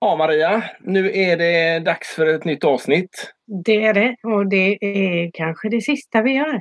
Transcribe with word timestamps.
Ja, 0.00 0.16
Maria, 0.16 0.62
nu 0.80 1.12
är 1.12 1.36
det 1.36 1.78
dags 1.78 2.08
för 2.08 2.26
ett 2.26 2.44
nytt 2.44 2.64
avsnitt. 2.64 3.32
Det 3.64 3.84
är 3.84 3.94
det 3.94 4.16
och 4.22 4.48
det 4.48 4.78
är 4.80 5.30
kanske 5.34 5.68
det 5.68 5.80
sista 5.80 6.22
vi 6.22 6.32
gör. 6.32 6.60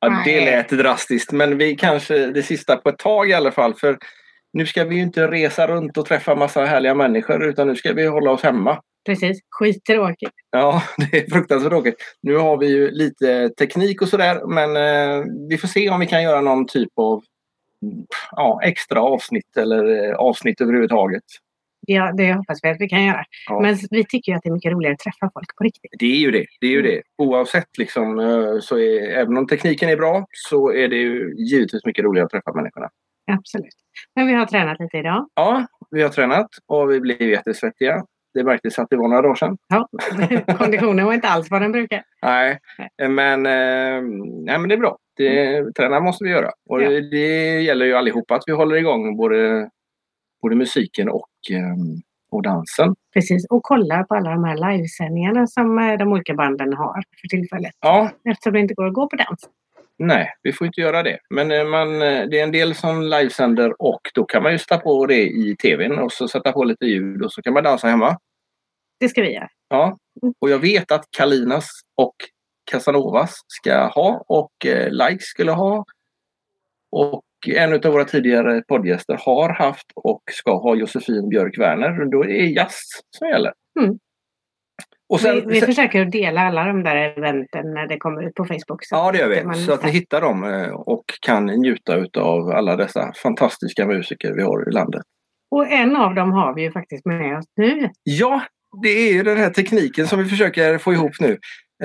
Ja, 0.00 0.22
det 0.24 0.44
lät 0.44 0.68
drastiskt, 0.68 1.32
men 1.32 1.58
vi 1.58 1.76
kanske 1.76 2.26
det 2.26 2.42
sista 2.42 2.76
på 2.76 2.88
ett 2.88 2.98
tag 2.98 3.30
i 3.30 3.34
alla 3.34 3.52
fall. 3.52 3.74
För 3.74 3.98
nu 4.52 4.66
ska 4.66 4.84
vi 4.84 4.94
ju 4.94 5.02
inte 5.02 5.30
resa 5.30 5.66
runt 5.66 5.98
och 5.98 6.06
träffa 6.06 6.34
massa 6.34 6.64
härliga 6.64 6.94
människor 6.94 7.44
utan 7.44 7.68
nu 7.68 7.76
ska 7.76 7.92
vi 7.92 8.06
hålla 8.06 8.30
oss 8.30 8.42
hemma. 8.42 8.82
Precis, 9.06 9.38
skittråkigt. 9.50 10.32
Ja, 10.50 10.82
det 10.96 11.18
är 11.18 11.30
fruktansvärt 11.30 11.70
tråkigt. 11.70 11.96
Nu 12.22 12.36
har 12.36 12.56
vi 12.56 12.66
ju 12.66 12.90
lite 12.90 13.48
teknik 13.48 14.02
och 14.02 14.08
sådär 14.08 14.46
men 14.46 14.76
eh, 14.76 15.24
vi 15.48 15.58
får 15.58 15.68
se 15.68 15.90
om 15.90 16.00
vi 16.00 16.06
kan 16.06 16.22
göra 16.22 16.40
någon 16.40 16.66
typ 16.66 16.92
av 16.96 17.22
ja, 18.30 18.60
extra 18.62 19.02
avsnitt 19.02 19.56
eller 19.56 20.08
eh, 20.08 20.14
avsnitt 20.14 20.60
överhuvudtaget. 20.60 21.24
Ja, 21.90 22.12
det 22.16 22.32
hoppas 22.32 22.58
vi 22.62 22.68
att 22.68 22.80
vi 22.80 22.88
kan 22.88 23.04
göra. 23.04 23.24
Ja. 23.48 23.60
Men 23.60 23.76
vi 23.90 24.04
tycker 24.04 24.34
att 24.34 24.42
det 24.42 24.48
är 24.48 24.52
mycket 24.52 24.72
roligare 24.72 24.92
att 24.94 24.98
träffa 25.00 25.30
folk 25.34 25.56
på 25.56 25.64
riktigt. 25.64 25.90
Det 25.98 26.06
är 26.06 26.16
ju 26.18 26.30
det. 26.30 26.46
det, 26.60 26.66
är 26.66 26.70
ju 26.70 26.82
det. 26.82 27.02
Oavsett 27.18 27.78
liksom, 27.78 28.18
eh, 28.18 28.58
så 28.60 28.78
är, 28.78 29.02
även 29.18 29.36
om 29.36 29.46
tekniken 29.46 29.88
är 29.88 29.96
bra 29.96 30.26
så 30.30 30.72
är 30.72 30.88
det 30.88 30.96
ju 30.96 31.34
givetvis 31.38 31.84
mycket 31.84 32.04
roligare 32.04 32.24
att 32.24 32.30
träffa 32.30 32.52
människorna. 32.52 32.88
Absolut. 33.32 33.74
Men 34.16 34.26
vi 34.26 34.32
har 34.32 34.46
tränat 34.46 34.80
lite 34.80 34.96
idag. 34.96 35.28
Ja, 35.34 35.66
vi 35.90 36.02
har 36.02 36.08
tränat 36.08 36.48
och 36.66 36.90
vi 36.90 37.00
blev 37.00 37.22
jättesvettiga. 37.22 38.04
Det 38.34 38.44
märktes 38.44 38.78
att 38.78 38.86
det 38.90 38.96
var 38.96 39.08
några 39.08 39.22
dagar 39.22 39.34
sedan. 39.34 39.56
Ja. 39.68 39.88
Konditionen 40.58 41.06
var 41.06 41.12
inte 41.14 41.28
alls 41.28 41.50
vad 41.50 41.62
den 41.62 41.72
brukar. 41.72 42.02
Nej, 42.22 42.58
men, 43.08 43.46
eh, 43.46 44.02
nej, 44.44 44.58
men 44.58 44.68
det 44.68 44.74
är 44.74 44.78
bra. 44.78 44.98
Det, 45.16 45.72
Träna 45.74 46.00
måste 46.00 46.24
vi 46.24 46.30
göra. 46.30 46.50
Och 46.68 46.82
Ja. 46.82 46.90
det, 46.90 47.10
det 47.10 47.60
gäller 47.60 47.86
ju 47.86 47.94
allihopa 47.94 48.34
att 48.34 48.42
vi 48.46 48.52
håller 48.52 48.76
igång 48.76 49.16
både, 49.16 49.70
både 50.42 50.56
musiken 50.56 51.08
och, 51.08 51.28
eh, 51.50 51.74
och 52.30 52.42
dansen. 52.42 52.94
Precis, 53.14 53.46
och 53.50 53.62
kolla 53.62 54.04
på 54.04 54.14
alla 54.14 54.30
de 54.30 54.44
här 54.44 54.72
livesändningarna 54.72 55.46
som 55.46 55.78
eh, 55.78 55.98
de 55.98 56.12
olika 56.12 56.34
banden 56.34 56.72
har 56.72 57.02
för 57.20 57.28
tillfället. 57.28 57.72
Ja, 57.80 58.10
Eftersom 58.30 58.52
det 58.52 58.60
inte 58.60 58.74
går 58.74 58.86
att 58.86 58.94
gå 58.94 59.08
på 59.08 59.16
dans. 59.16 59.48
nej, 59.98 60.28
vi 60.42 60.52
får 60.52 60.66
inte 60.66 60.80
göra 60.80 61.02
det. 61.02 61.18
Men 61.30 61.50
eh, 61.52 61.64
man, 61.64 62.02
eh, 62.02 62.24
det 62.30 62.38
är 62.38 62.42
en 62.42 62.52
del 62.52 62.74
som 62.74 63.02
livesänder 63.02 63.82
och 63.82 64.00
då 64.14 64.24
kan 64.24 64.42
man 64.42 64.52
ju 64.52 64.58
sätta 64.58 64.78
på 64.78 65.06
det 65.06 65.22
i 65.28 65.56
tvn 65.62 65.98
och 65.98 66.12
så 66.12 66.28
sätta 66.28 66.52
på 66.52 66.64
lite 66.64 66.84
ljud 66.86 67.22
och 67.22 67.32
så 67.32 67.42
kan 67.42 67.52
man 67.52 67.64
dansa 67.64 67.88
hemma. 67.88 68.18
Det 69.00 69.08
ska 69.08 69.22
vi 69.22 69.32
göra. 69.34 69.48
Ja, 69.68 69.98
och 70.40 70.50
jag 70.50 70.58
vet 70.58 70.92
att 70.92 71.04
Kalinas 71.10 71.68
och 71.94 72.14
Casanovas 72.70 73.34
ska 73.46 73.86
ha 73.86 74.24
och 74.28 74.66
eh, 74.66 74.90
Like 74.90 75.20
skulle 75.20 75.52
ha. 75.52 75.84
Och 76.90 77.22
en 77.46 77.72
av 77.72 77.92
våra 77.92 78.04
tidigare 78.04 78.62
poddgäster 78.68 79.20
har 79.20 79.54
haft 79.54 79.86
och 79.94 80.22
ska 80.30 80.58
ha 80.58 80.74
Josefin 80.74 81.28
Björk 81.28 81.58
Werner. 81.58 82.10
Då 82.10 82.24
är 82.24 82.28
det 82.28 82.34
jazz 82.34 82.80
som 83.18 83.28
gäller. 83.28 83.52
Mm. 83.80 83.98
Och 85.08 85.20
sen, 85.20 85.34
vi, 85.34 85.40
vi 85.46 85.60
sen, 85.60 85.66
försöker 85.66 86.04
dela 86.04 86.40
alla 86.40 86.64
de 86.64 86.82
där 86.82 86.96
eventen 86.96 87.74
när 87.74 87.86
det 87.86 87.98
kommer 87.98 88.28
ut 88.28 88.34
på 88.34 88.44
Facebook. 88.44 88.84
Så 88.84 88.94
ja, 88.94 89.12
det 89.12 89.18
gör 89.18 89.38
att 89.38 89.44
man 89.44 89.54
vi. 89.54 89.64
Så 89.64 89.72
att 89.72 89.84
ni 89.84 89.90
hittar 89.90 90.20
dem 90.20 90.44
eh, 90.44 90.70
och 90.70 91.04
kan 91.20 91.46
njuta 91.46 92.06
av 92.20 92.50
alla 92.50 92.76
dessa 92.76 93.12
fantastiska 93.22 93.86
musiker 93.86 94.32
vi 94.32 94.42
har 94.42 94.68
i 94.68 94.72
landet. 94.72 95.02
Och 95.50 95.72
en 95.72 95.96
av 95.96 96.14
dem 96.14 96.32
har 96.32 96.54
vi 96.54 96.62
ju 96.62 96.72
faktiskt 96.72 97.06
med 97.06 97.38
oss 97.38 97.44
nu. 97.56 97.88
Ja, 98.02 98.42
det 98.82 98.88
är 98.88 99.12
ju 99.12 99.22
den 99.22 99.36
här 99.36 99.50
tekniken 99.50 100.06
som 100.06 100.18
vi 100.18 100.24
försöker 100.24 100.78
få 100.78 100.92
ihop 100.92 101.12
nu. 101.20 101.38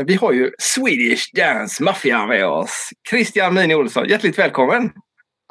Vi 0.06 0.16
har 0.16 0.34
ju 0.34 0.52
Swedish 0.60 1.24
Dance 1.36 1.84
Mafia 1.84 2.26
med 2.26 2.48
oss. 2.48 2.90
Christian 3.10 3.54
Mini 3.54 3.76
Olsson, 3.76 4.08
hjärtligt 4.08 4.40
välkommen! 4.40 4.92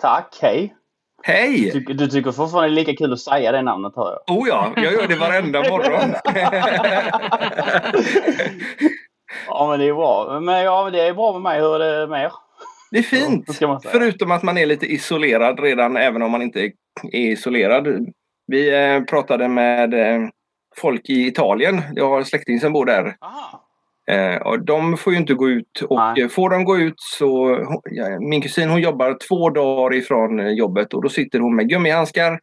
Tack, 0.03 0.39
hej! 0.43 0.75
Hej! 1.23 1.71
Du, 1.71 1.95
du 1.95 2.09
tycker 2.09 2.33
fortfarande 2.33 2.69
det 2.69 2.73
är 2.73 2.85
lika 2.85 2.97
kul 2.97 3.13
att 3.13 3.21
säga 3.21 3.53
det 3.53 3.63
namnet 3.63 3.93
hör 3.97 4.19
jag. 4.27 4.37
Oh 4.37 4.49
ja, 4.49 4.73
jag 4.77 4.93
gör 4.93 5.09
det 5.09 5.17
varenda 5.17 5.59
morgon. 5.71 6.15
Ja 9.47 9.69
men 9.71 9.81
det 9.81 9.87
är 9.87 9.95
bra. 9.95 10.41
Men 10.41 10.63
ja, 10.65 10.85
men 10.85 10.93
det 10.93 11.01
är 11.01 11.15
bra 11.15 11.33
med 11.33 11.43
mig. 11.43 11.61
Hur 11.61 11.83
är 11.83 12.01
det 12.01 12.07
med 12.07 12.25
er? 12.25 12.33
det 12.91 12.99
är 12.99 13.03
fint. 13.03 13.59
Förutom 13.93 14.31
att 14.31 14.43
man 14.43 14.59
är 14.59 14.67
lite 14.67 14.87
isolerad 14.87 15.61
redan 15.61 15.97
även 15.97 16.23
om 16.23 16.31
man 16.31 16.43
inte 16.43 16.61
är 16.61 16.73
isolerad. 17.13 17.87
Vi 18.47 18.85
eh, 18.85 19.01
pratade 19.01 19.49
med 19.49 19.95
eh, 19.95 20.29
folk 20.77 21.11
i 21.11 21.27
Italien. 21.27 21.83
Jag 21.95 22.09
har 22.09 22.19
en 22.19 22.25
släkting 22.25 22.61
som 22.61 22.73
bor 22.73 22.87
där. 22.87 23.17
Aha. 23.21 23.72
Eh, 24.11 24.37
och 24.37 24.65
de 24.65 24.97
får 24.97 25.13
ju 25.13 25.19
inte 25.19 25.35
gå 25.35 25.49
ut. 25.49 25.83
Och 25.89 25.97
Nej. 25.97 26.23
eh, 26.23 26.29
får 26.29 26.51
de 26.51 26.65
gå 26.65 26.79
ut 26.79 26.95
så... 26.97 27.59
Ja, 27.85 28.21
min 28.21 28.43
kusin 28.43 28.71
hon 28.71 28.81
jobbar 28.81 29.17
två 29.29 29.51
dagar 29.51 29.97
ifrån 29.97 30.41
eh, 30.41 30.49
jobbet 30.49 30.95
och 30.95 31.03
då 31.03 31.09
sitter 31.09 31.39
hon 31.39 31.57
med 31.57 31.69
gummihandskar, 31.69 32.41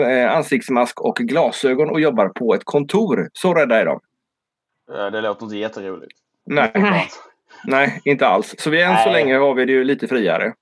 eh, 0.00 0.36
ansiktsmask 0.36 1.00
och 1.00 1.16
glasögon 1.16 1.90
och 1.90 2.00
jobbar 2.00 2.28
på 2.28 2.54
ett 2.54 2.64
kontor. 2.64 3.28
Så 3.32 3.54
rädda 3.54 3.80
är 3.80 3.86
de. 3.86 4.00
Det 5.12 5.20
låter 5.20 5.44
inte 5.44 5.56
jätteroligt. 5.56 6.18
Nej, 6.46 6.70
Nej. 6.74 7.08
nej 7.64 8.00
inte 8.04 8.26
alls. 8.26 8.54
Så 8.58 8.70
vi, 8.70 8.82
än 8.82 8.96
så 8.96 9.04
Nej. 9.04 9.12
länge 9.12 9.36
har 9.36 9.54
vi 9.54 9.64
det 9.64 9.72
ju 9.72 9.84
lite 9.84 10.08
friare. 10.08 10.52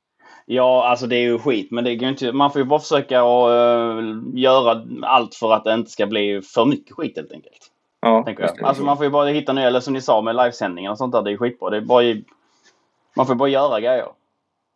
Ja, 0.47 0.89
alltså 0.89 1.07
det 1.07 1.17
är 1.17 1.23
ju 1.23 1.39
skit. 1.39 1.71
Men 1.71 1.85
det 1.85 1.97
går 1.97 2.09
inte, 2.09 2.33
man 2.33 2.53
får 2.53 2.61
ju 2.61 2.65
bara 2.65 2.81
försöka 2.81 3.21
att 3.21 3.51
eh, 3.51 4.05
göra 4.35 4.85
allt 5.03 5.35
för 5.35 5.53
att 5.53 5.65
det 5.65 5.75
inte 5.75 5.91
ska 5.91 6.07
bli 6.07 6.41
för 6.55 6.65
mycket 6.65 6.97
skit 6.97 7.17
helt 7.17 7.33
enkelt. 7.33 7.71
Ja. 8.05 8.25
Alltså 8.63 8.83
man 8.85 8.97
får 8.97 9.07
ju 9.07 9.11
bara 9.11 9.29
hitta 9.29 9.53
nya, 9.53 9.67
eller 9.67 9.81
som 9.81 9.93
ni 9.93 10.01
sa 10.01 10.21
med 10.23 10.37
livesändningar 10.37 10.91
och 10.91 10.99
sånt 10.99 11.13
där. 11.13 11.23
Det 11.23 11.33
är 11.33 11.37
skitbra. 11.37 11.71
Det 11.71 11.77
är 11.77 11.81
bara, 11.81 12.03
ju- 12.03 12.25
man 13.17 13.27
får 13.27 13.35
bara 13.35 13.49
göra 13.49 13.81
grejer. 13.81 14.07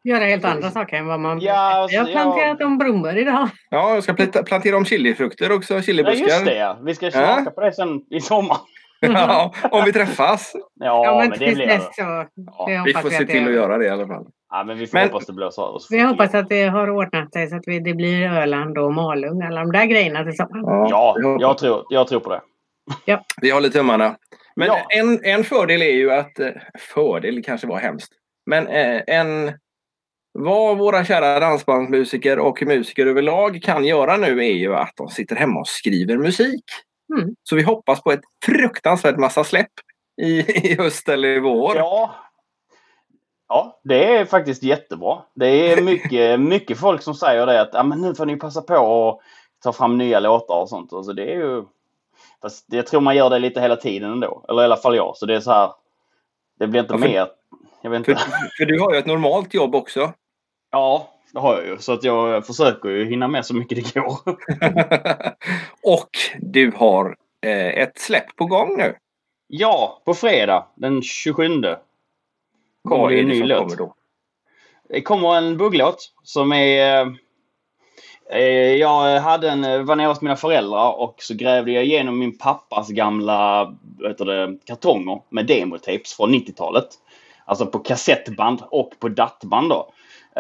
Göra 0.05 0.25
helt 0.25 0.45
andra 0.45 0.71
saker 0.71 0.97
än 0.97 1.07
vad 1.07 1.21
man 1.21 1.41
Ja, 1.41 1.87
brukar. 1.89 1.95
Jag 1.95 2.01
har 2.01 2.09
alltså, 2.09 2.13
planterat 2.13 2.63
om 2.63 2.79
blommor 2.79 3.17
idag. 3.17 3.49
Ja, 3.71 3.95
jag 3.95 4.03
ska 4.03 4.13
planta- 4.13 4.43
plantera 4.45 4.77
om 4.77 4.85
chilifrukter 4.85 5.53
också. 5.53 5.75
Ja, 5.75 5.83
Chilibuskar. 5.83 6.27
just 6.27 6.45
det 6.45 6.57
ja. 6.59 6.77
Vi 6.83 6.95
ska 6.95 7.11
smaka 7.11 7.51
på 7.55 7.61
det 7.61 7.73
sen 7.73 8.01
i 8.11 8.21
sommar. 8.21 8.57
Ja, 9.01 9.53
om 9.71 9.85
vi 9.85 9.93
träffas. 9.93 10.53
Ja, 10.75 11.05
Ja, 11.05 11.19
men 11.19 11.29
men 11.31 11.39
det 11.39 11.55
blir 11.55 11.67
det. 11.67 11.81
så. 11.81 12.03
Ja, 12.03 12.27
det 12.67 12.83
Vi 12.85 12.95
får 12.95 13.11
se 13.11 13.27
till 13.27 13.47
att 13.49 13.55
göra 13.55 13.79
det 13.79 13.85
i 13.85 13.89
alla 13.89 14.07
fall. 14.07 14.27
Ja, 14.51 14.65
men 14.65 14.79
vi 14.79 14.87
får 14.87 14.99
Men- 14.99 15.09
hoppas 15.09 15.27
det 15.27 15.33
över. 15.33 15.51
så 15.51 15.79
Vi 15.91 16.01
hoppas 16.01 16.35
att 16.35 16.49
det 16.49 16.67
har 16.67 16.91
ordnat 16.91 17.33
sig 17.33 17.49
så 17.49 17.57
att 17.57 17.63
vi, 17.67 17.81
det 17.81 17.95
blir 17.95 18.33
Öland 18.33 18.79
och 18.79 18.93
Malung. 18.95 19.43
Alla 19.43 19.61
de 19.61 19.73
där 19.73 19.85
grejerna 19.85 20.25
till 20.25 20.37
sommaren. 20.37 20.89
Ja, 20.91 21.17
jag 21.41 21.59
tror, 21.59 21.85
jag 21.89 22.07
tror 22.09 22.21
på 22.21 22.31
det. 22.31 22.41
Vi 23.41 23.51
håller 23.51 23.69
tummarna. 23.69 24.17
Men 24.57 24.67
Ja. 24.67 24.87
en, 24.91 25.25
en 25.25 25.45
fördel 25.45 25.83
är 25.83 25.93
ju 25.93 26.11
att... 26.13 26.39
eh, 26.41 26.51
Fördel 26.79 27.45
kanske 27.45 27.67
var 27.67 27.79
hemskt. 27.79 28.13
Men 28.47 28.67
eh, 28.67 29.03
en... 29.07 29.53
Vad 30.33 30.79
våra 30.79 31.05
kära 31.05 31.41
dansbandsmusiker 31.41 32.39
och 32.39 32.63
musiker 32.63 33.07
överlag 33.07 33.63
kan 33.63 33.85
göra 33.85 34.17
nu 34.17 34.39
är 34.45 34.53
ju 34.53 34.75
att 34.75 34.93
de 34.97 35.09
sitter 35.09 35.37
hemma 35.37 35.61
och 35.61 35.69
skriver 35.69 36.17
musik. 36.17 36.65
Mm. 37.17 37.35
Så 37.43 37.57
vi 37.57 37.63
hoppas 37.63 38.03
på 38.03 38.13
ett 38.13 38.21
fruktansvärt 38.47 39.17
massa 39.17 39.45
släpp 39.45 39.71
i, 40.23 40.41
i 40.71 40.77
höst 40.79 41.09
eller 41.09 41.29
i 41.29 41.41
vår. 41.41 41.77
Ja. 41.77 42.15
Ja, 43.49 43.81
det 43.85 44.05
är 44.17 44.25
faktiskt 44.25 44.63
jättebra. 44.63 45.19
Det 45.35 45.47
är 45.73 45.83
mycket, 45.83 46.41
mycket 46.41 46.79
folk 46.79 47.03
som 47.03 47.15
säger 47.15 47.47
det 47.47 47.61
att 47.61 47.71
ja, 47.73 47.83
men 47.83 48.01
nu 48.01 48.15
får 48.15 48.27
ni 48.27 48.37
passa 48.37 48.63
på 48.63 49.09
att 49.09 49.19
ta 49.63 49.73
fram 49.73 49.99
nya 49.99 50.21
låtar 50.21 50.61
och 50.61 50.69
sånt. 50.69 50.93
Alltså, 50.93 51.13
det 51.13 51.33
är 51.33 51.37
ju... 51.37 51.65
Fast 52.43 52.65
jag 52.69 52.87
tror 52.87 53.01
man 53.01 53.17
gör 53.17 53.31
det 53.31 53.39
lite 53.39 53.61
hela 53.61 53.77
tiden 53.77 54.11
ändå. 54.13 54.45
Eller 54.49 54.63
i 54.63 54.65
alla 54.65 54.77
fall 54.77 54.97
jag. 54.97 55.17
Så 55.17 55.27
det 55.27 55.35
är 55.37 55.41
så 55.41 55.51
här... 55.53 55.71
Det 56.59 56.67
blir 56.67 56.81
inte 56.81 56.95
Ja, 56.95 56.99
för- 56.99 57.09
mer... 57.09 57.29
Jag 57.83 57.91
vet 57.91 58.05
För, 58.05 58.13
inte. 58.13 58.25
för 58.59 58.65
du 58.67 58.81
har 58.81 58.93
ju 58.93 58.99
ett 58.99 59.07
normalt 59.07 59.55
jobb 59.55 59.75
också. 59.75 60.13
Ja, 60.71 61.09
det 61.33 61.39
har 61.41 61.55
jag 61.59 61.67
ju. 61.67 61.79
Så 61.79 61.93
att 61.93 62.05
jag 62.05 62.47
försöker 62.47 62.89
ju 62.89 63.05
hinna 63.05 63.29
med 63.29 63.47
så 63.47 63.55
mycket 63.55 63.95
det 63.95 64.01
går. 64.01 64.19
och 65.83 66.11
du 66.41 66.73
har 66.77 67.17
eh, 67.47 67.67
ett 67.83 67.99
släpp 67.99 68.37
på 68.37 68.47
gång 68.47 68.77
nu. 68.77 68.95
Ja, 69.47 70.03
på 70.05 70.15
fredag 70.15 70.67
den 70.75 71.03
27 71.03 71.49
kommer 72.89 73.09
det 73.09 73.21
en 73.21 73.29
ny 73.29 73.43
låt. 73.43 73.59
kommer 73.59 73.77
då? 73.77 73.95
Det 74.89 75.03
kommer 75.03 75.37
en 75.37 75.57
bugglåt 75.57 76.13
som 76.23 76.53
är... 76.53 77.17
Eh, 78.31 78.77
jag 78.77 79.21
hade 79.21 79.51
en, 79.51 79.65
eh, 79.65 79.83
var 79.83 79.97
nere 79.97 80.09
hos 80.09 80.21
mina 80.21 80.37
föräldrar 80.37 81.01
och 81.01 81.15
så 81.19 81.35
grävde 81.35 81.73
jag 81.73 81.85
igenom 81.85 82.19
min 82.19 82.39
pappas 82.39 82.89
gamla 82.89 83.65
vet 83.99 84.19
det, 84.19 84.59
kartonger 84.67 85.21
med 85.29 85.47
demotapes 85.47 86.17
från 86.17 86.35
90-talet. 86.35 86.89
Alltså 87.45 87.67
på 87.67 87.79
kassettband 87.79 88.63
och 88.71 88.93
på 89.01 89.09
dattband 89.09 89.71
då. 89.71 89.93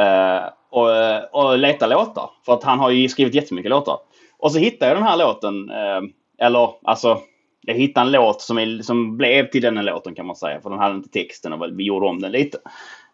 Eh, 0.02 0.42
och, 0.70 0.96
eh, 0.96 1.22
och 1.32 1.58
leta 1.58 1.86
låtar. 1.86 2.30
För 2.46 2.54
att 2.54 2.64
han 2.64 2.78
har 2.78 2.90
ju 2.90 3.08
skrivit 3.08 3.34
jättemycket 3.34 3.70
låtar. 3.70 3.96
Och 4.38 4.52
så 4.52 4.58
hittade 4.58 4.90
jag 4.90 4.96
den 4.96 5.08
här 5.08 5.16
låten. 5.16 5.70
Eh, 5.70 6.00
eller 6.46 6.70
alltså, 6.82 7.18
jag 7.60 7.74
hittade 7.74 8.06
en 8.06 8.12
låt 8.12 8.40
som, 8.40 8.58
är, 8.58 8.82
som 8.82 9.16
blev 9.16 9.50
till 9.50 9.62
den 9.62 9.76
här 9.76 9.84
låten 9.84 10.14
kan 10.14 10.26
man 10.26 10.36
säga. 10.36 10.60
För 10.60 10.70
den 10.70 10.78
hade 10.78 10.94
inte 10.94 11.08
texten 11.08 11.52
och 11.52 11.78
vi 11.78 11.84
gjorde 11.84 12.06
om 12.06 12.20
den 12.20 12.32
lite. 12.32 12.58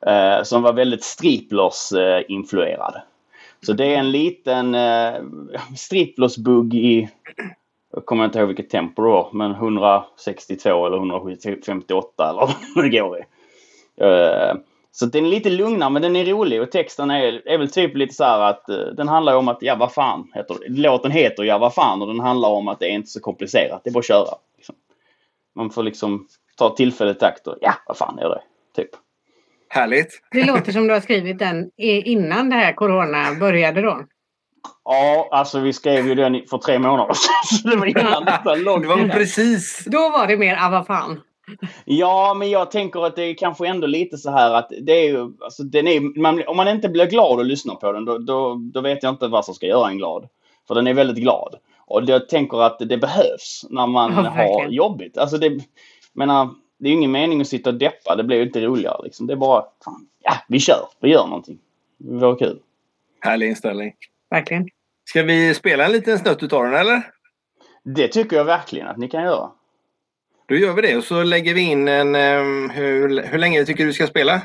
Eh, 0.07 0.43
som 0.43 0.63
var 0.63 0.73
väldigt 0.73 1.05
Striplers-influerad. 1.05 2.95
Så 3.67 3.73
det 3.73 3.95
är 3.95 3.99
en 3.99 4.11
liten 4.11 4.75
eh, 4.75 5.15
striplåsbugg 5.77 6.75
i, 6.75 7.09
jag 7.93 8.07
kommer 8.07 8.25
inte 8.25 8.39
ihåg 8.39 8.49
vilket 8.49 8.71
tempo 8.71 9.03
det 9.03 9.09
var, 9.09 9.29
men 9.33 9.51
162 9.51 10.87
eller 10.87 10.97
158 10.97 12.31
eller 12.31 12.41
vad 12.75 12.85
det 12.85 12.99
går 12.99 13.19
i. 13.19 13.23
Eh, 14.01 14.55
Så 14.91 15.07
den 15.07 15.27
är 15.27 15.31
lite 15.31 15.51
lugnare 15.51 15.91
men 15.91 16.03
den 16.03 16.17
är 16.17 16.25
rolig 16.25 16.63
och 16.63 16.71
texten 16.71 17.11
är, 17.11 17.49
är 17.49 17.59
väl 17.59 17.71
typ 17.71 17.97
lite 17.97 18.15
så 18.15 18.25
här 18.25 18.41
att 18.41 18.69
eh, 18.69 18.77
den 18.77 19.09
handlar 19.09 19.37
om 19.37 19.49
att 19.49 19.59
ja 19.61 19.77
vad 19.77 19.93
fan 19.93 20.31
heter 20.35 20.57
det. 20.61 20.81
Låten 20.81 21.11
heter 21.11 21.45
ja 21.45 21.59
vad 21.59 21.75
fan 21.75 22.03
och 22.03 22.09
den 22.09 22.21
handlar 22.21 22.49
om 22.49 22.69
att 22.69 22.79
det 22.79 22.87
är 22.87 22.91
inte 22.95 23.11
så 23.11 23.21
komplicerat. 23.21 23.81
Det 23.85 23.91
är 23.91 23.93
bara 23.93 23.99
att 23.99 24.07
köra. 24.07 24.35
Liksom. 24.57 24.75
Man 25.55 25.71
får 25.71 25.83
liksom 25.83 26.27
ta 26.57 26.71
tillfället 26.71 27.23
i 27.23 27.25
akt 27.25 27.47
och 27.47 27.57
ja 27.61 27.75
vad 27.87 27.97
fan 27.97 28.19
är 28.19 28.29
det? 28.29 28.43
Typ. 28.77 28.91
Härligt. 29.75 30.21
Det 30.31 30.45
låter 30.45 30.73
som 30.73 30.87
du 30.87 30.93
har 30.95 31.01
skrivit 31.01 31.39
den 31.39 31.71
innan 31.77 32.51
det 32.51 32.57
här 32.57 32.73
corona 32.73 33.35
började 33.41 33.83
då. 33.83 34.01
Ja, 34.85 35.29
alltså 35.31 35.59
vi 35.61 35.73
skrev 35.73 36.07
ju 36.09 36.15
den 36.15 36.43
för 36.51 36.59
tre 36.59 36.79
månader 36.79 37.15
sedan. 37.15 37.71
Det 37.71 37.77
var 37.77 37.87
innan 37.87 38.25
detta 38.25 38.55
långt 38.55 38.83
Det 38.83 38.89
var 38.89 38.99
innan. 38.99 39.11
precis. 39.11 39.85
Då 39.87 39.99
var 40.11 40.27
det 40.27 40.37
mer, 40.37 40.57
ah 40.61 40.69
vad 40.71 40.87
fan. 40.87 41.21
Ja, 41.85 42.35
men 42.39 42.51
jag 42.51 42.71
tänker 42.71 43.07
att 43.07 43.17
det 43.17 43.23
är 43.23 43.35
kanske 43.35 43.67
ändå 43.67 43.87
lite 43.87 44.17
så 44.17 44.31
här 44.31 44.55
att 44.55 44.69
det 44.83 44.93
är 44.93 45.09
ju, 45.09 45.19
alltså 45.45 45.63
den 45.63 45.89
är, 45.89 46.21
man, 46.21 46.43
om 46.47 46.57
man 46.57 46.69
inte 46.69 46.89
blir 46.89 47.07
glad 47.07 47.39
och 47.39 47.45
lyssnar 47.45 47.75
på 47.75 47.93
den 47.93 48.05
då, 48.05 48.19
då, 48.19 48.55
då 48.75 48.81
vet 48.81 49.03
jag 49.03 49.11
inte 49.11 49.29
vad 49.29 49.45
som 49.45 49.55
ska 49.55 49.67
göra 49.67 49.89
en 49.89 49.99
glad. 49.99 50.29
För 50.69 50.75
den 50.75 50.87
är 50.87 50.95
väldigt 50.95 51.17
glad. 51.23 51.55
Och 51.87 52.03
jag 52.07 52.29
tänker 52.29 52.63
att 52.63 52.79
det 52.79 52.99
behövs 52.99 53.65
när 53.71 53.87
man 53.87 54.13
Ja, 54.13 54.31
har 54.31 54.69
jobbigt. 54.69 55.19
Alltså 55.19 55.39
det, 55.39 55.59
menar, 56.15 56.49
det 56.79 56.89
är 56.89 56.91
ju 56.91 56.97
ingen 56.97 57.11
mening 57.11 57.41
att 57.41 57.49
sitta 57.49 57.71
och 57.71 57.77
deppa, 57.77 58.17
det 58.17 58.25
blir 58.25 58.37
ju 58.37 58.43
inte 58.43 58.61
roligare 58.61 59.05
liksom. 59.05 59.27
Det 59.27 59.33
är 59.33 59.37
bara, 59.37 59.65
fan, 59.85 60.07
ja, 60.23 60.35
vi 60.49 60.61
kör, 60.61 60.89
vi 61.01 61.11
gör 61.11 61.27
någonting. 61.27 61.59
Det 61.99 62.15
vore 62.15 62.39
kul. 62.39 62.61
Härlig 63.21 63.49
inställning. 63.49 63.95
Verkligen. 64.31 64.69
Ska 65.05 65.23
vi 65.23 65.55
spela 65.55 65.85
en 65.85 65.93
liten 65.93 66.19
snutt 66.19 66.43
utav 66.43 66.65
den 66.65 66.75
eller? 66.75 67.03
Det 67.83 68.09
tycker 68.09 68.37
jag 68.37 68.45
verkligen 68.45 68.87
att 68.87 68.97
ni 68.97 69.09
kan 69.09 69.23
göra. 69.23 69.51
Då 70.47 70.55
gör 70.55 70.73
vi 70.73 70.83
det 70.83 70.97
och 70.97 71.05
så 71.05 71.23
lägger 71.23 71.55
vi 71.55 71.61
in 71.61 71.89
en... 71.89 72.15
ehm, 72.15 72.71
hur, 72.71 73.23
hur 73.23 73.39
länge 73.39 73.65
tycker 73.65 73.87
du 73.87 73.93
ska 73.93 74.07
spela? 74.07 74.43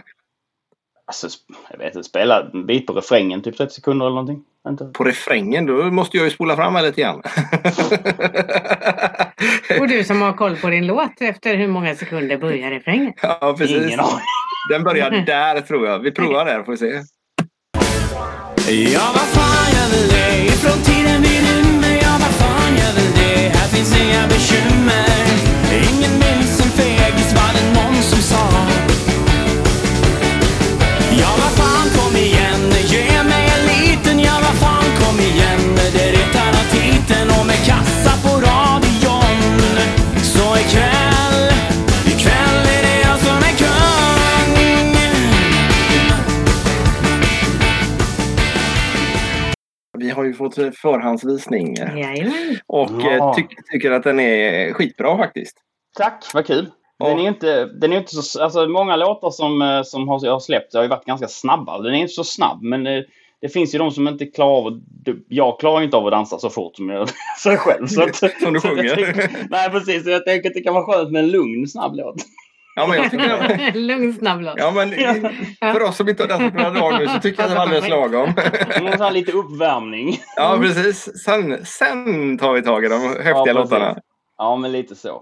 Alltså, 1.09 1.27
jag 1.69 1.77
vet 1.77 1.95
inte, 1.95 2.09
spela 2.09 2.49
en 2.53 2.65
bit 2.65 2.87
på 2.87 2.93
refrängen, 2.93 3.41
typ 3.41 3.57
30 3.57 3.73
sekunder 3.73 4.05
eller 4.05 4.15
någonting. 4.15 4.43
Inte. 4.69 4.85
På 4.85 5.03
refrängen, 5.03 5.65
då 5.65 5.73
måste 5.73 6.17
jag 6.17 6.23
ju 6.23 6.29
spola 6.29 6.55
fram 6.55 6.75
här 6.75 6.81
lite 6.83 7.01
grann. 7.01 7.17
Och 9.79 9.87
du 9.87 10.03
som 10.03 10.21
har 10.21 10.33
koll 10.33 10.55
på 10.55 10.69
din 10.69 10.87
låt, 10.87 11.21
efter 11.21 11.55
hur 11.55 11.67
många 11.67 11.95
sekunder 11.95 12.37
börjar 12.37 12.69
refrängen? 12.71 13.13
ja, 13.21 13.55
precis. 13.57 13.85
Ingen 13.87 13.99
aning. 13.99 14.19
Den 14.71 14.83
börjar 14.83 15.11
där 15.25 15.61
tror 15.61 15.87
jag. 15.87 15.99
Vi 15.99 16.11
provar 16.11 16.45
där 16.45 16.63
får 16.63 16.71
vi 16.71 16.77
se. 16.77 17.01
Ja, 18.93 19.01
vad 19.13 19.21
fan 19.21 19.73
jag 19.81 19.89
vill 19.97 20.07
det 20.09 20.45
Ifrån 20.53 20.83
tiden 20.83 21.21
vi 21.21 21.29
rymmer 21.29 21.95
Ja, 22.01 22.11
vad 22.19 22.33
fan 22.41 22.75
jag 22.77 22.93
vill 22.93 23.11
det 23.15 23.49
Här 23.57 23.67
finns 23.67 24.01
inga 24.01 24.27
bekymmer 24.27 25.25
Ingen 25.73 26.18
Ja, 31.21 31.29
vad 31.41 31.51
fan 31.59 31.87
kom 31.97 32.13
igen 32.27 32.61
Ge 32.93 33.23
mig 33.31 33.43
en 33.55 33.63
liten 33.71 34.19
Ja, 34.19 34.35
vad 34.45 34.55
fan 34.63 34.89
kom 35.01 35.19
igen 35.29 35.61
Det 35.93 36.07
retar 36.17 36.49
av 36.61 36.65
titeln 36.75 37.29
och 37.39 37.45
med 37.49 37.59
kassa 37.69 38.13
på 38.23 38.31
radion 38.47 39.49
Så 40.33 40.45
ikväll 40.63 41.43
Ikväll 42.13 42.59
är 42.75 42.81
det 42.87 42.97
jag 43.07 43.17
som 43.19 43.37
är 43.49 43.55
kung 43.63 44.95
Vi 49.97 50.09
har 50.09 50.23
ju 50.23 50.33
fått 50.33 50.55
förhandsvisning 50.55 51.75
Jajamän. 51.75 52.57
och 52.67 52.89
Ja. 53.01 53.11
eh, 53.11 53.35
ty 53.35 53.43
tycker 53.71 53.91
att 53.91 54.03
den 54.03 54.19
är 54.19 54.73
skitbra 54.73 55.17
faktiskt. 55.17 55.57
Tack, 55.97 56.25
vad 56.33 56.45
kul. 56.45 56.69
Den 56.99 57.19
är 57.19 57.27
inte, 57.27 57.65
den 57.65 57.93
är 57.93 57.97
inte 57.97 58.11
så, 58.15 58.43
alltså 58.43 58.67
många 58.67 58.95
låtar 58.95 59.29
som, 59.29 59.61
eh, 59.61 59.83
som 59.83 60.07
har, 60.07 60.19
jag 60.25 60.31
har 60.31 60.39
släppt 60.39 60.73
har 60.73 60.81
ju 60.81 60.87
varit 60.87 61.05
ganska 61.05 61.27
snabba. 61.27 61.77
Den 61.81 61.93
är 61.93 61.97
inte 61.99 62.13
så 62.13 62.23
snabb 62.23 62.61
men 62.63 62.87
eh, 62.87 63.01
det 63.41 63.49
finns 63.49 63.75
ju 63.75 63.79
de 63.79 63.91
som 63.91 64.07
inte 64.07 64.25
klarar 64.25 64.57
av 64.57 64.67
att, 64.67 64.73
jag 65.27 65.59
klarar 65.59 65.81
inte 65.81 65.97
av 65.97 66.05
att 66.05 66.11
dansa 66.11 66.39
så 66.39 66.49
fort 66.49 66.75
som 66.75 66.89
jag 66.89 67.09
så 67.37 67.49
själv. 67.49 67.87
Så 67.87 68.03
att, 68.03 68.15
Som 68.41 68.53
du 68.53 68.59
sjunger. 68.61 68.95
tänker- 68.95 69.29
nej 69.49 69.69
precis, 69.69 70.03
så 70.03 70.09
jag 70.09 70.25
tänker 70.25 70.49
att 70.49 70.55
det 70.55 70.61
kan 70.61 70.73
vara 70.73 70.85
skönt 70.85 71.11
med 71.11 71.19
en 71.23 71.31
lugn 71.31 71.67
snabb 71.67 71.95
låt. 71.95 72.15
Ja, 72.75 72.87
men 72.87 72.97
jag 72.97 73.11
tycker 73.11 73.73
Lugn 73.79 74.13
snabb 74.13 74.41
låt. 74.41 74.53
Ja, 74.57 74.71
men 74.71 74.91
för 75.73 75.83
oss 75.83 75.97
som 75.97 76.09
inte 76.09 76.23
har 76.23 76.27
dansat 76.27 76.51
på 76.53 76.57
några 76.57 76.79
dagar 76.79 76.99
nu 76.99 77.07
så 77.07 77.19
tycker 77.19 77.41
jag 77.43 77.45
att 77.45 77.51
det 77.51 77.55
var 77.55 77.63
alldeles 77.63 77.89
lagom. 77.89 78.33
Här 78.99 79.11
lite 79.11 79.31
uppvärmning. 79.31 80.17
Ja, 80.35 80.57
precis. 80.61 81.23
Sen, 81.23 81.65
sen 81.65 82.37
tar 82.37 82.53
vi 82.53 82.61
tag 82.61 82.85
i 82.85 82.87
de 82.87 82.99
häftiga 83.01 83.33
Ja, 83.45 83.53
låtarna. 83.53 83.97
Ja, 84.37 84.55
men 84.55 84.71
lite 84.71 84.95
så. 84.95 85.21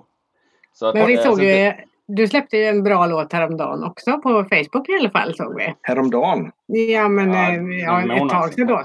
Så 0.80 0.86
att, 0.86 0.96
Men 0.96 1.08
vi 1.08 1.18
såg 1.18 1.26
så 1.34 1.36
det- 1.42 1.66
ju, 1.66 1.74
du 2.16 2.28
släppte 2.28 2.58
ju 2.58 2.66
en 2.66 2.84
bra 2.84 3.06
låt 3.06 3.34
häromdagen 3.34 3.84
också 3.84 4.18
på 4.18 4.30
Facebook 4.50 4.90
i 4.90 4.94
alla 5.00 5.10
fall 5.10 5.36
såg 5.36 5.56
vi. 5.58 5.74
Häromdagen. 5.82 6.52
Ja 6.66 7.08
men 7.10 7.34
Ja, 7.34 7.50
eh, 7.52 7.80
ja, 7.80 8.02
ett 8.02 8.08
månad 8.08 8.30
tag 8.30 8.54
sedan 8.54 8.68
då. 8.68 8.84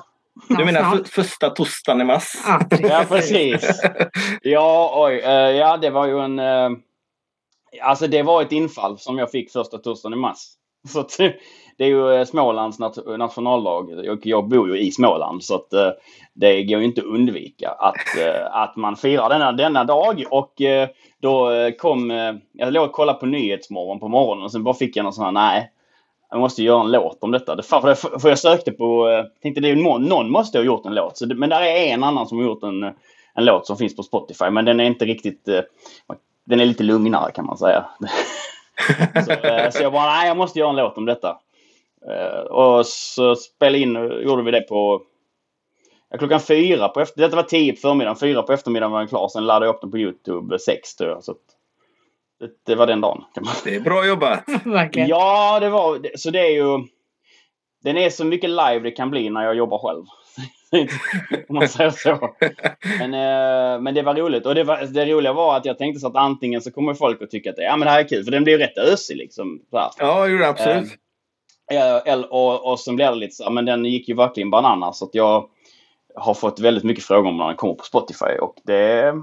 Du 0.48 0.54
Ja, 0.58 0.64
menar 0.64 0.80
snart. 0.80 1.08
för, 1.08 1.22
första 1.22 1.50
torsdagen 1.50 2.00
i 2.00 2.04
mars? 2.04 2.32
Ja, 2.46 2.60
Ja, 2.82 3.04
precis. 3.08 3.80
Ja, 4.42 4.92
oj. 5.06 5.18
eh, 5.24 5.30
ja, 5.32 5.76
det 5.76 5.90
var 5.90 6.06
ju 6.06 6.18
en... 6.20 6.38
eh, 6.38 6.70
alltså 7.82 8.06
det 8.06 8.22
var 8.22 8.42
ett 8.42 8.52
infall 8.52 8.98
som 8.98 9.18
jag 9.18 9.30
fick 9.30 9.52
första 9.52 9.78
torsdagen 9.78 10.18
i 10.18 10.20
mars. 10.20 10.38
Så 10.88 11.00
att, 11.00 11.16
det 11.78 11.84
är 11.84 11.88
ju 11.88 12.26
Smålands 12.26 12.78
nat- 12.80 13.16
nationaldag 13.16 13.78
och 14.10 14.18
jag 14.22 14.48
bor 14.48 14.68
ju 14.76 14.78
i 14.82 14.90
Småland 14.92 15.44
så 15.44 15.54
att 15.54 15.72
det 16.34 16.62
går 16.62 16.80
ju 16.80 16.84
inte 16.84 17.00
att 17.00 17.06
undvika 17.06 17.70
att, 17.70 18.16
eh, 18.18 18.56
att 18.56 18.76
man 18.76 18.96
firar 18.96 19.28
denna, 19.28 19.52
denna 19.52 19.84
dag. 19.84 20.24
Och 20.30 20.60
eh, 20.60 20.88
då 21.20 21.50
eh, 21.50 21.72
kom... 21.72 22.10
Jag 22.52 22.72
låg 22.72 22.84
och 22.84 22.92
kollade 22.92 23.18
på 23.18 23.26
Nyhetsmorgon 23.26 24.00
på 24.00 24.08
morgonen 24.08 24.44
och 24.44 24.52
sen 24.52 24.64
bara 24.64 24.74
fick 24.74 24.96
jag 24.96 25.04
någon 25.04 25.12
sån 25.12 25.24
här, 25.24 25.32
nej. 25.32 25.70
Jag 26.30 26.40
måste 26.40 26.62
göra 26.62 26.80
en 26.80 26.90
låt 26.90 27.18
om 27.22 27.30
detta. 27.30 27.54
Det, 27.54 27.62
för, 27.62 27.94
för, 27.94 28.28
jag 28.28 28.38
sökte 28.38 28.72
på... 28.72 29.08
tänkte 29.42 29.60
det 29.60 29.70
är 29.70 29.76
någon, 29.76 30.30
måste 30.30 30.58
ha 30.58 30.64
gjort 30.64 30.86
en 30.86 30.94
låt. 30.94 31.16
Så 31.18 31.26
men 31.26 31.50
där 31.50 31.62
är 31.62 31.86
en 31.86 32.04
annan 32.04 32.26
som 32.26 32.38
har 32.38 32.44
gjort 32.44 32.62
en, 32.62 32.82
en 33.34 33.44
låt 33.44 33.66
som 33.66 33.76
finns 33.76 33.96
på 33.96 34.02
Spotify. 34.02 34.50
Men 34.50 34.64
den 34.64 34.80
är 34.80 34.84
inte 34.84 35.04
riktigt... 35.04 35.48
Den 36.44 36.60
är 36.60 36.64
lite 36.64 36.82
lugnare 36.82 37.32
kan 37.32 37.46
man 37.46 37.58
säga. 37.58 37.84
så, 39.14 39.32
så 39.72 39.82
jag 39.82 39.92
bara, 39.92 40.06
nej 40.06 40.28
jag 40.28 40.36
måste 40.36 40.58
göra 40.58 40.70
en 40.70 40.76
låt 40.76 40.98
om 40.98 41.06
detta. 41.06 41.38
Och 42.50 42.86
så 42.86 43.36
spelade 43.36 43.78
in, 43.78 43.94
gjorde 44.24 44.42
vi 44.42 44.50
det 44.50 44.60
på 44.60 45.02
ja, 46.12 46.18
klockan 46.18 46.40
fyra 46.40 46.88
på 46.88 47.00
efter, 47.00 47.20
Detta 47.20 47.36
var 47.36 47.42
tio 47.42 47.72
på 47.72 47.80
förmiddagen. 47.80 48.16
Fyra 48.16 48.42
på 48.42 48.52
eftermiddagen 48.52 48.92
var 48.92 48.98
den 48.98 49.08
klar. 49.08 49.28
Sen 49.28 49.46
laddade 49.46 49.66
jag 49.66 49.74
upp 49.74 49.80
den 49.80 49.90
på 49.90 49.98
Youtube 49.98 50.58
sex 50.58 50.96
tror 50.96 51.10
jag. 51.10 51.24
Så 51.24 51.32
att, 51.32 51.38
det, 52.40 52.50
det 52.66 52.74
var 52.74 52.86
den 52.86 53.00
dagen. 53.00 53.24
Kan 53.34 53.44
man 53.44 53.54
Det 53.64 53.74
är 53.74 53.80
bra 53.80 54.06
jobbat. 54.06 54.44
Verkligen. 54.64 55.08
Ja, 55.08 55.60
det 55.60 55.68
var... 55.68 56.16
Så 56.16 56.30
det 56.30 56.40
är 56.40 56.50
ju... 56.50 56.78
Den 57.84 57.96
är 57.96 58.10
så 58.10 58.24
mycket 58.24 58.50
live 58.50 58.80
det 58.80 58.90
kan 58.90 59.10
bli 59.10 59.30
när 59.30 59.44
jag 59.44 59.54
jobbar 59.54 59.78
själv. 59.78 60.04
Om 61.48 61.56
man 61.56 61.68
säger 61.68 61.90
så. 61.90 62.34
Men, 62.98 63.14
eh, 63.14 63.80
men 63.80 63.94
det 63.94 64.02
var 64.02 64.14
roligt. 64.14 64.46
Och 64.46 64.54
det, 64.54 64.64
var, 64.64 64.86
det 64.86 65.06
roliga 65.06 65.32
var 65.32 65.56
att 65.56 65.64
jag 65.64 65.78
tänkte 65.78 66.00
så 66.00 66.06
att 66.06 66.16
antingen 66.16 66.60
så 66.60 66.70
kommer 66.70 66.94
folk 66.94 67.22
att 67.22 67.30
tycka 67.30 67.50
att 67.50 67.58
ja, 67.58 67.76
men 67.76 67.86
det 67.86 67.90
här 67.90 68.00
är 68.00 68.08
kul. 68.08 68.24
För 68.24 68.30
den 68.30 68.44
blir 68.44 68.58
rätt 68.58 68.78
ösig 68.78 69.16
liksom. 69.16 69.62
Så 69.70 69.78
här. 69.78 69.90
Ja, 69.98 70.24
det 70.24 70.30
gjorde 70.30 70.44
det 70.44 70.48
absolut. 70.48 70.92
Eh, 71.72 72.12
eller- 72.12 72.32
och, 72.32 72.70
och 72.72 72.80
sen 72.80 72.96
blir 72.96 73.06
det 73.06 73.14
lite 73.14 73.34
så 73.34 73.50
men 73.50 73.64
den 73.64 73.84
gick 73.84 74.08
ju 74.08 74.14
verkligen 74.14 74.50
bananas. 74.50 74.98
Så 74.98 75.04
att 75.04 75.14
jag 75.14 75.48
har 76.14 76.34
fått 76.34 76.60
väldigt 76.60 76.84
mycket 76.84 77.04
frågor 77.04 77.28
om 77.28 77.36
när 77.36 77.46
den 77.46 77.56
kommer 77.56 77.74
på 77.74 77.84
Spotify. 77.84 78.38
Och 78.40 78.54
det 78.64 79.14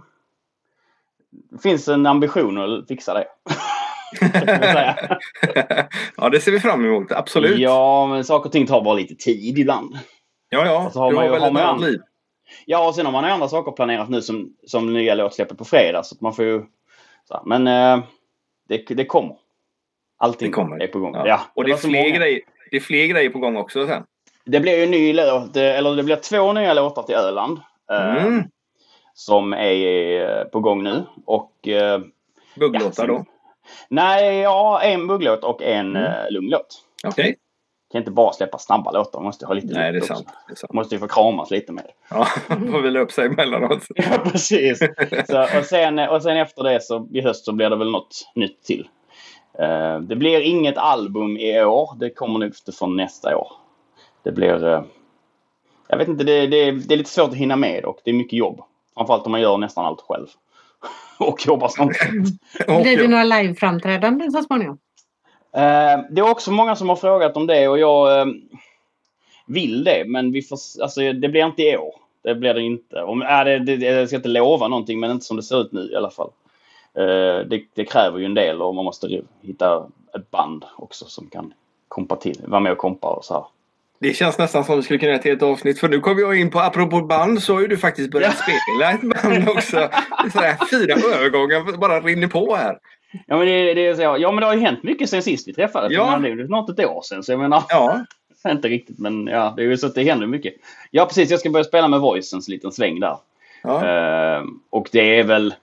finns 1.64 1.88
en 1.88 2.06
ambition 2.06 2.58
att 2.80 2.88
fixa 2.88 3.14
det. 3.14 3.28
ja, 6.18 6.30
det 6.30 6.40
ser 6.40 6.52
vi 6.52 6.60
fram 6.60 6.86
emot. 6.86 7.12
Absolut. 7.12 7.60
Ja, 7.60 8.08
men 8.08 8.24
saker 8.24 8.46
och 8.46 8.52
ting 8.52 8.66
tar 8.68 8.82
bara 8.82 8.94
lite 8.94 9.16
tid 9.16 9.58
ibland. 9.60 9.98
ja. 10.50 10.66
ja. 10.66 10.86
Och 10.88 10.94
så 10.94 11.00
har 11.00 11.10
du 11.10 11.16
man 11.16 11.22
har 11.22 11.26
ju- 11.28 11.32
väl 11.32 11.42
har 11.42 11.52
man 11.52 11.82
liv. 11.82 12.00
Ja, 12.66 12.88
och 12.88 12.96
sen 12.96 13.06
har 13.06 13.12
man 13.14 13.24
ju 13.24 13.30
andra 13.32 13.48
saker 13.48 13.72
planerat 13.72 14.10
nu 14.10 14.22
som, 14.22 14.54
som 14.68 14.94
nya 14.94 15.16
låtsläppet 15.16 15.58
på 15.58 15.66
fredag. 15.66 16.04
Så 16.04 16.16
att 16.16 16.22
man 16.22 16.34
får 16.34 16.46
ju... 16.46 16.62
Här, 17.30 17.42
men 17.46 17.68
eh, 17.68 18.04
det, 18.70 18.78
det 18.78 19.06
kommer. 19.06 19.36
Allting 20.18 20.48
Det 20.52 20.54
kommer. 20.56 20.84
är 20.84 20.88
på 20.88 21.00
gång. 21.00 21.14
Ja. 21.16 21.28
Ja. 21.28 21.42
Och 21.54 21.64
det 21.64 21.70
är, 21.70 21.74
var 21.74 21.80
så 21.82 21.88
fler 21.88 22.10
grejer, 22.10 22.42
det 22.72 22.78
är 22.78 22.82
fler 22.82 23.06
grejer 23.06 23.30
på 23.30 23.40
gång 23.40 23.58
också 23.58 23.88
sen. 23.88 24.04
Det 24.52 24.60
blir 24.60 24.78
ju 24.78 24.84
en 24.84 24.92
ny 24.92 25.14
låt, 25.14 25.56
eh, 25.56 25.78
eller 25.78 25.96
det 25.96 26.04
blir 26.04 26.16
två 26.16 26.54
nya 26.54 26.74
låtar 26.74 27.04
till 27.04 27.16
Öland. 27.16 27.60
eh, 27.92 28.26
Mm. 28.26 28.44
Som 29.14 29.54
är 29.54 30.22
eh, 30.22 30.44
på 30.44 30.60
gång 30.60 30.84
nu. 30.84 31.04
Och... 31.26 31.68
Eh, 31.68 32.00
Bugglåtar 32.56 33.08
ja, 33.08 33.14
då. 33.14 33.26
Nej, 33.90 34.38
ja, 34.40 34.82
en 34.82 35.08
bugglåt 35.08 35.44
och 35.44 35.62
en 35.64 35.96
Mm. 35.96 36.04
mm. 36.06 36.34
lugglåt. 36.34 36.82
Okej. 37.04 37.36
Kan 37.92 38.00
inte 38.00 38.12
bara 38.12 38.34
släppa 38.34 38.58
snabba 38.58 38.92
låtar, 38.92 39.20
måste 39.22 39.46
ha 39.46 39.54
lite 39.54 39.74
Nej, 39.74 39.92
det 39.92 39.98
är 39.98 40.02
sant. 40.02 40.28
Det 40.48 40.54
är 40.54 40.56
sant. 40.56 40.74
Måste 40.74 40.96
ju 40.96 41.00
få 41.00 41.08
kramas 41.08 41.52
lite 41.52 41.72
med. 41.72 41.86
Ja, 42.10 42.26
får 42.48 42.82
vila 42.82 43.00
upp 43.00 43.12
sig 43.12 43.26
emellanåt. 43.26 43.88
Ja, 43.96 44.18
precis. 44.24 44.80
Så, 45.28 45.42
och, 45.60 45.66
sen, 45.66 46.00
och 46.00 46.24
sen 46.24 46.38
efter 46.38 46.64
det 46.64 46.84
så 46.84 47.08
i 47.14 47.22
höst 47.22 47.46
så 47.46 47.52
blir 47.54 47.70
det 47.70 47.76
väl 47.76 47.92
något 47.92 48.32
nytt 48.36 48.64
till. 48.64 48.88
Eh, 49.60 50.00
det 50.00 50.16
blir 50.16 50.40
inget 50.42 50.78
album 50.78 51.38
i 51.38 51.64
år. 51.64 51.90
Det 52.00 52.10
kommer 52.10 52.40
nog 52.40 52.52
från 52.80 52.96
nästa 52.96 53.38
år. 53.38 53.48
Det 54.30 54.34
blir... 54.34 54.68
eh, 54.68 54.84
jag 55.88 55.98
vet 55.98 56.08
inte, 56.08 56.24
det, 56.24 56.48
det, 56.48 56.72
det 56.72 56.94
är 56.94 56.98
lite 56.98 57.10
svårt 57.10 57.30
att 57.30 57.36
hinna 57.36 57.56
med 57.56 57.86
och 57.86 58.00
det 58.04 58.12
är 58.12 58.14
mycket 58.14 58.40
jobb. 58.40 58.62
Framförallt 58.94 59.26
om 59.26 59.32
man 59.32 59.42
gör 59.42 59.58
nästan 59.58 59.86
allt 59.86 60.02
själv. 60.02 60.28
och 61.20 61.48
jobbar 61.48 61.68
samtidigt. 61.68 62.42
Blir 62.68 62.98
det 62.98 63.08
några 63.08 63.24
liveframträdanden 63.24 64.32
så 64.32 64.42
småningom? 64.42 64.78
Eh, 65.54 66.00
det 66.10 66.22
är 66.22 66.32
också 66.32 66.52
många 66.52 66.76
som 66.76 66.90
har 66.90 66.96
frågat 66.96 67.38
om 67.38 67.48
det 67.48 67.68
och 67.68 67.80
jag 67.80 68.20
eh, 68.20 68.26
vill 69.46 69.84
det. 69.84 70.04
Men 70.08 70.32
vi 70.32 70.42
får, 70.42 70.58
alltså, 70.82 71.14
det 71.14 71.30
blir 71.30 71.46
inte 71.46 71.64
i 71.64 71.78
år. 71.78 71.94
Det 72.22 72.36
blir 72.36 72.54
det 72.54 72.62
inte. 72.62 73.02
Om, 73.02 73.22
äh, 73.22 73.44
det, 73.44 73.60
det, 73.60 73.86
jag 73.86 74.08
ska 74.08 74.16
inte 74.16 74.30
lova 74.30 74.68
någonting 74.68 75.00
men 75.00 75.12
inte 75.12 75.26
som 75.26 75.38
det 75.38 75.44
ser 75.44 75.62
ut 75.62 75.72
nu 75.72 75.90
i 75.92 75.96
alla 75.96 76.10
fall. 76.10 76.30
Eh, 76.94 77.46
det, 77.48 77.64
det 77.74 77.86
kräver 77.86 78.20
ju 78.20 78.26
en 78.26 78.34
del 78.34 78.62
och 78.62 78.76
man 78.76 78.86
måste 78.86 79.22
hitta 79.42 79.88
ett 80.16 80.32
band 80.32 80.66
också 80.76 81.06
som 81.06 81.28
kan 81.28 81.54
kompa 81.88 82.16
till, 82.16 82.42
vara 82.46 82.60
med 82.60 82.72
och 82.72 82.78
kompa 82.78 83.08
och 83.08 83.26
så 83.26 83.34
här. 83.34 83.44
Det 84.02 84.14
känns 84.14 84.38
nästan 84.38 84.66
som 84.66 84.76
vi 84.76 84.84
skulle 84.84 85.00
kunna 85.00 85.10
göra 85.10 85.20
ett 85.20 85.26
helt 85.26 85.42
avsnitt. 85.44 85.80
För 85.80 85.90
nu 85.90 86.00
kom 86.00 86.20
jag 86.20 86.40
in 86.40 86.52
på, 86.52 86.60
apropå 86.60 87.02
band, 87.02 87.44
så 87.44 87.54
har 87.54 87.62
ju 87.62 87.68
du 87.68 87.78
faktiskt 87.78 88.12
börjat 88.12 88.38
spela 88.38 88.92
ett 88.92 89.02
band 89.02 89.50
också. 89.50 89.90
Sådär, 90.34 90.58
fyra 90.72 90.94
övergångar 91.18 91.78
bara 91.78 92.00
rinner 92.00 92.28
på 92.28 92.56
här. 92.56 92.78
Ja 93.28 93.38
men 93.38 93.48
det, 93.48 93.74
det 93.74 93.88
är 93.88 93.96
så, 93.96 94.02
ja 94.02 94.32
men 94.32 94.42
det 94.42 94.46
har 94.46 94.54
ju 94.54 94.60
hänt 94.60 94.84
mycket 94.84 95.10
sen 95.10 95.24
sist 95.24 95.48
vi 95.48 95.54
träffades. 95.54 95.92
Ja. 95.92 96.20
Det 96.22 96.30
är 96.30 96.46
snart 96.48 96.70
ett 96.70 96.86
år 96.86 97.02
sedan 97.02 97.24
så 97.24 97.32
jag 97.32 97.40
menar. 97.40 97.64
Ja, 97.70 98.06
Inte 98.48 98.68
riktigt 98.68 99.00
men 99.00 99.28
ja, 99.28 99.54
det 99.58 99.64
är 99.64 99.66
ju 99.66 99.78
så 99.78 99.88
att 99.88 99.96
det 99.96 100.04
händer 100.04 100.28
mycket. 100.28 100.54
Ja 100.92 101.06
precis, 101.06 101.32
jag 101.32 101.40
ska 101.40 101.50
börja 101.50 101.64
spela 101.64 101.88
med 101.88 102.00
Voicens 102.00 102.48
liten 102.48 102.72
sväng 102.72 103.00
där. 103.00 103.18
ja. 103.64 103.88
Eh, 103.88 104.44
och 104.70 104.90
det 104.92 105.20
är 105.20 105.24
väl... 105.24 105.54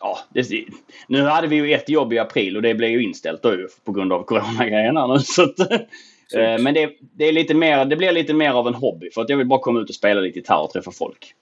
Ja, 0.00 0.18
det, 0.28 0.64
nu 1.08 1.22
hade 1.22 1.46
vi 1.46 1.56
ju 1.56 1.72
ett 1.72 1.88
jobb 1.88 2.12
i 2.12 2.18
april 2.18 2.56
och 2.56 2.62
det 2.62 2.74
blev 2.74 2.90
ju 2.90 3.02
inställt 3.02 3.42
då 3.42 3.52
ju 3.52 3.68
på 3.84 3.92
grund 3.92 4.12
av 4.12 4.22
coronagrejerna 4.22 5.06
nu. 5.06 5.18
Så 5.18 5.42
att, 5.42 5.56
eh, 6.34 6.58
men 6.58 6.74
det, 6.74 6.90
det, 7.00 7.24
är 7.24 7.32
lite 7.32 7.54
mer, 7.54 7.84
det 7.84 7.96
blir 7.96 8.12
lite 8.12 8.34
mer 8.34 8.50
av 8.50 8.68
en 8.68 8.74
hobby 8.74 9.10
för 9.10 9.22
att 9.22 9.28
jag 9.28 9.36
vill 9.36 9.46
bara 9.46 9.60
komma 9.60 9.80
ut 9.80 9.88
och 9.88 9.94
spela 9.94 10.20
lite 10.20 10.38
gitarr 10.38 10.62
och 10.62 10.70
träffa 10.70 10.90
folk. 10.90 11.34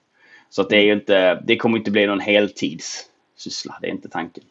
Så 0.49 0.61
att 0.61 0.69
det 0.69 0.77
är 0.77 0.81
ju 0.81 0.93
inte, 0.93 1.41
det 1.43 1.57
kommer 1.57 1.77
inte 1.77 1.91
bli 1.91 2.07
någon 2.07 2.19
heltidssyssla, 2.19 3.77
det 3.81 3.87
är 3.87 3.91
inte 3.91 4.09
tanken. 4.09 4.43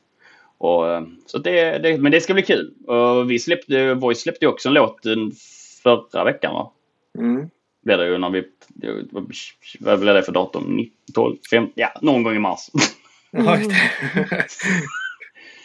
Och, 0.59 0.93
eh, 0.93 1.03
så 1.27 1.39
det, 1.39 1.79
det, 1.79 1.99
men 1.99 2.13
det 2.13 2.21
ska 2.21 2.35
bli 2.35 2.43
kul. 2.43 2.75
Och 2.87 3.31
vi 3.31 3.39
släppte, 3.39 3.95
Voice 3.95 4.21
släppte 4.21 4.47
också 4.47 4.69
en 4.69 4.75
låt 4.75 5.03
den 5.03 5.33
förra 5.83 6.25
veckan 6.25 6.55
va? 6.55 6.73
Mm. 7.19 7.51
Blev 7.83 7.99
det 7.99 8.07
ju 8.07 8.19
när 8.19 8.31
vi, 8.31 8.45
vad 9.81 10.01
blev 10.01 10.15
det 10.15 10.23
för 10.23 10.33
datum? 10.33 10.77
19, 10.77 10.93
12, 11.15 11.37
15, 11.51 11.73
ja 11.75 11.93
någon 12.03 12.23
gång 12.23 12.35
i 12.35 12.39
mars. 12.39 12.71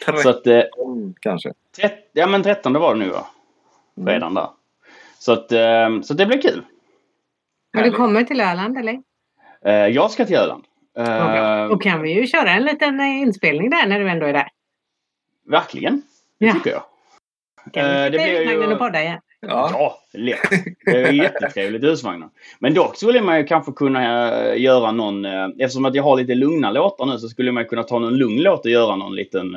det. 0.06 0.22
Så 0.22 0.28
att, 0.28 0.46
eh, 0.46 0.60
Tretton 0.60 1.14
kanske. 1.20 1.52
Trett, 1.76 2.10
ja 2.12 2.26
men 2.26 2.42
13 2.42 2.72
var 2.72 2.94
det 2.94 3.00
nu 3.00 3.08
va? 3.08 3.26
Redan 4.06 4.34
där. 4.34 4.48
Så 5.20 5.32
att, 5.32 5.52
eh, 5.52 6.00
så 6.02 6.14
det 6.14 6.26
blir 6.26 6.42
kul. 6.42 6.62
Men 7.74 7.84
du 7.84 7.90
kommer 7.92 8.22
till 8.24 8.40
Öland 8.40 8.78
eller? 8.78 8.98
Eh, 9.64 9.72
jag 9.74 10.10
ska 10.10 10.24
till 10.24 10.36
Öland. 10.36 10.64
Eh, 10.98 11.68
Då 11.68 11.76
kan 11.78 12.02
vi 12.02 12.12
ju 12.12 12.26
köra 12.26 12.50
en 12.50 12.62
liten 12.64 13.00
eh, 13.00 13.20
inspelning 13.20 13.70
där 13.70 13.86
när 13.86 14.00
du 14.00 14.08
ändå 14.10 14.26
är 14.26 14.32
där. 14.32 14.48
Verkligen. 15.48 16.02
Det 16.40 16.46
Ja. 16.46 16.52
tycker 16.52 16.70
jag. 16.70 16.82
Kan 17.72 17.84
vi 17.88 17.90
det 18.10 18.10
sitta 18.18 18.26
i 18.28 18.36
husvagnen 18.38 18.72
och 18.72 18.78
podda 18.78 19.02
igen? 19.02 19.20
Ja. 19.40 19.70
Ja, 19.72 19.98
lätt. 20.12 20.38
Det 20.84 21.02
är 21.02 21.12
jättetrevligt 21.12 21.84
i 21.84 21.86
husvagnen. 21.86 22.30
Men 22.58 22.74
dock 22.74 22.96
skulle 22.96 23.22
man 23.22 23.38
ju 23.38 23.44
kanske 23.46 23.72
kunna 23.72 24.02
göra 24.56 24.92
någon, 24.92 25.24
eftersom 25.24 25.84
att 25.84 25.94
jag 25.94 26.02
har 26.02 26.16
lite 26.16 26.34
lugna 26.34 26.70
låtar 26.70 27.06
nu 27.06 27.18
så 27.18 27.28
skulle 27.28 27.52
man 27.52 27.64
kunna 27.64 27.82
ta 27.82 27.98
någon 27.98 28.14
lugn 28.16 28.42
låt 28.42 28.64
och 28.64 28.70
göra 28.70 28.96
någon 28.96 29.14
liten, 29.14 29.54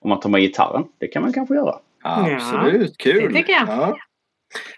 om 0.00 0.08
man 0.08 0.20
tar 0.20 0.30
med 0.30 0.40
gitarren. 0.40 0.84
Det 0.98 1.06
kan 1.08 1.22
man 1.22 1.32
kanske 1.32 1.54
göra. 1.54 1.74
Absolut, 2.02 2.98
kul. 2.98 3.32
det 3.32 3.38
tycker 3.38 3.52
jag. 3.52 3.68
Ja. 3.68 3.96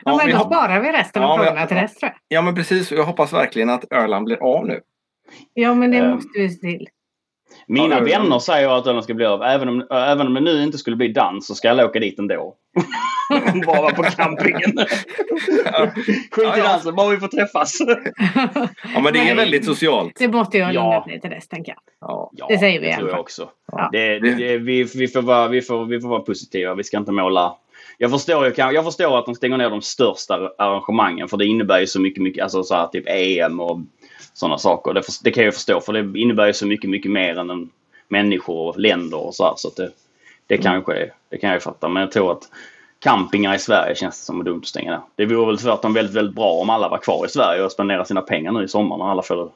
Ja, 0.04 0.10
Ja, 0.12 0.16
men 0.16 0.26
vi 0.26 0.32
då 0.32 0.38
hop- 0.38 0.46
sparar 0.46 0.80
vi 0.80 0.92
resten 0.92 1.22
Ja, 1.22 1.28
av 1.28 1.38
men- 1.38 1.46
frågorna 1.46 1.66
till 1.66 1.76
tror 1.76 1.88
jag. 2.00 2.12
ja 2.28 2.42
men 2.42 2.54
precis. 2.54 2.92
Jag 2.92 3.04
hoppas 3.04 3.32
verkligen 3.32 3.70
att 3.70 3.92
Öland 3.92 4.24
blir 4.24 4.42
av 4.42 4.66
nu. 4.66 4.80
Ja, 5.54 5.74
men 5.74 5.90
det 5.90 5.96
Ehm. 5.98 6.10
måste 6.10 6.28
vi 6.38 6.48
se 6.48 6.60
till. 6.60 6.88
Mina 7.66 7.94
Ja, 7.98 8.04
vänner 8.04 8.38
säger 8.38 8.78
att 8.78 8.84
den 8.84 9.02
ska 9.02 9.14
bli 9.14 9.26
av. 9.26 9.42
Även 9.42 9.68
om, 9.68 9.86
även 9.90 10.26
om 10.26 10.34
det 10.34 10.40
nu 10.40 10.62
inte 10.62 10.78
skulle 10.78 10.96
bli 10.96 11.08
dans 11.12 11.46
så 11.46 11.54
ska 11.54 11.68
jag 11.68 11.84
åka 11.90 11.98
dit 12.00 12.18
ändå. 12.18 12.54
bara 13.66 13.80
vara 13.82 13.94
på 13.94 14.02
campingen. 14.02 14.60
Skit 14.70 16.24
Ja, 16.36 16.56
i 16.56 16.58
ja. 16.58 16.64
dansen, 16.64 16.94
bara 16.94 17.08
vi 17.10 17.16
får 17.16 17.28
träffas. 17.28 17.78
Ja 18.94 19.00
men 19.00 19.12
det 19.12 19.18
är 19.30 19.34
väldigt 19.36 19.64
socialt. 19.64 20.12
Det 20.18 20.28
måste 20.28 20.58
ju 20.58 20.64
ha 20.64 20.72
Ja. 20.72 21.04
ner 21.08 21.18
till 21.18 21.30
dess, 21.30 21.48
tänker 21.48 21.72
jag. 21.72 21.80
Ja. 22.00 22.30
Ja, 22.32 22.46
Det 22.48 22.58
säger 22.58 22.80
vi 22.80 22.86
det 22.86 22.92
alla 22.92 22.98
tror 23.00 23.10
jag 23.10 23.20
också. 23.20 23.48
Ja. 23.72 23.88
Det, 23.92 24.18
det, 24.18 24.58
vi, 24.58 24.82
vi, 24.94 25.08
får 25.08 25.22
vara, 25.22 25.48
vi, 25.48 25.62
får, 25.62 25.84
vi 25.84 26.00
får 26.00 26.08
vara 26.08 26.20
positiva. 26.20 26.74
Vi 26.74 26.84
ska 26.84 26.96
inte 26.98 27.12
måla... 27.12 27.54
Jag 28.02 28.10
förstår, 28.10 28.46
ju, 28.46 28.52
kan- 28.52 28.74
jag 28.74 28.84
förstår 28.84 29.18
att 29.18 29.26
de 29.26 29.34
stänger 29.34 29.56
ner 29.58 29.70
de 29.70 29.82
största 29.82 30.50
arrangemangen 30.58 31.28
för 31.28 31.36
det 31.36 31.46
innebär 31.46 31.80
ju 31.80 31.86
så 31.86 32.00
mycket, 32.00 32.22
mycket 32.22 32.42
alltså 32.42 32.62
så 32.62 32.74
här, 32.74 32.86
typ 32.86 33.04
EM 33.08 33.60
och 33.60 33.80
sådana 34.34 34.58
saker. 34.58 34.92
Det, 34.94 35.02
för- 35.02 35.24
det 35.24 35.30
kan 35.30 35.42
jag 35.44 35.48
ju 35.48 35.52
förstå 35.52 35.80
för 35.80 35.92
det 35.92 36.18
innebär 36.20 36.46
ju 36.46 36.52
så 36.52 36.66
mycket, 36.66 36.90
mycket 36.90 37.10
mer 37.10 37.38
än 37.38 37.50
en 37.50 37.70
människor 38.08 38.68
och 38.68 38.78
länder 38.78 39.26
och 39.26 39.34
så 39.34 39.44
här. 39.44 39.52
Så 39.56 39.68
att 39.68 39.76
det, 39.76 39.90
det, 40.46 40.58
kanske, 40.58 40.92
är- 40.94 41.12
det 41.30 41.38
kan 41.38 41.50
jag 41.50 41.56
ju 41.56 41.60
fatta. 41.60 41.88
Men 41.88 42.00
jag 42.00 42.12
tror 42.12 42.32
att 42.32 42.42
campingar 42.98 43.54
i 43.54 43.58
Sverige 43.58 43.94
känns 43.94 44.20
det 44.20 44.24
som 44.26 44.44
dumt 44.44 44.58
att 44.62 44.66
stänga 44.68 44.90
ner. 44.90 45.00
Det 45.16 45.26
vore 45.26 45.46
väl 45.46 45.58
tvärtom 45.58 45.92
väldigt, 45.92 46.16
väldigt 46.16 46.34
bra 46.34 46.50
om 46.52 46.70
alla 46.70 46.88
var 46.88 46.98
kvar 46.98 47.26
i 47.26 47.28
Sverige 47.28 47.64
och 47.64 47.72
spenderade 47.72 48.04
sina 48.04 48.20
pengar 48.22 48.52
nu 48.52 48.64
i 48.64 48.68
sommar 48.68 48.96
när 48.98 49.10
alla 49.10 49.22
får, 49.22 49.50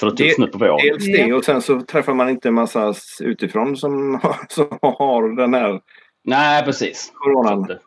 det 0.00 0.10
tufft 0.16 0.36
Det- 0.38 0.46
på 0.46 0.58
våren. 0.58 0.78
Dels 0.82 1.04
det 1.06 1.32
och 1.34 1.44
sen 1.44 1.62
så 1.62 1.80
träffar 1.80 2.14
man 2.14 2.28
inte 2.30 2.48
en 2.48 2.54
massa 2.54 2.94
utifrån 3.20 3.76
som, 3.76 4.20
som 4.48 4.78
har 4.80 5.36
den 5.36 5.54
här 5.54 5.80
Nej, 6.24 6.64
precis. 6.64 7.12
coronan. 7.14 7.78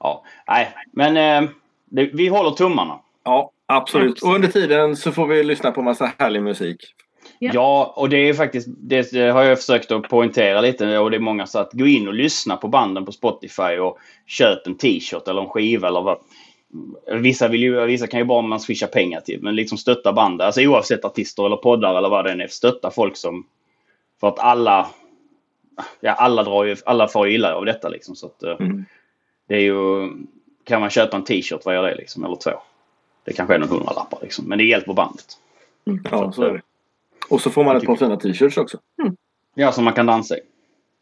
Ja, 0.00 0.24
nej, 0.48 0.74
men 0.92 1.16
eh, 1.16 1.50
det, 1.84 2.10
vi 2.12 2.28
håller 2.28 2.50
tummarna. 2.50 3.00
Ja, 3.24 3.50
absolut. 3.66 4.22
Och 4.22 4.34
under 4.34 4.48
tiden 4.48 4.96
så 4.96 5.12
får 5.12 5.26
vi 5.26 5.44
lyssna 5.44 5.70
på 5.70 5.82
massa 5.82 6.12
härlig 6.18 6.42
musik. 6.42 6.94
Ja. 7.38 7.50
Ja, 7.54 7.92
och 7.96 8.08
det 8.08 8.28
är 8.28 8.34
faktiskt, 8.34 8.68
det 8.68 9.30
har 9.30 9.42
jag 9.42 9.58
försökt 9.58 9.90
att 9.90 10.08
poängtera 10.08 10.60
lite 10.60 10.98
och 10.98 11.10
det 11.10 11.16
är 11.16 11.20
många 11.20 11.46
så 11.46 11.58
att 11.58 11.72
gå 11.72 11.86
in 11.86 12.08
och 12.08 12.14
lyssna 12.14 12.56
på 12.56 12.68
banden 12.68 13.04
på 13.04 13.12
Spotify 13.12 13.78
och 13.78 13.98
köp 14.26 14.66
en 14.66 14.74
t-shirt 14.74 15.28
eller 15.28 15.40
en 15.40 15.48
skiva 15.48 15.88
eller 15.88 16.00
vad. 16.00 16.18
Vissa, 17.12 17.48
vill 17.48 17.62
ju, 17.62 17.86
vissa 17.86 18.06
kan 18.06 18.20
ju 18.20 18.24
bara 18.24 18.42
man 18.42 18.60
swishar 18.60 18.86
pengar 18.86 19.20
till, 19.20 19.42
men 19.42 19.56
liksom 19.56 19.78
stötta 19.78 20.12
bandet. 20.12 20.44
Alltså 20.44 20.60
oavsett 20.60 21.04
artister 21.04 21.46
eller 21.46 21.56
poddar 21.56 21.98
eller 21.98 22.08
vad 22.08 22.24
det 22.24 22.32
än 22.32 22.40
är. 22.40 22.48
Stötta 22.48 22.90
folk 22.90 23.16
som... 23.16 23.46
För 24.20 24.28
att 24.28 24.38
alla... 24.38 24.86
Ja, 26.00 26.12
alla 26.12 26.42
drar 26.42 26.64
ju, 26.64 26.76
alla 26.86 27.08
får 27.08 27.28
ju 27.28 27.34
illa 27.34 27.54
av 27.54 27.64
detta 27.64 27.88
liksom. 27.88 28.16
Så 28.16 28.26
att, 28.26 28.42
eh, 28.42 28.56
Mm. 28.60 28.84
Det 29.48 29.54
är 29.54 29.60
ju... 29.60 30.08
Kan 30.64 30.80
man 30.80 30.90
köpa 30.90 31.16
en 31.16 31.24
t-shirt, 31.24 31.60
vad 31.64 31.74
gör 31.74 31.82
det 31.82 31.94
liksom? 31.94 32.24
Eller 32.24 32.36
två. 32.36 32.50
Det 33.24 33.32
kanske 33.32 33.54
är 33.54 33.58
någon 33.58 33.68
hundralappar 33.68 34.18
liksom. 34.22 34.44
Men 34.44 34.58
det 34.58 34.64
hjälper 34.64 34.92
bandet. 34.92 35.24
Ja, 36.10 36.32
så 36.32 36.42
är 36.42 36.52
det. 36.52 36.60
Och 37.30 37.40
så 37.40 37.50
får 37.50 37.64
man 37.64 37.76
ett 37.76 37.84
par 37.84 37.96
fina 37.96 38.16
t-shirts 38.16 38.56
också. 38.56 38.78
Ja, 39.54 39.72
som 39.72 39.84
man 39.84 39.92
kan 39.92 40.06
dansa 40.06 40.36
i. 40.36 40.40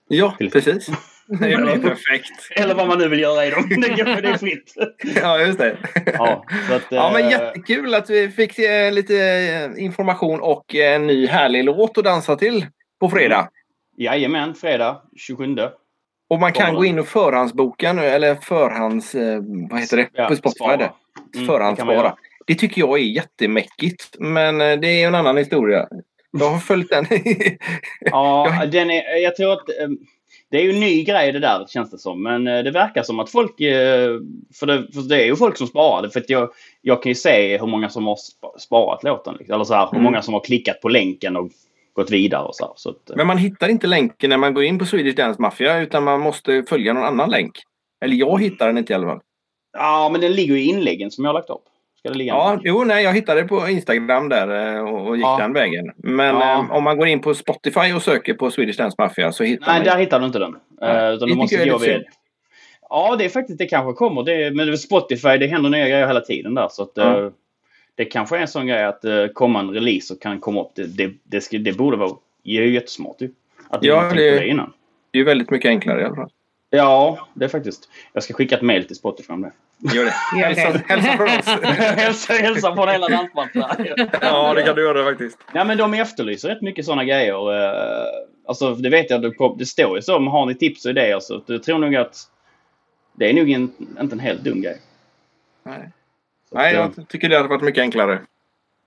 Ja, 0.08 0.34
Till- 0.38 0.50
precis. 0.50 0.86
Det 1.28 1.36
blir 1.36 1.78
perfekt. 1.78 2.30
Eller 2.56 2.74
vad 2.74 2.88
man 2.88 2.98
nu 2.98 3.08
vill 3.08 3.20
göra 3.20 3.46
i 3.46 3.50
dem. 3.50 3.68
Det 3.68 3.88
är 4.00 4.22
det 4.22 4.28
är 4.28 4.38
fritt. 4.38 4.74
Ja, 5.22 5.40
just 5.40 5.58
det. 5.58 5.76
Ja, 6.06 6.44
så 6.68 6.74
att, 6.74 6.82
Ja, 6.90 7.10
men 7.14 7.24
eh, 7.24 7.30
jättekul 7.30 7.94
att 7.94 8.10
vi 8.10 8.28
fick 8.30 8.58
eh, 8.58 8.92
lite 8.92 9.14
information 9.78 10.40
och 10.40 10.74
en 10.74 11.06
ny 11.06 11.26
härlig 11.26 11.64
låt 11.64 11.98
att 11.98 12.04
dansa 12.04 12.36
till 12.36 12.66
på 13.00 13.08
fredag. 13.10 13.48
Jajamän, 13.96 14.54
fredag 14.54 15.02
27. 15.16 15.56
Och 16.28 16.40
man 16.40 16.52
kan 16.52 16.74
gå 16.74 16.84
in 16.84 16.98
och 16.98 17.06
förhandsboka 17.06 17.92
nu, 17.92 18.02
eller 18.04 18.34
förhands... 18.34 19.14
eh, 19.14 19.40
Vad 19.70 19.80
heter 19.80 19.96
det? 19.96 20.08
Ja, 20.12 20.28
på 20.28 20.34
Spotify 20.36 20.56
spara. 20.58 20.74
Mm, 20.74 20.88
det 21.32 21.38
Förhandsspara. 21.38 21.94
göra. 21.94 22.14
Det 22.46 22.54
tycker 22.54 22.80
jag 22.80 22.98
är 22.98 23.02
jättemäckigt. 23.02 24.16
Men 24.18 24.60
eh, 24.60 24.76
det 24.78 25.02
är 25.02 25.06
en 25.06 25.14
annan 25.14 25.36
historia. 25.36 25.88
Jag 26.38 26.50
har 26.50 26.58
följt 26.58 26.90
den. 26.90 27.06
Ja, 28.00 28.52
den 28.72 28.90
är, 28.90 29.16
jag 29.22 29.36
tror 29.36 29.52
att 29.52 29.68
eh, 29.68 29.88
det 30.50 30.58
är 30.58 30.62
ju 30.62 30.70
en 30.70 30.80
ny 30.80 31.04
grej 31.04 31.32
det 31.32 31.38
där 31.38 31.66
känns 31.68 31.90
det 31.90 31.98
som. 31.98 32.22
Men 32.22 32.44
det 32.44 32.70
verkar 32.70 33.02
som 33.02 33.20
att 33.20 33.30
folk, 33.30 33.56
för 34.54 34.66
det, 34.66 34.92
för 34.92 35.08
det 35.08 35.22
är 35.22 35.26
ju 35.26 35.36
folk 35.36 35.56
som 35.56 35.66
sparar 35.66 36.02
det. 36.02 36.10
För 36.10 36.24
jag, 36.28 36.50
jag 36.82 37.02
kan 37.02 37.10
ju 37.10 37.14
se 37.14 37.58
hur 37.58 37.66
många 37.66 37.88
som 37.88 38.06
har 38.06 38.16
spa- 38.16 38.58
sparat 38.58 39.04
låten. 39.04 39.34
Liksom. 39.38 39.54
Eller 39.54 39.64
så 39.64 39.74
här, 39.74 39.86
hur 39.86 39.92
Mm. 39.92 40.04
många 40.04 40.22
som 40.22 40.34
har 40.34 40.40
klickat 40.40 40.80
på 40.80 40.88
länken 40.88 41.36
och 41.36 41.50
gått 41.96 42.10
vidare 42.10 42.42
och 42.44 42.54
så. 42.56 42.64
här. 42.66 42.72
så 42.76 42.90
att, 42.90 43.10
eh, 43.10 43.16
Men 43.16 43.26
man 43.26 43.38
hittar 43.38 43.68
inte 43.68 43.86
länken 43.86 44.30
när 44.30 44.36
man 44.36 44.54
går 44.54 44.64
in 44.64 44.78
på 44.78 44.84
Swedish 44.86 45.16
Dance 45.16 45.42
Mafia 45.42 45.78
utan 45.80 46.04
man 46.04 46.20
måste 46.20 46.62
följa 46.68 46.92
någon 46.92 47.04
annan 47.04 47.30
länk. 47.30 47.52
Eller 48.04 48.14
jag 48.16 48.40
hittar 48.40 48.66
den 48.66 48.78
inte 48.78 48.92
i 48.92 48.96
alla 48.96 49.06
fall. 49.06 49.20
Ja, 49.78 50.08
men 50.12 50.20
den 50.20 50.32
ligger 50.32 50.54
ju 50.54 50.60
i 50.60 50.64
inläggen 50.64 51.10
som 51.10 51.24
jag 51.24 51.28
har 51.28 51.34
lagt 51.34 51.50
upp. 51.50 51.62
Ska 51.98 52.08
det 52.08 52.18
ligga 52.18 52.32
Ja, 52.32 52.60
jo, 52.64 52.84
nej, 52.84 53.04
jag 53.04 53.12
hittade 53.14 53.42
det 53.42 53.48
på 53.48 53.68
Instagram 53.68 54.28
där 54.28 54.74
eh, 54.76 54.80
och 54.94 55.06
och 55.08 55.16
gick 55.16 55.24
Ja. 55.26 55.36
den 55.38 55.52
vägen. 55.52 55.92
Men 55.96 56.34
Ja. 56.36 56.52
eh, 56.52 56.70
om 56.72 56.84
man 56.84 56.98
går 56.98 57.06
in 57.08 57.20
på 57.20 57.34
Spotify 57.34 57.92
och 57.96 58.02
söker 58.02 58.34
på 58.34 58.50
Swedish 58.50 58.78
Dance 58.78 58.94
Mafia 58.98 59.32
så 59.32 59.44
hittar 59.44 59.66
Nej, 59.66 59.76
man 59.78 59.84
där 59.84 59.96
hittar 59.98 60.20
du 60.20 60.26
inte 60.26 60.38
den. 60.38 60.56
Nej, 60.80 60.90
Eh, 60.90 60.96
det 60.96 61.12
utan 61.14 61.28
du 61.28 61.34
tycker 61.34 61.36
måste 61.36 61.68
gå 61.68 61.78
vid... 61.78 62.04
Ja, 62.88 63.16
det 63.18 63.24
är 63.24 63.28
faktiskt, 63.28 63.58
det 63.58 63.66
kanske 63.66 63.92
kommer. 63.92 64.22
Det, 64.22 64.50
men 64.54 64.78
Spotify, 64.78 65.28
det 65.38 65.46
händer 65.46 65.70
nya 65.70 65.88
grejer 65.88 66.06
hela 66.06 66.20
tiden 66.20 66.54
där. 66.54 66.68
Så 66.70 66.82
att, 66.82 66.90
Ja. 66.94 67.30
Det 67.96 68.04
kanske 68.04 68.36
är 68.36 68.40
en 68.40 68.48
sån 68.48 68.66
grej 68.66 68.84
att 68.84 69.04
uh, 69.04 69.26
komma 69.28 69.60
en 69.60 69.70
release 69.70 70.14
och 70.14 70.20
kan 70.22 70.40
komma 70.40 70.60
upp. 70.62 70.70
Det, 70.74 70.86
det, 70.86 71.12
det, 71.24 71.40
ska, 71.40 71.58
det 71.58 71.72
borde 71.72 71.96
vara 71.96 72.12
det 72.44 72.50
är 72.58 72.62
ju 72.62 72.74
jättesmart 72.74 73.16
ju. 73.20 73.30
Att 73.68 73.82
Ja, 73.84 74.10
det- 74.14 74.30
det 74.38 74.46
innan. 74.48 74.72
Det 75.10 75.18
är 75.18 75.20
ju 75.20 75.24
väldigt 75.24 75.50
mycket 75.50 75.68
enklare 75.68 76.00
i 76.00 76.04
alla 76.04 76.14
fall. 76.16 76.30
Ja, 76.70 77.28
det 77.34 77.44
är 77.44 77.48
faktiskt. 77.48 77.88
Jag 78.12 78.22
ska 78.22 78.34
skicka 78.34 78.54
ett 78.56 78.62
mail 78.62 78.84
till 78.86 78.96
Spotify 78.96 79.32
om 79.32 79.42
det. 79.42 79.52
Gör 79.94 80.04
det. 80.04 80.10
Hälsa, 80.40 80.80
hälsa 80.88 81.12
från 81.16 81.26
oss. 81.28 81.46
hälsa, 81.96 82.32
hälsa 82.32 82.74
från 82.74 82.88
hela 82.88 83.08
dansbandet. 83.08 83.54
ja, 84.20 84.54
det 84.54 84.62
kan 84.62 84.76
du 84.76 84.82
göra 84.82 85.04
faktiskt. 85.04 85.38
Nej, 85.54 85.64
men 85.66 85.78
de 85.78 85.94
efterlyser 85.94 86.48
rätt 86.48 86.62
mycket 86.62 86.84
sådana 86.84 87.04
grejer. 87.04 87.54
eh, 87.64 88.06
Alltså 88.48 88.74
det 88.74 88.88
vet 88.90 89.10
jag, 89.10 89.34
det 89.58 89.66
står 89.66 89.96
ju 89.96 90.02
så. 90.02 90.18
Men 90.18 90.28
har 90.28 90.46
ni 90.46 90.54
tips 90.54 90.84
och 90.84 90.90
idéer 90.90 91.20
så 91.20 91.42
jag 91.46 91.62
tror 91.62 91.78
nog 91.78 91.96
att 91.96 92.16
det 93.12 93.30
är 93.30 93.32
nog 93.34 93.50
en, 93.50 93.72
inte 94.00 94.14
en 94.14 94.20
helt 94.20 94.40
dum 94.44 94.62
grej. 94.62 94.80
Nej. 95.62 95.90
Nej, 96.56 96.76
att, 96.76 96.88
eh, 96.88 96.94
jag 96.96 97.08
tycker 97.08 97.28
det 97.28 97.36
hade 97.36 97.48
varit 97.48 97.62
mycket 97.62 97.82
enklare. 97.82 98.20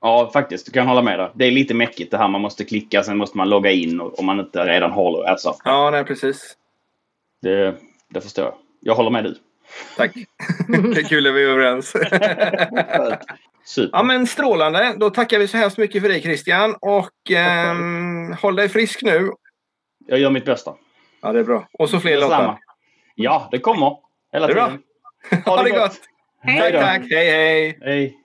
Ja, 0.01 0.29
faktiskt. 0.33 0.65
Du 0.65 0.71
kan 0.71 0.87
hålla 0.87 1.01
med 1.01 1.19
där. 1.19 1.31
Det 1.35 1.45
är 1.45 1.51
lite 1.51 1.73
mäckigt 1.73 2.11
det 2.11 2.17
här. 2.17 2.27
Man 2.27 2.41
måste 2.41 2.65
klicka, 2.65 3.03
sen 3.03 3.17
måste 3.17 3.37
man 3.37 3.49
logga 3.49 3.71
in 3.71 4.01
och- 4.01 4.19
om 4.19 4.25
man 4.25 4.39
inte 4.39 4.65
redan 4.65 4.91
har 4.91 5.23
alltså, 5.23 5.55
Ja, 5.63 5.89
nej 5.91 6.03
precis. 6.05 6.57
det, 7.41 7.75
det 8.09 8.21
förstår 8.21 8.45
jag. 8.45 8.53
Jag 8.81 8.95
håller 8.95 9.09
med 9.09 9.23
du. 9.23 9.35
Tack. 9.97 10.13
det 10.67 10.99
är 10.99 11.03
kul 11.09 11.27
att 11.27 11.33
vi 11.33 11.43
är 11.43 11.49
överens. 11.49 11.93
Super. 13.65 13.89
ja, 13.97 14.03
men 14.03 14.27
strålande. 14.27 14.93
Då 14.97 15.09
tackar 15.09 15.39
vi 15.39 15.47
så 15.47 15.57
hemskt 15.57 15.77
mycket 15.77 16.01
för 16.01 16.09
dig 16.09 16.21
Christian. 16.21 16.75
Och 16.81 17.31
ehm, 17.31 18.33
håll 18.33 18.55
dig 18.55 18.69
frisk 18.69 19.03
nu. 19.03 19.31
Jag 20.07 20.19
gör 20.19 20.29
mitt 20.29 20.45
bästa. 20.45 20.73
Ja, 21.21 21.31
det 21.33 21.39
är 21.39 21.43
bra. 21.43 21.67
Och 21.73 21.89
så 21.89 21.99
fler 21.99 22.19
låtar. 22.21 22.57
Ja, 23.15 23.47
det 23.51 23.59
kommer. 23.59 23.97
Hela 24.33 24.47
Det 24.47 24.53
är 24.53 24.55
bra. 24.55 24.65
tiden. 24.67 25.43
Ha 25.45 25.63
det 25.63 25.69
gott! 25.79 25.99
Hej 26.41 26.59
Tack, 26.61 26.73
då. 26.73 26.79
tack. 26.79 27.01
Hej, 27.11 27.31
hej! 27.31 27.77
Hej. 27.81 28.15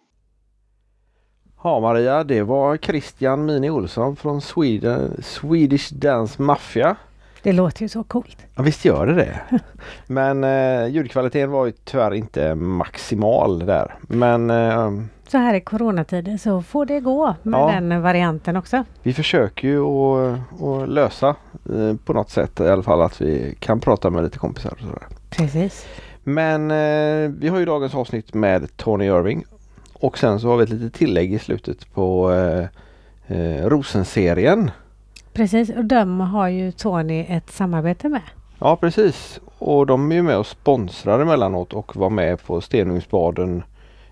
Ja 1.64 1.80
Maria, 1.80 2.24
det 2.24 2.42
var 2.42 2.76
Christian 2.76 3.44
Mini 3.46 3.70
Olsson 3.70 4.16
från 4.16 4.40
Sweden, 4.40 5.22
Swedish 5.22 5.92
Dance 5.94 6.42
Mafia. 6.42 6.96
Det 7.42 7.52
låter 7.52 7.82
ju 7.82 7.88
så 7.88 8.04
coolt. 8.04 8.36
Ja, 8.54 8.62
visst 8.62 8.84
gör 8.84 9.06
det 9.06 9.14
det. 9.14 9.40
Men 10.06 10.44
eh, 10.44 10.86
ljudkvaliteten 10.88 11.50
var 11.50 11.66
ju 11.66 11.72
tyvärr 11.84 12.14
inte 12.14 12.54
maximal 12.54 13.58
där. 13.66 13.94
Men 14.00 14.50
eh, 14.50 14.90
Så 15.28 15.38
här 15.38 15.54
i 15.54 15.60
coronatider 15.60 16.36
så 16.36 16.62
får 16.62 16.86
det 16.86 17.00
gå 17.00 17.34
med 17.42 17.58
Ja. 17.60 17.70
den 17.72 18.02
varianten 18.02 18.56
också. 18.56 18.84
vi 19.02 19.12
försöker 19.14 19.68
ju 19.68 19.80
att, 19.84 20.38
att 20.62 20.88
lösa 20.88 21.28
eh, 21.72 21.96
på 22.04 22.12
något 22.12 22.30
sätt 22.30 22.60
i 22.60 22.68
alla 22.68 22.82
fall 22.82 23.02
att 23.02 23.20
vi 23.20 23.56
kan 23.60 23.80
prata 23.80 24.10
med 24.10 24.24
lite 24.24 24.38
kompisar 24.38 24.72
och 24.72 24.78
sådär. 24.80 25.06
Precis. 25.30 25.86
Men 26.24 26.70
eh, 26.70 27.30
vi 27.38 27.48
har 27.48 27.58
ju 27.58 27.64
dagens 27.64 27.94
avsnitt 27.94 28.34
med 28.34 28.76
Tony 28.76 29.04
Irving. 29.04 29.44
Och 29.92 30.18
sen 30.18 30.40
så 30.40 30.48
har 30.48 30.56
vi 30.56 30.62
ett 30.64 30.70
litet 30.70 30.94
tillägg 30.94 31.34
i 31.34 31.38
slutet 31.38 31.94
på 31.94 32.32
eh, 32.32 32.66
eh, 33.38 33.68
Rosenserien. 33.68 34.70
Precis, 35.32 35.70
och 35.70 35.84
de 35.84 36.20
har 36.20 36.48
ju 36.48 36.72
Tony 36.72 37.26
ett 37.28 37.50
samarbete 37.50 38.08
med. 38.08 38.22
Ja 38.58 38.76
precis. 38.76 39.40
Och 39.58 39.86
de 39.86 40.12
är 40.12 40.16
ju 40.16 40.22
med 40.22 40.38
och 40.38 40.46
sponsrar 40.46 41.20
emellanåt 41.20 41.72
och 41.72 41.96
var 41.96 42.10
med 42.10 42.42
på 42.42 42.60
Stenungsbaden 42.60 43.62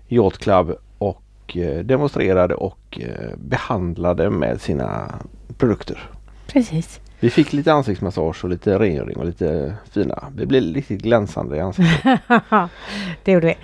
Yacht 0.07 0.37
Club 0.37 0.75
och 0.97 1.57
eh, 1.57 1.83
demonstrerade 1.83 2.55
och 2.55 2.99
eh, 3.01 3.37
behandlade 3.37 4.29
med 4.29 4.61
sina 4.61 5.11
produkter. 5.57 6.09
Precis. 6.47 6.99
Vi 7.23 7.29
fick 7.29 7.53
lite 7.53 7.73
ansiktsmassage 7.73 8.43
och 8.43 8.49
lite 8.49 8.79
rengöring 8.79 9.17
och 9.17 9.25
lite 9.25 9.75
fina. 9.91 10.23
Vi 10.35 10.45
blev 10.45 10.63
riktigt 10.63 11.01
glänsande 11.01 11.57
i 11.57 11.59
ansiktet. 11.59 12.21
det 13.23 13.31
gjorde 13.31 13.47
vi. 13.47 13.57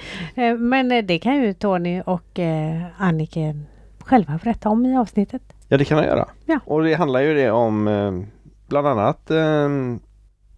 Eh, 0.43 0.57
Men 0.57 0.91
eh, 0.91 1.05
det 1.05 1.19
kan 1.19 1.43
ju 1.43 1.53
Tony 1.53 2.01
och 2.01 2.39
eh, 2.39 2.81
Anniken 2.97 3.65
själva 3.99 4.39
berätta 4.43 4.69
om 4.69 4.85
i 4.85 4.97
avsnittet. 4.97 5.41
Ja 5.67 5.77
det 5.77 5.85
kan 5.85 5.97
jag 5.97 6.07
göra. 6.07 6.27
Ja. 6.45 6.59
Och 6.65 6.83
det 6.83 6.93
handlar 6.93 7.19
ju 7.19 7.33
det 7.33 7.51
om 7.51 7.85
bland 8.67 8.87
annat 8.87 9.31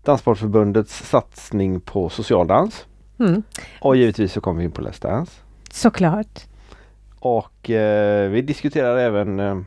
Danssportförbundets 0.03 1.09
satsning 1.09 1.79
på 1.79 2.09
socialdans. 2.09 2.85
Mm. 3.19 3.43
Och 3.79 3.95
givetvis 3.95 4.33
så 4.33 4.41
kommer 4.41 4.59
vi 4.59 4.65
in 4.65 4.71
på 4.71 4.81
Let's 4.81 5.01
Dance. 5.01 5.31
Såklart. 5.71 6.39
Och 7.19 7.69
vi 8.29 8.43
diskuterar 8.47 8.97
även 8.97 9.65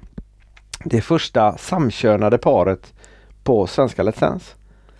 det 0.84 1.00
första 1.00 1.56
samkönade 1.56 2.38
paret 2.38 2.93
på 3.44 3.66
Svenska 3.66 4.02
Let's 4.02 4.20
Dance. 4.20 4.54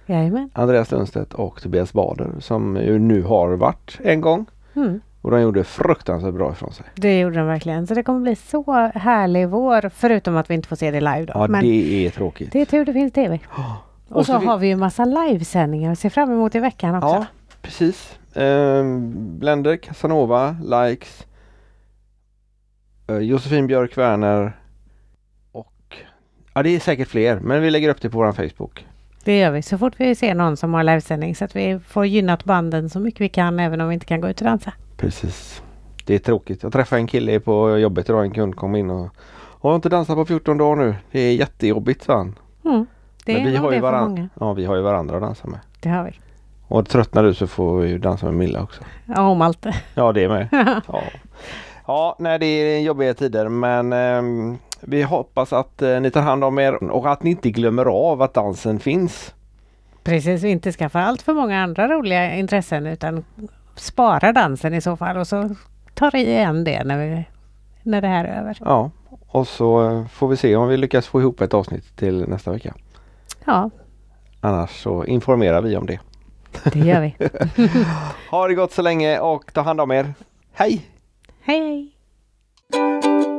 Jajamän. 0.06 0.50
Andreas 0.52 0.90
Lundstedt 0.90 1.34
och 1.34 1.62
Tobias 1.62 1.92
Bader 1.92 2.30
som 2.40 2.76
ju 2.76 2.98
nu 2.98 3.22
har 3.22 3.52
varit 3.56 3.98
en 4.04 4.20
gång. 4.20 4.46
Mm. 4.76 5.00
Och 5.22 5.30
de 5.30 5.40
gjorde 5.40 5.64
fruktansvärt 5.64 6.34
bra 6.34 6.52
ifrån 6.52 6.72
sig. 6.72 6.86
Det 6.94 7.20
gjorde 7.20 7.36
de 7.38 7.46
verkligen. 7.46 7.86
Så 7.86 7.94
det 7.94 8.02
kommer 8.02 8.20
bli 8.20 8.36
så 8.36 8.90
härlig 8.94 9.48
vår. 9.48 9.88
Förutom 9.88 10.36
att 10.36 10.50
vi 10.50 10.54
inte 10.54 10.68
får 10.68 10.76
se 10.76 10.90
det 10.90 11.00
live 11.00 11.24
då. 11.24 11.32
Ja 11.34 11.46
Men 11.48 11.60
det 11.64 12.06
är 12.06 12.10
tråkigt. 12.10 12.52
det 12.52 12.60
är 12.60 12.64
tur 12.66 12.84
det 12.84 12.92
finns 12.92 13.12
tv. 13.12 13.38
Och, 13.46 13.58
Och 14.16 14.26
så, 14.26 14.32
så 14.32 14.38
vi- 14.38 14.46
har 14.46 14.58
vi 14.58 14.66
ju 14.68 14.76
massa 14.76 15.04
livesändningar 15.04 15.92
att 15.92 15.98
se 15.98 16.10
fram 16.10 16.32
emot 16.32 16.54
i 16.54 16.58
veckan 16.58 16.94
också. 16.94 17.08
Ja 17.08 17.26
precis. 17.62 18.18
Eh, 18.34 18.84
Blender, 19.14 19.76
Casanova, 19.76 20.56
Likes, 20.64 21.26
eh, 23.08 23.18
Josefin 23.18 23.66
Björk 23.66 23.98
Werner 23.98 24.56
ja 26.54 26.62
det 26.62 26.70
är 26.76 26.80
säkert 26.80 27.08
fler 27.08 27.40
men 27.40 27.62
vi 27.62 27.70
lägger 27.70 27.88
upp 27.88 28.00
det 28.00 28.10
på 28.10 28.18
vår 28.18 28.32
Facebook. 28.32 28.86
Det 29.24 29.38
gör 29.38 29.50
vi 29.50 29.62
så 29.62 29.78
fort 29.78 29.92
vi 29.96 30.14
ser 30.14 30.34
någon 30.34 30.56
som 30.56 30.74
har 30.74 30.82
livesändning 30.82 31.34
så 31.34 31.44
att 31.44 31.56
vi 31.56 31.78
får 31.88 32.06
gynnat 32.06 32.44
banden 32.44 32.90
så 32.90 33.00
mycket 33.00 33.20
vi 33.20 33.28
kan 33.28 33.60
även 33.60 33.80
om 33.80 33.88
vi 33.88 33.94
inte 33.94 34.06
kan 34.06 34.20
gå 34.20 34.28
ut 34.28 34.40
och 34.40 34.46
dansa. 34.46 34.72
Precis. 34.96 35.62
Det 36.06 36.14
är 36.14 36.18
tråkigt. 36.18 36.62
Jag 36.62 36.72
träffade 36.72 37.00
en 37.00 37.06
kille 37.06 37.40
på 37.40 37.78
jobbet 37.78 38.08
idag. 38.08 38.24
En 38.24 38.30
kund 38.30 38.56
kom 38.56 38.74
in 38.76 38.90
och 38.90 39.08
jag 39.62 39.68
har 39.70 39.74
inte 39.76 39.88
dansat 39.88 40.16
på 40.16 40.24
14 40.24 40.58
dagar 40.58 40.84
nu. 40.84 40.94
Det 41.10 41.20
är 41.20 41.34
jättejobbigt 41.34 42.04
sa 42.04 42.16
han. 42.16 42.38
Mm. 42.64 42.86
Det 43.24 43.32
Men 43.32 43.46
är 43.46 43.50
vi 43.50 43.56
har 43.56 43.72
ju 43.72 43.76
det 43.80 43.82
varann- 43.86 44.08
många. 44.10 44.28
Ja, 44.40 44.52
vi 44.52 44.64
har 44.64 44.76
ju 44.76 44.82
varandra 44.82 45.16
att 45.16 45.22
dansa 45.22 45.46
med. 45.48 45.60
Det 45.80 45.88
har 45.88 46.04
vi. 46.04 46.10
Och 46.68 46.88
tröttnar 46.88 47.22
du 47.22 47.34
så 47.34 47.46
får 47.46 47.80
vi 47.80 47.88
ju 47.88 47.98
dansa 47.98 48.26
med 48.26 48.34
Milla 48.34 48.62
också. 48.62 48.82
Ja, 49.06 49.20
om 49.28 49.42
allt. 49.42 49.66
Ja, 49.94 50.12
det 50.12 50.28
med. 50.28 50.48
Ja, 50.88 51.02
ja 51.86 52.16
nej, 52.18 52.38
det 52.38 52.46
är 52.46 52.80
jobbiga 52.80 53.14
tider 53.14 53.48
men 53.48 53.92
ehm, 53.92 54.58
vi 54.86 55.02
hoppas 55.02 55.52
att 55.52 55.82
eh, 55.82 56.00
ni 56.00 56.10
tar 56.10 56.22
hand 56.22 56.44
om 56.44 56.58
er 56.58 56.90
och 56.90 57.12
att 57.12 57.22
ni 57.22 57.30
inte 57.30 57.50
glömmer 57.50 57.84
av 57.84 58.22
att 58.22 58.34
dansen 58.34 58.80
finns. 58.80 59.34
Precis, 60.04 60.42
vi 60.42 60.48
inte 60.48 60.72
skaffa 60.72 61.00
allt 61.00 61.22
för 61.22 61.32
många 61.32 61.62
andra 61.62 61.88
roliga 61.88 62.34
intressen 62.34 62.86
utan 62.86 63.24
spara 63.74 64.32
dansen 64.32 64.74
i 64.74 64.80
så 64.80 64.96
fall 64.96 65.16
och 65.16 65.26
så 65.26 65.50
tar 65.94 66.16
i 66.16 66.20
igen 66.20 66.64
det 66.64 66.84
när, 66.84 66.98
vi, 66.98 67.24
när 67.82 68.00
det 68.00 68.08
här 68.08 68.24
är 68.24 68.40
över. 68.40 68.58
Ja, 68.60 68.90
och 69.26 69.48
så 69.48 69.90
eh, 69.90 70.06
får 70.06 70.28
vi 70.28 70.36
se 70.36 70.56
om 70.56 70.68
vi 70.68 70.76
lyckas 70.76 71.06
få 71.06 71.20
ihop 71.20 71.40
ett 71.40 71.54
avsnitt 71.54 71.96
till 71.96 72.28
nästa 72.28 72.52
vecka. 72.52 72.74
Ja, 73.44 73.70
Annars 74.44 74.82
så 74.82 75.04
informerar 75.04 75.62
vi 75.62 75.76
om 75.76 75.86
det. 75.86 75.98
det 76.72 76.78
gör 76.78 77.00
vi. 77.00 77.16
Ha 78.30 78.48
det 78.48 78.54
gott 78.54 78.72
så 78.72 78.82
länge 78.82 79.18
och 79.18 79.52
ta 79.52 79.60
hand 79.60 79.80
om 79.80 79.90
er. 79.90 80.14
Hej! 80.52 80.90
hej 81.40 81.60
hej! 81.60 83.33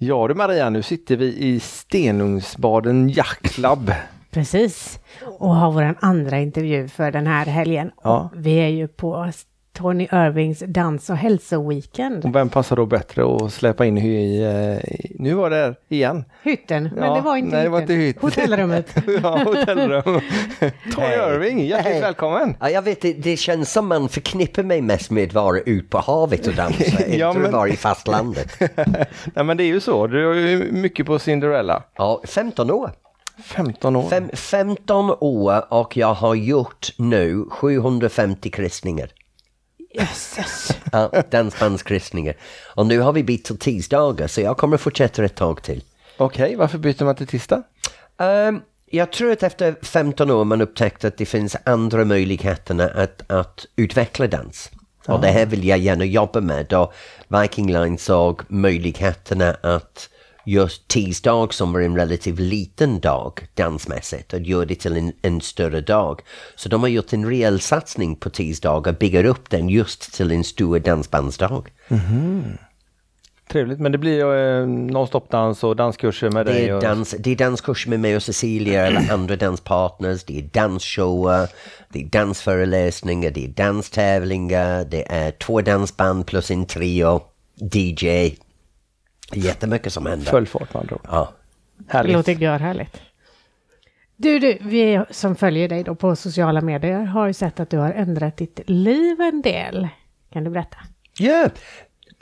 Ja 0.00 0.28
du 0.28 0.34
Maria, 0.34 0.70
nu 0.70 0.82
sitter 0.82 1.16
vi 1.16 1.36
i 1.36 1.60
Stenungsbaden 1.60 3.12
Club. 3.42 3.92
Precis. 4.30 4.98
Och 5.38 5.54
har 5.54 5.72
vår 5.72 5.94
andra 6.00 6.38
intervju 6.38 6.88
för 6.88 7.10
den 7.10 7.26
här 7.26 7.46
helgen. 7.46 7.90
Ja. 8.02 8.30
Vi 8.34 8.54
är 8.54 8.68
ju 8.68 8.88
på 8.88 9.32
Tony 9.78 10.04
Irvings 10.12 10.62
dans 10.66 11.10
och 11.10 11.16
hälsoweekend. 11.16 12.24
Och 12.24 12.34
vem 12.34 12.48
passar 12.48 12.76
då 12.76 12.86
bättre 12.86 13.36
att 13.36 13.52
släppa 13.52 13.86
in 13.86 13.98
i, 13.98 14.08
i 14.08 15.16
nu 15.18 15.34
var 15.34 15.50
det 15.50 15.56
här 15.56 15.74
igen. 15.88 16.24
Hytten, 16.42 16.90
men 16.94 17.04
Ja, 17.04 17.14
det 17.14 17.20
var 17.20 17.36
inte 17.36 17.56
nej, 17.56 17.56
det 17.56 17.60
hytten. 17.60 17.72
var 17.72 17.80
inte 17.80 17.92
hytt. 17.94 18.20
Hotellrummet. 18.22 18.94
ja, 19.22 19.38
hotellrum. 19.44 20.02
Tony. 20.94 21.06
Irving, 21.06 21.60
hjärtligt 21.66 21.92
Hej. 21.92 22.00
välkommen! 22.00 22.54
Ja, 22.60 22.70
jag 22.70 22.82
vet, 22.82 23.00
det, 23.02 23.12
det 23.12 23.36
känns 23.36 23.72
som 23.72 23.86
man 23.88 24.08
förknippar 24.08 24.62
mig 24.62 24.80
mest 24.82 25.10
med 25.10 25.24
att 25.28 25.34
vara 25.34 25.58
ut 25.60 25.90
på 25.90 25.98
havet 25.98 26.46
och 26.46 26.54
dansa, 26.54 26.84
inte 27.04 27.18
Ja, 27.18 27.32
men- 27.32 27.46
att 27.46 27.52
vara 27.52 27.68
i 27.68 27.76
fastlandet. 27.76 28.60
Nej 29.34 29.44
men 29.44 29.56
det 29.56 29.62
är 29.64 29.66
ju 29.68 29.80
så, 29.80 30.06
du 30.06 30.26
har 30.26 30.34
ju 30.34 30.72
mycket 30.72 31.06
på 31.06 31.18
Cinderella. 31.18 31.82
Ja, 31.96 32.22
15 32.28 32.70
år. 32.70 32.90
15 33.44 33.96
år. 33.96 34.08
Fem, 34.08 34.30
15 34.34 35.10
år 35.20 35.64
och 35.74 35.96
jag 35.96 36.14
har 36.14 36.34
gjort 36.34 36.86
nu 36.98 37.44
750 37.50 38.50
kristningar. 38.50 39.10
Jösses. 39.94 40.70
Ja, 40.92 41.22
dansbandskristningar. 41.30 42.34
Och 42.74 42.86
nu 42.86 43.00
har 43.00 43.12
vi 43.12 43.24
bytt 43.24 43.44
till 43.44 43.58
tisdagar 43.58 44.26
så 44.26 44.40
jag 44.40 44.56
kommer 44.56 44.76
fortsätta 44.76 45.24
ett 45.24 45.36
tag 45.36 45.62
till. 45.62 45.82
Okej, 46.16 46.56
varför 46.56 46.78
byter 46.78 47.04
man 47.04 47.14
till 47.14 47.26
tisdag? 47.26 47.62
Ehm, 48.18 48.60
jag 48.86 49.12
tror 49.12 49.32
att 49.32 49.42
efter 49.42 49.76
15 49.82 50.30
år 50.30 50.44
man 50.44 50.60
upptäckt 50.60 51.04
att 51.04 51.16
det 51.16 51.26
finns 51.26 51.56
andra 51.64 52.04
möjligheter 52.04 52.98
att, 52.98 53.30
att 53.30 53.66
utveckla 53.76 54.26
dans. 54.26 54.70
Och 55.06 55.20
det 55.20 55.28
här 55.28 55.46
vill 55.46 55.64
jag 55.64 55.78
gärna 55.78 56.04
jobba 56.04 56.40
med 56.40 56.72
och 56.72 56.92
Viking 57.28 57.72
Line 57.72 57.98
såg 57.98 58.42
möjligheterna 58.48 59.56
att 59.62 60.08
just 60.48 60.88
tisdag 60.88 61.52
som 61.52 61.72
var 61.72 61.80
en 61.80 61.96
relativt 61.96 62.38
liten 62.38 63.00
dag 63.00 63.48
dansmässigt 63.54 64.32
och 64.32 64.40
göra 64.40 64.64
det 64.64 64.74
till 64.74 64.96
en, 64.96 65.12
en 65.22 65.40
större 65.40 65.80
dag. 65.80 66.20
Så 66.56 66.68
de 66.68 66.80
har 66.80 66.88
gjort 66.88 67.12
en 67.12 67.26
rejäl 67.28 67.60
satsning 67.60 68.16
på 68.16 68.30
tisdagar, 68.30 68.92
bygger 68.92 69.24
upp 69.24 69.50
den 69.50 69.68
just 69.68 70.14
till 70.14 70.30
en 70.32 70.44
stor 70.44 70.78
dansbandsdag. 70.78 71.68
Trevligt, 73.48 73.80
men 73.80 73.92
det 73.92 73.98
blir 73.98 74.34
eh, 74.36 74.66
nonstop-dans 74.66 75.64
och 75.64 75.76
danskurser 75.76 76.30
med 76.30 76.46
Det 76.46 76.52
dig? 76.52 76.68
är, 76.68 76.74
Och... 76.74 76.82
dans, 76.82 77.14
det 77.18 77.30
är 77.30 77.36
danskurser 77.36 77.90
med 77.90 78.00
mig 78.00 78.16
och 78.16 78.22
Cecilia 78.22 78.86
eller 78.86 79.12
andra 79.12 79.36
danspartners. 79.36 80.24
Det 80.24 80.38
är 80.38 80.42
dansshower, 80.42 81.48
det 81.88 82.00
är 82.02 82.04
dansföreläsningar, 82.04 83.30
det 83.30 83.44
är 83.44 83.48
danstävlingar, 83.48 84.84
det 84.84 85.12
är 85.12 85.30
två 85.30 85.60
dansband 85.60 86.26
plus 86.26 86.50
en 86.50 86.66
trio, 86.66 87.20
DJ. 87.72 88.30
Jättemycket 89.32 89.92
som 89.92 90.06
händer. 90.06 90.26
Full 90.26 90.46
fart 90.46 90.74
med 90.74 90.80
andra 90.80 90.96
ord. 90.96 91.02
Ja. 91.04 91.32
Det 91.76 91.92
Härligt. 91.92 92.12
låter 92.12 92.32
görhärligt. 92.32 93.00
Du, 94.16 94.38
du, 94.38 94.58
vi 94.60 95.04
som 95.10 95.36
följer 95.36 95.68
dig 95.68 95.84
då 95.84 95.94
på 95.94 96.16
sociala 96.16 96.60
medier 96.60 97.00
har 97.00 97.26
ju 97.26 97.32
sett 97.32 97.60
att 97.60 97.70
du 97.70 97.78
har 97.78 97.92
ändrat 97.92 98.36
ditt 98.36 98.60
liv 98.66 99.20
en 99.20 99.42
del. 99.42 99.88
Kan 100.32 100.44
du 100.44 100.50
berätta? 100.50 100.76
Ja, 101.18 101.48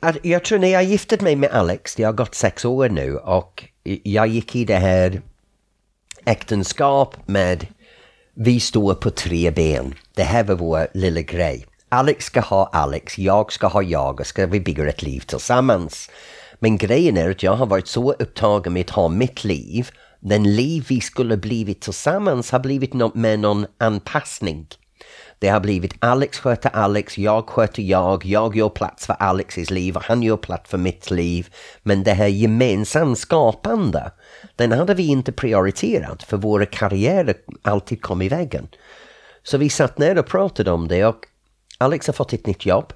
att 0.01 0.16
jag 0.23 0.45
tror 0.45 0.59
när 0.59 0.69
jag 0.69 0.85
gifte 0.85 1.25
mig 1.25 1.37
med 1.37 1.51
Alex, 1.51 1.95
det 1.95 2.03
har 2.03 2.12
gått 2.12 2.35
sex 2.35 2.64
år 2.64 2.88
nu 2.88 3.16
och 3.16 3.64
jag 4.03 4.27
gick 4.27 4.57
i 4.57 4.64
det 4.64 4.77
här 4.77 5.23
äktenskap 6.25 7.16
med 7.27 7.66
vi 8.35 8.61
står 8.61 8.95
på 8.95 9.11
tre 9.11 9.51
ben. 9.51 9.95
Det 10.14 10.23
här 10.23 10.45
var 10.45 10.55
vår 10.55 10.88
lilla 10.95 11.21
grej. 11.21 11.66
Alex 11.88 12.25
ska 12.25 12.40
ha 12.40 12.71
Alex, 12.73 13.19
jag 13.19 13.53
ska 13.53 13.66
ha 13.66 13.83
jag 13.83 14.21
och 14.21 14.27
ska 14.27 14.47
vi 14.47 14.61
bygga 14.61 14.88
ett 14.88 15.03
liv 15.03 15.21
tillsammans. 15.21 16.11
Men 16.59 16.77
grejen 16.77 17.16
är 17.16 17.31
att 17.31 17.42
jag 17.42 17.57
har 17.57 17.66
varit 17.66 17.88
så 17.88 18.12
upptagen 18.12 18.73
med 18.73 18.81
att 18.81 18.90
ha 18.90 19.09
mitt 19.09 19.45
liv. 19.45 19.90
Den 20.21 20.57
liv 20.57 20.85
vi 20.88 21.01
skulle 21.01 21.37
blivit 21.37 21.81
tillsammans 21.81 22.51
har 22.51 22.59
blivit 22.59 22.95
något 22.95 23.14
med 23.14 23.38
någon 23.38 23.66
anpassning. 23.79 24.66
Det 25.38 25.49
har 25.49 25.61
blivit 25.61 25.95
Alex 25.99 26.38
sköter 26.38 26.71
Alex, 26.71 27.19
jag 27.19 27.49
sköter 27.49 27.83
jag, 27.83 28.25
jag 28.25 28.57
gör 28.57 28.69
plats 28.69 29.07
för 29.07 29.16
Alexis 29.19 29.71
liv 29.71 29.97
och 29.97 30.03
han 30.03 30.23
gör 30.23 30.37
plats 30.37 30.71
för 30.71 30.79
mitt 30.79 31.11
liv. 31.11 31.49
Men 31.83 32.03
det 32.03 32.12
här 32.12 32.27
gemensamt 32.27 33.19
skapande, 33.19 34.11
den 34.57 34.73
hade 34.73 34.95
vi 34.95 35.07
inte 35.07 35.33
prioriterat 35.33 36.23
för 36.23 36.37
våra 36.37 36.66
karriärer 36.66 37.35
alltid 37.62 38.03
kom 38.03 38.23
i 38.23 38.29
vägen. 38.29 38.69
Så 39.42 39.59
vi 39.59 39.71
satt 39.71 39.99
ner 39.99 40.19
och 40.19 40.27
pratade 40.27 40.71
om 40.71 40.88
det 40.88 41.07
och 41.07 41.27
Alex 41.79 42.07
har 42.07 42.14
fått 42.14 42.33
ett 42.33 42.47
nytt 42.47 42.66
jobb. 42.66 42.92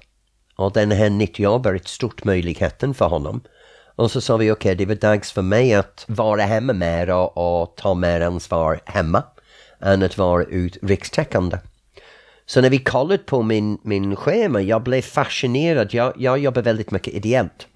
Och 0.55 0.71
den 0.71 0.91
här 0.91 1.09
nytt 1.09 1.39
jobb 1.39 1.65
är 1.65 1.73
ett 1.73 1.87
stort 1.87 2.23
möjligheten 2.23 2.93
för 2.93 3.05
honom. 3.05 3.41
Och 4.01 4.11
så 4.11 4.21
sa 4.21 4.37
vi 4.37 4.51
okej, 4.51 4.75
det 4.75 4.85
var 4.85 4.95
dags 4.95 5.31
för 5.31 5.41
mig 5.41 5.73
att 5.73 6.05
vara 6.07 6.41
hemma 6.41 6.73
mer 6.73 7.09
och, 7.09 7.61
och 7.61 7.75
ta 7.75 7.93
mer 7.93 8.21
ansvar 8.21 8.79
hemma 8.85 9.23
än 9.81 10.03
att 10.03 10.17
vara 10.17 10.43
ut 10.43 10.77
rikstäckande. 10.81 11.57
Så 12.45 12.61
när 12.61 12.69
vi 12.69 12.79
kollade 12.79 13.17
på 13.17 13.41
min, 13.41 13.77
min 13.83 14.15
schema, 14.15 14.61
jag 14.61 14.83
blev 14.83 15.01
fascinerad. 15.01 15.93
Jag, 15.93 16.13
jag 16.17 16.39
jobbar 16.39 16.61
väldigt 16.61 16.91
mycket 16.91 17.13
ideellt. 17.13 17.67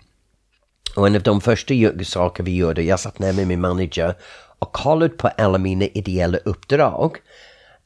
Och 0.95 1.07
en 1.07 1.15
av 1.15 1.21
de 1.21 1.41
första 1.41 1.73
saker 2.03 2.43
vi 2.43 2.55
gjorde, 2.55 2.83
jag 2.83 2.99
satt 2.99 3.19
ner 3.19 3.33
med 3.33 3.47
min 3.47 3.61
manager 3.61 4.13
och 4.59 4.71
kollade 4.71 5.09
på 5.09 5.27
alla 5.27 5.57
mina 5.57 5.85
ideella 5.85 6.37
uppdrag. 6.37 7.17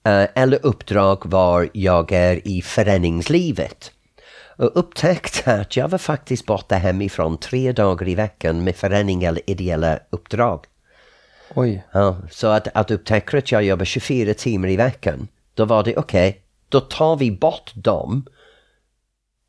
Eh, 0.03 0.11
uh, 0.11 0.27
eller 0.35 0.65
uppdrag 0.65 1.25
var 1.25 1.69
jag 1.73 2.11
är 2.11 2.47
i 2.47 2.61
föreningslivet. 2.61 3.91
Och 4.59 4.71
upptäckte 4.75 5.53
att 5.53 5.77
jag 5.77 5.87
var 5.87 5.97
faktiskt 5.97 6.45
borta 6.45 6.75
hemifrån 6.75 7.37
tre 7.37 7.71
dagar 7.71 8.07
i 8.07 8.15
veckan 8.15 8.63
med 8.63 8.75
förening 8.75 9.23
eller 9.23 9.49
ideella 9.49 9.99
uppdrag. 10.09 10.65
Oj. 11.55 11.83
Ja, 11.91 12.17
så 12.31 12.47
att, 12.47 12.67
att 12.73 12.91
upptäcka 12.91 13.37
att 13.37 13.51
jag 13.51 13.63
jobbar 13.63 13.85
24 13.85 14.33
timmar 14.33 14.67
i 14.67 14.75
veckan, 14.75 15.27
då 15.53 15.65
var 15.65 15.83
det 15.83 15.97
okej, 15.97 16.41
då 16.69 16.79
tar 16.79 17.15
vi 17.15 17.31
bort 17.31 17.71
dem 17.75 18.25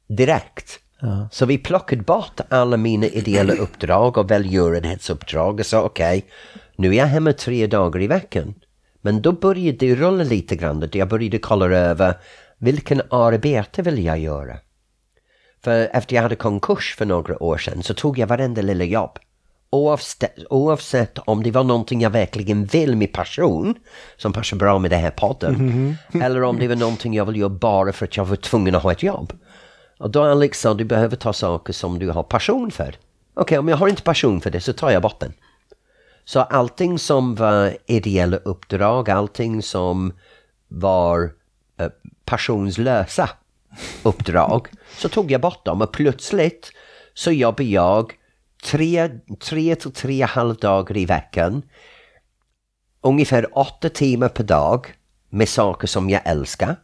direkt. 0.09 0.81
Så 1.31 1.47
vi 1.47 1.59
plockade 1.59 2.03
bort 2.03 2.41
alla 2.49 2.77
mina 2.77 3.07
ideella 3.07 3.53
uppdrag 3.53 4.19
och 4.19 4.31
välgörenhetsuppdrag 4.31 5.61
och 5.61 5.67
sa 5.67 5.83
okej, 5.83 6.25
nu 6.77 6.89
är 6.89 6.93
jag 6.93 7.07
hemma 7.07 7.33
tre 7.33 7.67
dagar 7.67 8.03
i 8.03 8.07
veckan. 8.07 8.55
Men 9.01 9.23
då 9.23 9.33
började 9.33 9.79
det 9.79 9.95
rulla 9.95 10.25
lite 10.25 10.57
grann, 10.57 10.89
jag 10.93 11.09
började 11.09 11.39
kolla 11.39 11.67
över 11.67 12.15
vilken 12.59 13.03
arbete 13.11 13.83
vill 13.83 14.05
jag 14.05 14.19
göra? 14.19 14.57
För 15.65 15.91
efter 15.93 16.17
jag 16.17 16.23
hade 16.23 16.37
konkurs 16.37 16.95
för 16.99 17.07
några 17.07 17.43
år 17.43 17.59
sedan 17.59 17.83
så 17.83 17.95
tog 17.95 18.19
jag 18.19 18.27
varenda 18.27 18.63
lilla 18.63 18.85
jobb. 18.85 19.19
Oavsett, 19.71 20.39
oavsett 20.51 21.19
om 21.19 21.43
det 21.43 21.51
var 21.51 21.65
någonting 21.65 22.01
jag 22.01 22.11
verkligen 22.11 22.65
vill 22.65 22.97
med 22.97 23.13
passion, 23.13 23.75
som 24.17 24.33
passar 24.33 24.57
bra 24.57 24.79
med 24.79 24.91
den 24.91 25.01
här 25.01 25.11
podden, 25.11 25.97
eller 26.23 26.43
om 26.43 26.59
det 26.59 26.69
var 26.69 26.77
någonting 26.77 27.15
jag 27.15 27.25
vill 27.25 27.37
göra 27.37 27.49
bara 27.49 27.93
för 27.93 28.05
att 28.07 28.17
jag 28.17 28.25
var 28.25 28.37
tvungen 28.37 28.75
att 28.75 28.83
ha 28.83 28.93
ett 28.93 29.03
jobb. 29.03 29.33
Och 29.99 30.11
då 30.11 30.23
Alex 30.23 30.61
sa, 30.61 30.75
du 30.75 30.85
behöver 30.85 31.17
ta 31.17 31.33
saker 31.33 31.73
som 31.73 31.99
du 31.99 32.11
har 32.11 32.23
passion 32.23 32.71
för. 32.71 32.95
Okej, 33.35 33.59
om 33.59 33.69
jag 33.69 33.77
har 33.77 33.89
inte 33.89 34.03
passion 34.03 34.41
för 34.41 34.51
det 34.51 34.61
så 34.61 34.73
tar 34.73 34.91
jag 34.91 35.03
bort 35.03 35.21
den. 35.21 35.33
Så 36.25 36.41
allting 36.41 36.99
som 36.99 37.35
var 37.35 37.77
ideella 37.87 38.37
uppdrag, 38.37 39.11
allting 39.11 39.63
som 39.63 40.13
var 40.69 41.33
eh, 41.79 41.89
passionslösa 42.25 43.31
uppdrag, 44.03 44.69
så 44.99 45.09
tog 45.09 45.31
jag 45.31 45.41
bort 45.41 45.65
dem 45.65 45.83
och 45.83 45.93
plötsligt 45.93 46.73
så 47.15 47.33
jobbar 47.33 47.65
jag 47.65 48.13
tre, 48.65 49.11
tre 49.41 49.75
till 49.75 49.93
tre 49.93 50.23
halvdagar 50.23 50.97
i 50.97 51.07
veckan, 51.07 51.63
ungefär 53.03 53.59
åtta 53.59 53.89
timmar 53.89 54.29
per 54.29 54.45
dag 54.45 54.87
med 55.29 55.49
saker 55.49 55.87
som 55.87 56.11
jag 56.11 56.21
älskar. 56.25 56.77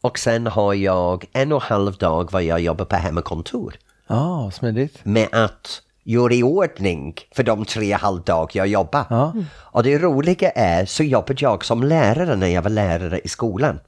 Och 0.00 0.18
sen 0.18 0.46
har 0.46 0.74
jag 0.74 1.24
en 1.32 1.52
och 1.52 1.62
en 1.62 1.68
halv 1.68 1.94
dag 1.96 2.32
vad 2.32 2.42
jag 2.42 2.60
jobbar 2.60 2.84
på 2.84 2.96
hemmakontor 2.96 3.74
Ja, 4.06 4.50
smidigt. 4.54 5.04
med 5.04 5.28
att 5.32 5.82
göra 6.04 6.34
i 6.34 6.42
ordning 6.42 7.14
för 7.36 7.42
de 7.42 7.64
tre 7.64 7.92
halvdagar 7.92 8.50
jag 8.54 8.66
jobbar. 8.66 9.04
Ja. 9.10 9.34
Och 9.54 9.82
det 9.82 9.98
roliga 9.98 10.50
är 10.50 10.86
så 10.86 11.02
jobbade 11.04 11.36
jag 11.38 11.64
som 11.64 11.82
lärare 11.82 12.36
när 12.36 12.46
jag 12.46 12.62
var 12.62 12.70
lärare 12.70 13.20
i 13.24 13.28
skolan. 13.28 13.78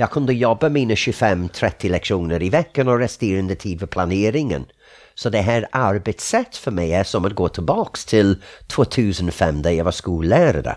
Jag 0.00 0.10
kunde 0.10 0.34
jobba 0.34 0.68
mina 0.68 0.94
25-30 0.94 1.90
lektioner 1.90 2.42
i 2.42 2.50
veckan 2.50 2.88
och 2.88 2.98
resterande 2.98 3.54
tid 3.54 3.80
för 3.80 3.86
planeringen. 3.86 4.66
Så 5.14 5.30
det 5.30 5.38
här 5.38 5.66
arbetssätt 5.72 6.56
för 6.56 6.70
mig 6.70 6.92
är 6.92 7.04
som 7.04 7.24
att 7.24 7.34
gå 7.34 7.48
tillbaks 7.48 8.04
till 8.04 8.42
2005 8.66 9.62
där 9.62 9.70
jag 9.70 9.84
var 9.84 9.92
skollärare. 9.92 10.76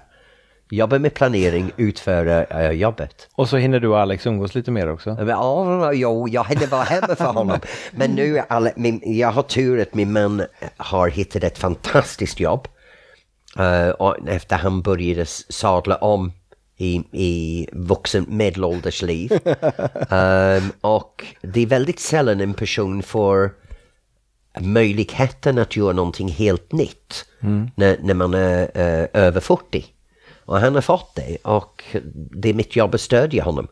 Jobba 0.70 1.00
med 1.00 1.14
planering, 1.14 1.72
utföra 1.78 2.44
äh, 2.44 2.72
jobbet. 2.72 3.30
Och 3.36 3.50
så 3.50 3.58
hinner 3.58 3.80
du 3.80 3.88
och 3.88 4.00
Alex 4.00 4.28
umgås 4.28 4.56
lite 4.56 4.72
mer 4.72 4.92
också. 4.92 5.18
Ja, 5.28 5.94
jo, 5.94 6.28
jag 6.28 6.44
hade 6.44 6.66
varit 6.66 6.90
hemma 6.90 7.16
för 7.16 7.34
honom. 7.34 7.60
Men 7.92 8.12
nu, 8.12 8.42
alla, 8.48 8.72
min, 8.76 9.02
jag 9.06 9.32
har 9.32 9.44
tur 9.44 9.82
att 9.82 9.94
min 9.94 10.12
man 10.12 10.44
har 10.78 11.10
hittat 11.10 11.44
ett 11.44 11.58
fantastiskt 11.58 12.40
jobb. 12.40 12.68
Eh, 13.58 13.90
och 13.90 14.30
efter 14.30 14.56
han 14.56 14.82
började 14.82 15.26
sadla 15.26 15.96
om 15.96 16.32
i, 16.82 17.04
i 17.12 17.68
vuxen 17.72 18.26
medelålders 18.28 19.02
liv. 19.02 19.40
Ehm, 20.10 20.72
och 20.82 21.26
det 21.42 21.62
är 21.62 21.66
väldigt 21.66 22.00
sällan 22.00 22.42
en 22.42 22.54
person 22.54 23.04
får 23.04 23.52
möjligheten 24.60 25.58
att 25.58 25.76
göra 25.76 25.94
någonting 25.94 26.30
helt 26.30 26.72
nytt 26.72 27.26
när, 27.76 27.98
när 28.02 28.14
man 28.14 28.34
är 28.34 28.62
eh, 28.62 29.08
över 29.14 29.40
40. 29.40 29.86
Och 30.46 30.60
han 30.60 30.76
har 30.76 30.82
fått 30.82 31.16
det 31.16 31.38
och 31.42 31.84
det 32.14 32.50
är 32.50 32.54
mitt 32.54 32.76
jobb 32.76 32.96
att 32.96 33.02
stödja 33.02 33.44
honom. 33.44 33.68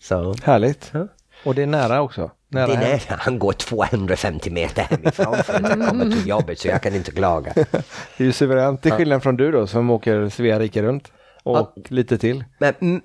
Så 0.00 0.34
Härligt. 0.42 0.90
Ja. 0.92 1.08
Och 1.44 1.54
det 1.54 1.62
är 1.62 1.66
nära 1.66 2.02
också. 2.02 2.30
Nära 2.48 2.66
det 2.66 2.72
är 2.72 2.76
hem. 2.76 2.98
nära. 3.08 3.18
Han 3.20 3.38
går 3.38 3.52
250 3.52 4.50
meter 4.50 4.82
hemifrån 4.82 5.36
för 5.36 5.54
att 5.54 5.88
kommer 5.88 6.04
till 6.04 6.28
jobbet 6.28 6.58
så 6.58 6.68
jag 6.68 6.82
kan 6.82 6.94
inte 6.94 7.10
klaga. 7.10 7.52
Det 7.54 7.74
är 8.16 8.24
ju 8.24 8.32
suveränt. 8.32 8.82
Till 8.82 8.92
skillnad 8.92 9.22
från 9.22 9.36
du 9.36 9.52
då 9.52 9.66
som 9.66 9.90
åker 9.90 10.28
Svea 10.28 10.58
rike 10.58 10.82
runt. 10.82 11.12
Och 11.42 11.56
Ja. 11.56 11.82
lite 11.88 12.18
till. 12.18 12.44
Men, 12.58 12.74
mm, 12.80 13.00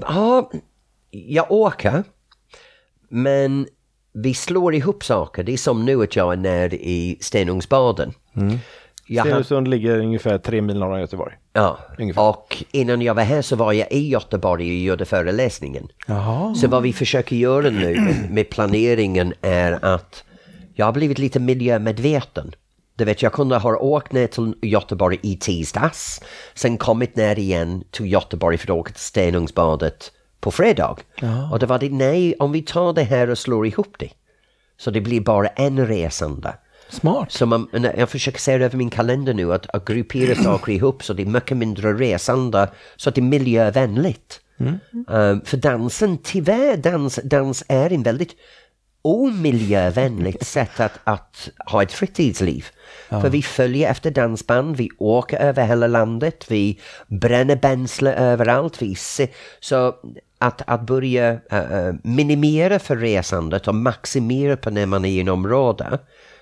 ja, 0.00 0.50
jag 1.10 1.52
åker. 1.52 2.04
Men 3.08 3.66
vi 4.12 4.34
slår 4.34 4.74
ihop 4.74 5.04
saker. 5.04 5.42
Det 5.42 5.52
är 5.52 5.56
som 5.56 5.84
nu 5.84 6.02
att 6.02 6.16
jag 6.16 6.32
är 6.32 6.36
nere 6.36 6.76
i 6.76 7.18
Stenungsbaden. 7.20 8.12
Har- 8.32 9.20
Stenungsund 9.24 9.68
ligger 9.68 9.98
ungefär 9.98 10.38
tre 10.38 10.62
mil 10.62 10.78
norr 10.78 10.92
om 10.94 11.00
Göteborg. 11.00 11.34
Ja, 11.52 11.78
Ungefär. 11.98 12.28
och 12.28 12.64
innan 12.72 13.02
jag 13.02 13.14
var 13.14 13.22
här 13.22 13.42
så 13.42 13.56
var 13.56 13.72
jag 13.72 13.92
i 13.92 14.08
Göteborg 14.08 14.68
och 14.68 14.74
gjorde 14.76 15.04
föreläsningen. 15.04 15.88
Jaha. 16.06 16.54
Så 16.54 16.68
vad 16.68 16.82
vi 16.82 16.92
försöker 16.92 17.36
göra 17.36 17.70
nu 17.70 18.00
med, 18.00 18.30
med 18.30 18.50
planeringen 18.50 19.34
är 19.42 19.84
att 19.84 20.24
jag 20.74 20.86
har 20.86 20.92
blivit 20.92 21.18
lite 21.18 21.40
miljömedveten. 21.40 22.54
Du 22.98 23.04
vet, 23.04 23.22
jag 23.22 23.32
kunde 23.32 23.56
ha 23.56 23.76
åkt 23.76 24.12
ner 24.12 24.26
till 24.26 24.54
Göteborg 24.62 25.18
i 25.22 25.36
tisdags, 25.36 26.20
sen 26.54 26.78
kommit 26.78 27.16
ner 27.16 27.38
igen 27.38 27.84
till 27.90 28.12
Göteborg 28.12 28.58
för 28.58 28.66
att 28.66 28.78
åka 28.78 28.92
till 28.92 29.02
Stenungsbadet 29.02 30.12
på 30.40 30.50
fredag. 30.50 30.96
Och 31.52 31.58
det 31.58 31.66
var 31.66 31.78
det, 31.78 31.90
nej, 31.90 32.34
om 32.38 32.52
vi 32.52 32.62
tar 32.62 32.92
det 32.92 33.02
här 33.02 33.30
och 33.30 33.38
slår 33.38 33.66
ihop 33.66 33.96
det. 33.98 34.10
Så 34.78 34.90
det 34.90 35.00
blir 35.00 35.20
bara 35.20 35.46
en 35.46 35.86
resande. 35.86 36.54
Smart. 36.88 37.32
Så 37.32 37.46
man, 37.46 37.68
jag 37.96 38.08
försöker 38.08 38.38
se 38.38 38.52
över 38.52 38.76
min 38.76 38.90
kalender 38.90 39.34
nu 39.34 39.52
att, 39.52 39.66
att 39.70 39.84
gruppera 39.84 40.34
saker 40.44 40.72
ihop 40.72 41.04
så 41.04 41.12
det 41.12 41.22
är 41.22 41.26
mycket 41.26 41.56
mindre 41.56 41.92
resande 41.92 42.70
så 42.96 43.08
att 43.08 43.14
det 43.14 43.20
är 43.20 43.22
miljövänligt. 43.22 44.40
Um, 45.06 45.40
för 45.44 45.56
dansen, 45.56 46.18
tyvärr, 46.22 46.76
dans, 46.76 47.20
dans 47.24 47.64
är 47.68 47.92
en 47.92 48.02
väldigt 48.02 48.36
omiljövänligt 49.02 50.46
sätt 50.46 50.80
att, 50.80 50.98
att 51.04 51.48
ha 51.66 51.82
ett 51.82 51.92
fritidsliv. 51.92 52.66
För 53.08 53.30
vi 53.30 53.42
följer 53.42 53.90
efter 53.90 54.10
dansband, 54.10 54.76
vi 54.76 54.90
åker 54.98 55.38
över 55.38 55.66
hela 55.66 55.86
landet, 55.86 56.44
vi 56.48 56.80
bränner 57.06 57.56
bränsle 57.56 58.14
överallt. 58.14 58.82
Vi 58.82 58.96
så 59.60 59.94
att, 60.38 60.62
att 60.66 60.86
börja 60.86 61.32
uh, 61.32 61.94
minimera 62.02 62.78
för 62.78 62.96
resandet 62.96 63.68
och 63.68 63.74
maximera 63.74 64.56
på 64.56 64.70
när 64.70 64.86
man 64.86 65.04
är 65.04 65.08
i 65.08 65.20
en 65.20 65.28
område. 65.28 65.98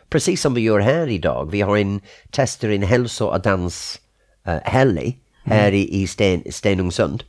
Precis 0.08 0.40
som 0.40 0.54
vi 0.54 0.60
gör 0.60 0.80
här 0.80 1.06
idag. 1.06 1.50
Vi 1.50 1.60
har 1.60 1.76
en 1.76 2.00
tester 2.30 2.70
en 2.70 2.82
hälso 2.82 3.24
och 3.24 3.40
danshelg 3.40 5.06
uh, 5.06 5.52
här 5.52 5.72
i, 5.72 6.02
i 6.02 6.06
Sten, 6.06 6.42
Stenungsund 6.50 7.24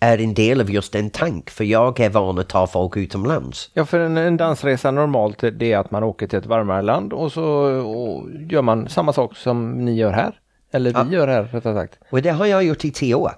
är 0.00 0.18
en 0.18 0.34
del 0.34 0.60
av 0.60 0.70
just 0.70 0.94
en 0.94 1.10
tank, 1.10 1.50
för 1.50 1.64
jag 1.64 2.00
är 2.00 2.10
van 2.10 2.38
att 2.38 2.48
ta 2.48 2.66
folk 2.66 2.96
utomlands. 2.96 3.70
Ja, 3.74 3.84
för 3.84 4.00
en, 4.00 4.16
en 4.16 4.36
dansresa 4.36 4.90
normalt 4.90 5.38
det 5.52 5.72
är 5.72 5.78
att 5.78 5.90
man 5.90 6.02
åker 6.04 6.26
till 6.26 6.38
ett 6.38 6.46
varmare 6.46 6.82
land 6.82 7.12
och 7.12 7.32
så 7.32 7.44
och 7.80 8.30
gör 8.50 8.62
man 8.62 8.88
samma 8.88 9.12
sak 9.12 9.36
som 9.36 9.84
ni 9.84 9.96
gör 9.96 10.12
här. 10.12 10.40
Eller 10.72 10.90
vi 10.90 10.96
Ja. 10.98 11.18
gör 11.18 11.28
här 11.28 11.42
rättare 11.42 11.74
sagt. 11.74 11.98
Och 12.10 12.22
det 12.22 12.30
har 12.30 12.46
jag 12.46 12.64
gjort 12.64 12.84
i 12.84 12.90
tio 12.90 13.14
år. 13.14 13.32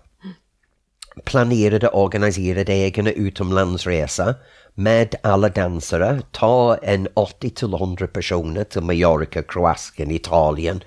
Planerade 1.25 1.89
och 1.89 2.03
organiserade 2.05 2.73
egen 2.73 3.07
utomlandsresa 3.07 4.35
med 4.75 5.15
alla 5.23 5.49
dansare. 5.49 6.21
Ta 6.31 6.77
en 6.83 7.09
80 7.15 7.51
till 7.51 7.75
100 7.75 8.07
personer 8.07 8.65
till 8.65 8.83
Mallorca, 8.83 9.43
Kroatien, 9.43 10.11
Italien. 10.11 10.81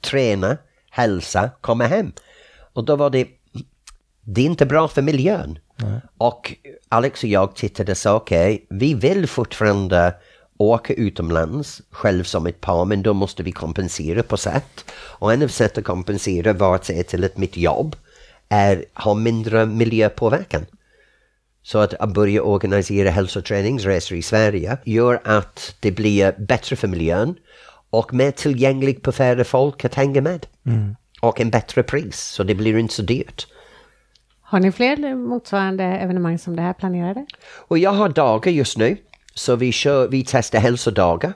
Träna, 0.00 0.56
hälsa, 0.90 1.50
komma 1.60 1.84
hem. 1.84 2.12
Och 2.72 2.84
då 2.84 2.96
var 2.96 3.10
det, 3.10 3.26
det 4.34 4.40
är 4.40 4.46
inte 4.46 4.66
bra 4.66 4.88
för 4.88 5.02
miljön. 5.02 5.58
Och 6.18 6.54
Alex 6.88 7.22
och 7.22 7.28
jag 7.28 7.54
tittade 7.56 7.92
och 7.92 7.98
sa 7.98 8.14
okej, 8.16 8.66
vi 8.70 8.94
vill 8.94 9.26
fortfarande 9.26 10.14
åka 10.58 10.94
utomlands 10.94 11.82
själv 11.90 12.24
som 12.24 12.46
ett 12.46 12.60
par 12.60 12.84
men 12.84 13.02
då 13.02 13.14
måste 13.14 13.42
vi 13.42 13.52
kompensera 13.52 14.22
på 14.22 14.36
sätt. 14.36 14.84
Och 14.92 15.32
en 15.32 15.42
av 15.42 15.48
sätt 15.48 15.78
att 15.78 15.84
kompensera 15.84 16.52
var 16.52 16.74
att 16.74 16.84
säga 16.84 17.02
till 17.02 17.24
att 17.24 17.36
mitt 17.36 17.56
jobb 17.56 17.96
är 18.48 18.84
ha 18.94 19.14
mindre 19.14 19.66
miljöpåverkan. 19.66 20.66
Så 21.62 21.78
att, 21.78 21.94
att 21.94 22.14
börja 22.14 22.42
organisera 22.42 23.10
hälsoträningsresor 23.10 24.18
i 24.18 24.22
Sverige 24.22 24.78
gör 24.84 25.20
att 25.24 25.74
det 25.80 25.90
blir 25.90 26.34
bättre 26.38 26.76
för 26.76 26.88
miljön 26.88 27.34
och 27.90 28.14
mer 28.14 28.30
tillgängligt 28.30 29.02
på 29.02 29.12
färre 29.12 29.44
folk 29.44 29.84
att 29.84 29.94
hänga 29.94 30.20
med. 30.20 30.46
Och 31.20 31.40
en 31.40 31.50
bättre 31.50 31.82
pris, 31.82 32.20
så 32.20 32.42
det 32.42 32.54
blir 32.54 32.78
inte 32.78 32.94
så 32.94 33.02
dyrt. 33.02 33.46
Har 34.50 34.60
ni 34.60 34.72
fler 34.72 35.14
motsvarande 35.14 35.84
evenemang 35.84 36.38
som 36.38 36.56
det 36.56 36.62
här 36.62 36.72
planerade? 36.72 37.26
Och 37.68 37.78
jag 37.78 37.90
har 37.90 38.08
dagar 38.08 38.52
just 38.52 38.78
nu, 38.78 38.96
så 39.34 39.56
vi, 39.56 39.72
kör, 39.72 40.08
vi 40.08 40.24
testar 40.26 40.58
hälsodagar. 40.58 41.32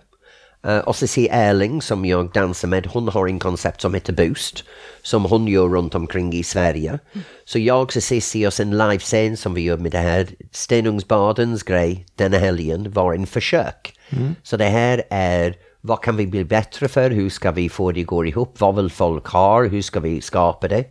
Uh, 0.66 0.78
och 0.78 0.96
Cissi 0.96 1.28
Erling 1.30 1.82
som 1.82 2.04
jag 2.04 2.32
dansar 2.32 2.68
med, 2.68 2.86
hon 2.86 3.08
har 3.08 3.26
en 3.26 3.38
koncept 3.38 3.80
som 3.80 3.94
heter 3.94 4.12
Boost, 4.12 4.64
som 5.02 5.24
hon 5.24 5.48
gör 5.48 5.68
runt 5.68 5.94
omkring 5.94 6.32
i 6.32 6.42
Sverige. 6.42 6.98
Så 7.44 7.58
jag 7.58 7.82
och 7.82 7.92
Cissi 7.92 8.46
och 8.46 8.52
sen 8.52 8.78
livescen 8.78 9.36
som 9.36 9.54
vi 9.54 9.60
gör 9.60 9.76
med 9.76 9.92
det 9.92 9.98
här 9.98 10.28
Stenungsbadens 10.50 11.62
grej 11.62 12.06
denna 12.14 12.38
helgen 12.38 12.92
var 12.92 13.14
en 13.14 13.26
försök. 13.26 13.98
Så 14.42 14.56
det 14.56 14.64
här 14.64 15.02
är 15.10 15.54
vad 15.80 16.02
kan 16.02 16.16
vi 16.16 16.26
bli 16.26 16.44
bättre 16.44 16.88
för? 16.88 17.10
Hur 17.10 17.30
ska 17.30 17.50
vi 17.50 17.68
få 17.68 17.92
det 17.92 18.00
att 18.00 18.06
gå 18.06 18.24
ihop? 18.24 18.60
Vad 18.60 18.76
vill 18.76 18.90
folk 18.90 19.26
ha? 19.26 19.62
Hur 19.62 19.82
ska 19.82 20.00
vi 20.00 20.20
skapa 20.20 20.68
det? 20.68 20.84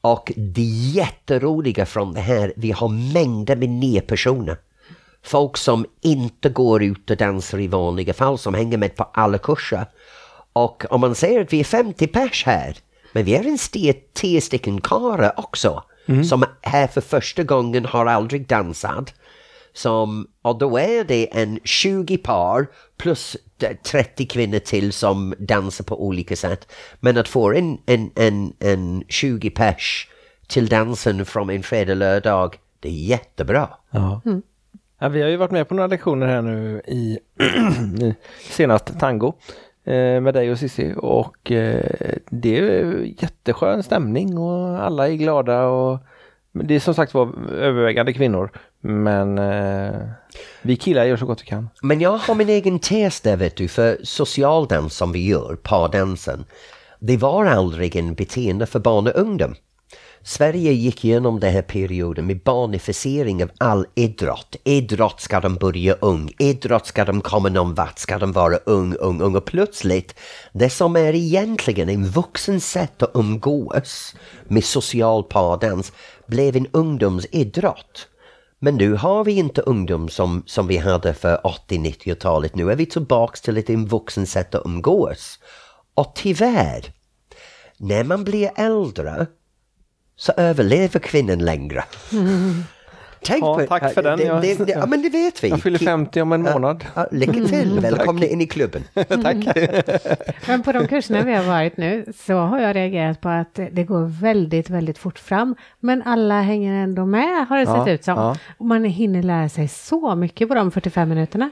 Och 0.00 0.32
det 0.36 0.62
jätteroliga 0.94 1.86
från 1.86 2.14
det 2.14 2.20
här, 2.20 2.52
vi 2.56 2.70
har 2.72 2.88
mängder 2.88 3.56
med 3.56 3.68
nya 3.68 4.00
personer. 4.00 4.56
Folk 5.22 5.56
som 5.56 5.86
inte 6.00 6.48
går 6.48 6.82
ut 6.82 7.10
och 7.10 7.16
dansar 7.16 7.58
i 7.60 7.66
vanliga 7.66 8.14
fall, 8.14 8.38
som 8.38 8.54
hänger 8.54 8.78
med 8.78 8.96
på 8.96 9.04
alla 9.12 9.38
kurser. 9.38 9.86
Och 10.52 10.84
om 10.90 11.00
man 11.00 11.14
säger 11.14 11.40
att 11.40 11.52
vi 11.52 11.60
är 11.60 11.64
50 11.64 12.06
pers 12.06 12.44
här, 12.46 12.76
men 13.12 13.24
vi 13.24 13.34
är 13.34 13.44
en 13.44 13.58
tio 14.14 14.40
stycken 14.40 14.80
karlar 14.80 15.32
också, 15.36 15.82
som 16.24 16.44
här 16.62 16.86
för 16.86 17.00
första 17.00 17.42
gången 17.42 17.84
har 17.84 18.06
aldrig 18.06 18.46
dansat. 18.46 19.14
Som, 19.72 20.26
och 20.42 20.58
då 20.58 20.78
är 20.78 21.04
det 21.04 21.38
en 21.38 21.60
20 21.64 22.18
par 22.18 22.66
plus 22.96 23.36
30 23.82 24.26
kvinnor 24.26 24.58
till 24.58 24.92
som 24.92 25.34
dansar 25.38 25.84
på 25.84 26.06
olika 26.06 26.36
sätt. 26.36 26.72
Men 27.00 27.18
att 27.18 27.28
få 27.28 27.52
en, 27.52 27.78
en, 27.86 28.10
en, 28.16 28.52
en 28.58 29.04
20 29.08 29.50
pers 29.50 30.08
till 30.46 30.66
dansen 30.66 31.24
från 31.24 31.50
en 31.50 31.62
fredag, 31.62 31.94
lördag, 31.94 32.56
det 32.80 32.88
är 32.88 32.92
jättebra. 32.92 33.68
Ja. 33.90 34.20
Ja, 34.98 35.08
vi 35.08 35.22
har 35.22 35.28
ju 35.28 35.36
varit 35.36 35.50
med 35.50 35.68
på 35.68 35.74
några 35.74 35.86
lektioner 35.86 36.26
här 36.26 36.42
nu 36.42 36.82
i, 36.86 37.18
senast 38.40 38.98
tango 39.00 39.34
eh, 39.84 40.20
med 40.20 40.34
dig 40.34 40.50
och 40.50 40.58
Cissi 40.58 40.94
och 40.96 41.52
eh, 41.52 42.16
det 42.30 42.58
är 42.58 43.02
jätteskön 43.22 43.82
stämning 43.82 44.38
och 44.38 44.82
alla 44.84 45.08
är 45.08 45.14
glada 45.14 45.66
och 45.66 45.98
det 46.52 46.74
är 46.74 46.80
som 46.80 46.94
sagt 46.94 47.14
var 47.14 47.52
övervägande 47.52 48.12
kvinnor 48.12 48.50
men 48.80 49.38
eh, 49.38 50.00
vi 50.62 50.76
killar 50.76 51.04
gör 51.04 51.16
så 51.16 51.26
gott 51.26 51.42
vi 51.42 51.46
kan. 51.46 51.70
Men 51.82 52.00
jag 52.00 52.18
har 52.18 52.34
min 52.34 52.48
egen 52.48 52.78
tes 52.78 53.20
där 53.20 53.36
vet 53.36 53.56
du, 53.56 53.68
för 53.68 53.98
socialdans 54.02 54.96
som 54.96 55.12
vi 55.12 55.26
gör, 55.26 55.56
pardansen, 55.62 56.44
det 56.98 57.16
var 57.16 57.44
aldrig 57.44 57.96
en 57.96 58.14
beteende 58.14 58.66
för 58.66 58.78
barn 58.78 59.06
och 59.06 59.16
ungdom. 59.16 59.54
Sverige 60.22 60.72
gick 60.72 61.04
igenom 61.04 61.40
den 61.40 61.52
här 61.52 61.62
perioden 61.62 62.26
med 62.26 62.42
barnificering 62.42 63.42
av 63.42 63.50
all 63.58 63.86
idrott. 63.94 64.56
Idrott 64.64 65.20
ska 65.20 65.40
de 65.40 65.54
börja 65.54 65.94
ung, 65.94 66.32
idrott 66.38 66.86
ska 66.86 67.04
de 67.04 67.20
komma 67.20 67.48
någon 67.48 67.74
vart, 67.74 67.98
ska 67.98 68.18
de 68.18 68.32
vara 68.32 68.56
ung, 68.56 68.94
ung, 68.94 69.20
ung 69.20 69.36
och 69.36 69.44
plötsligt 69.44 70.14
det 70.52 70.70
som 70.70 70.96
är 70.96 71.14
egentligen 71.14 71.88
en 71.88 72.06
vuxen 72.06 72.60
sätt 72.60 73.02
att 73.02 73.10
umgås 73.14 74.14
med 74.48 74.64
social 74.64 75.24
pardans 75.24 75.92
blev 76.26 76.56
en 76.56 76.66
ungdomsidrott. 76.72 78.08
Men 78.58 78.76
nu 78.76 78.94
har 78.94 79.24
vi 79.24 79.32
inte 79.32 79.62
ungdom 79.62 80.08
som, 80.08 80.42
som 80.46 80.66
vi 80.66 80.76
hade 80.76 81.14
för 81.14 81.36
80-90-talet. 81.36 82.54
Nu 82.54 82.72
är 82.72 82.76
vi 82.76 82.86
tillbaks 82.86 83.40
till 83.40 83.56
ett 83.56 83.70
vuxen 83.70 84.26
sätt 84.26 84.54
att 84.54 84.66
umgås. 84.66 85.38
Och 85.94 86.12
tyvärr, 86.14 86.92
när 87.76 88.04
man 88.04 88.24
blir 88.24 88.50
äldre 88.56 89.26
så 90.16 90.32
överlever 90.32 91.00
kvinnan 91.00 91.38
längre. 91.38 91.84
Tänk 93.28 93.42
Ja, 93.42 93.66
tack 93.68 93.94
för 93.94 94.02
den. 94.02 94.18
Det, 94.18 94.40
det, 94.40 94.64
det, 94.66 94.72
ja, 94.72 94.86
men 94.86 95.02
det 95.02 95.08
vet 95.08 95.44
vi. 95.44 95.48
Jag 95.48 95.62
fyller 95.62 95.78
50 95.78 96.20
om 96.20 96.32
en 96.32 96.42
månad. 96.42 96.84
Ja, 96.94 97.06
lycka 97.12 97.32
till, 97.32 97.78
välkomna 97.80 98.26
in 98.26 98.40
i 98.40 98.46
klubben. 98.46 98.82
Tack! 98.94 99.36
Men 100.48 100.62
på 100.62 100.72
de 100.72 100.86
kurserna 100.86 101.22
vi 101.22 101.34
har 101.34 101.44
varit 101.44 101.76
nu 101.76 102.04
så 102.26 102.34
har 102.34 102.60
jag 102.60 102.76
reagerat 102.76 103.20
på 103.20 103.28
att 103.28 103.54
det 103.72 103.84
går 103.84 104.20
väldigt, 104.20 104.70
väldigt 104.70 104.98
fort 104.98 105.18
fram. 105.18 105.54
Men 105.80 106.02
alla 106.02 106.40
hänger 106.42 106.82
ändå 106.82 107.06
med 107.06 107.46
har 107.48 107.56
det 107.56 107.62
Ja, 107.62 107.84
sett 107.84 107.94
ut 107.94 108.04
som. 108.04 108.16
ja. 108.18 108.36
Och 108.58 108.66
man 108.66 108.84
hinner 108.84 109.22
lära 109.22 109.48
sig 109.48 109.68
så 109.68 110.14
mycket 110.14 110.48
på 110.48 110.54
de 110.54 110.70
45 110.70 111.08
minuterna. 111.08 111.50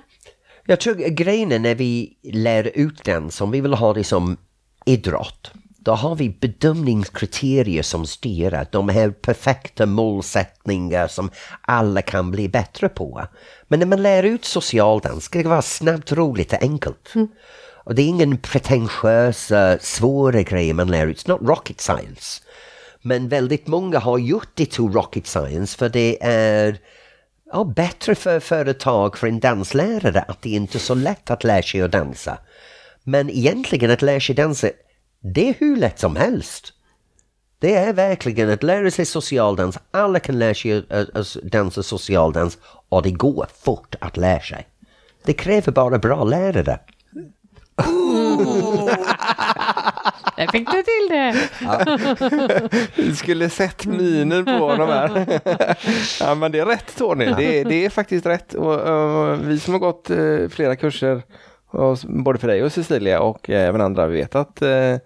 Jag 0.67 0.81
tror 0.81 0.95
grejen 0.95 1.53
är 1.53 1.59
när 1.59 1.75
vi 1.75 2.17
lär 2.33 2.71
ut 2.75 3.05
den 3.05 3.31
som 3.31 3.51
vi 3.51 3.61
vill 3.61 3.75
ha 3.75 3.95
det 3.95 4.05
som 4.05 4.37
idrott. 4.87 5.53
Då 5.87 5.93
har 5.93 6.15
vi 6.15 6.31
bedömningskriterier 6.31 7.83
som 7.83 8.07
styr 8.07 8.67
de 8.73 8.89
här 8.89 9.11
perfekta 9.11 9.87
målsättningar 9.87 11.09
som 11.09 11.31
alla 11.61 12.03
kan 12.03 12.31
bli 12.31 12.49
bättre 12.49 12.89
på. 12.89 13.27
Men 13.69 13.79
när 13.79 13.87
man 13.87 14.03
lär 14.03 14.23
ut 14.23 14.45
socialdans 14.45 15.25
ska 15.25 15.43
det 15.43 15.49
vara 15.49 15.63
snabbt, 15.63 16.13
roligt 16.13 16.53
och 16.53 16.63
enkelt. 16.63 17.13
Och 17.85 17.95
det 17.95 18.03
är 18.03 18.07
ingen 18.07 18.39
pretentiösa, 18.39 19.79
svåra 19.79 20.43
grejer 20.43 20.75
man 20.75 20.91
lär 20.91 21.07
ut. 21.07 21.19
It's 21.19 21.29
not 21.29 21.49
rocket 21.49 21.81
science. 21.81 22.43
Men 23.03 23.29
väldigt 23.29 23.67
många 23.67 23.99
har 23.99 24.19
gjort 24.19 24.51
det 24.55 24.67
till 24.71 24.89
rocket 24.89 25.27
science 25.27 25.79
för 25.79 25.89
det 25.89 26.19
är 26.21 26.79
ja, 27.53 27.65
bättre 27.65 28.15
för 28.15 28.41
företag, 28.41 29.19
för 29.19 29.27
en 29.27 29.41
danslärare 29.41 30.21
att 30.29 30.43
det 30.43 30.51
inte 30.51 30.79
är 30.79 30.81
så 30.81 30.95
lätt 30.95 31.31
att 31.31 31.45
lära 31.45 31.63
sig 31.63 31.83
att 31.83 31.93
dansa. 31.93 32.39
Men 33.03 33.31
egentligen 33.31 33.91
att 33.91 34.03
lära 34.03 34.21
sig 34.21 34.35
dansa, 34.35 34.69
det 35.35 35.49
är 35.49 35.55
hur 35.59 35.77
lätt 35.77 35.99
som 35.99 36.17
helst. 36.17 36.73
Det 37.59 37.75
är 37.75 37.93
verkligen 37.93 38.51
att 38.51 38.63
lära 38.63 38.91
sig 38.91 39.07
socialdans. 39.07 39.79
Alla 39.91 40.21
kan 40.21 40.39
lära 40.39 40.55
sig 40.55 40.85
att, 40.91 41.17
att 41.17 41.35
dansa 41.43 41.83
socialdans 41.83 42.59
och 42.89 43.03
det 43.03 43.11
går 43.11 43.47
fort 43.65 43.95
att 44.01 44.17
lära 44.17 44.41
sig. 44.41 44.67
Det 45.25 45.33
kräver 45.33 45.73
bara 45.73 45.99
bra 45.99 46.25
lärare. 46.25 46.79
Där 50.37 50.47
fick 50.53 50.71
du 50.71 50.83
till 50.83 51.09
det! 51.09 51.49
Vi 53.03 53.17
skulle 53.17 53.51
sett 53.51 53.87
minen 53.87 54.45
på 54.45 54.51
honom 54.51 54.89
här. 54.89 55.41
ja 56.21 56.35
men 56.35 56.53
det 56.53 56.59
är 56.59 56.67
rätt 56.67 56.97
Tony, 56.97 57.25
det, 57.25 57.61
är- 57.61 57.65
det 57.65 57.85
är 57.85 57.91
faktiskt 57.91 58.27
rätt. 58.27 58.55
Och, 58.55 58.75
och, 58.81 59.39
vi 59.51 59.59
som 59.61 59.73
har 59.75 59.79
gått 59.79 60.11
eh, 60.11 60.49
flera 60.51 60.77
kurser, 60.77 61.23
både 62.03 62.39
för 62.39 62.49
dig 62.49 62.63
och 62.63 62.73
Cecilia 62.73 63.21
och 63.21 63.51
eh, 63.51 63.69
även 63.69 63.81
andra, 63.81 64.07
vi 64.07 64.17
vet 64.17 64.35
att 64.35 64.63
eh, 64.63 64.97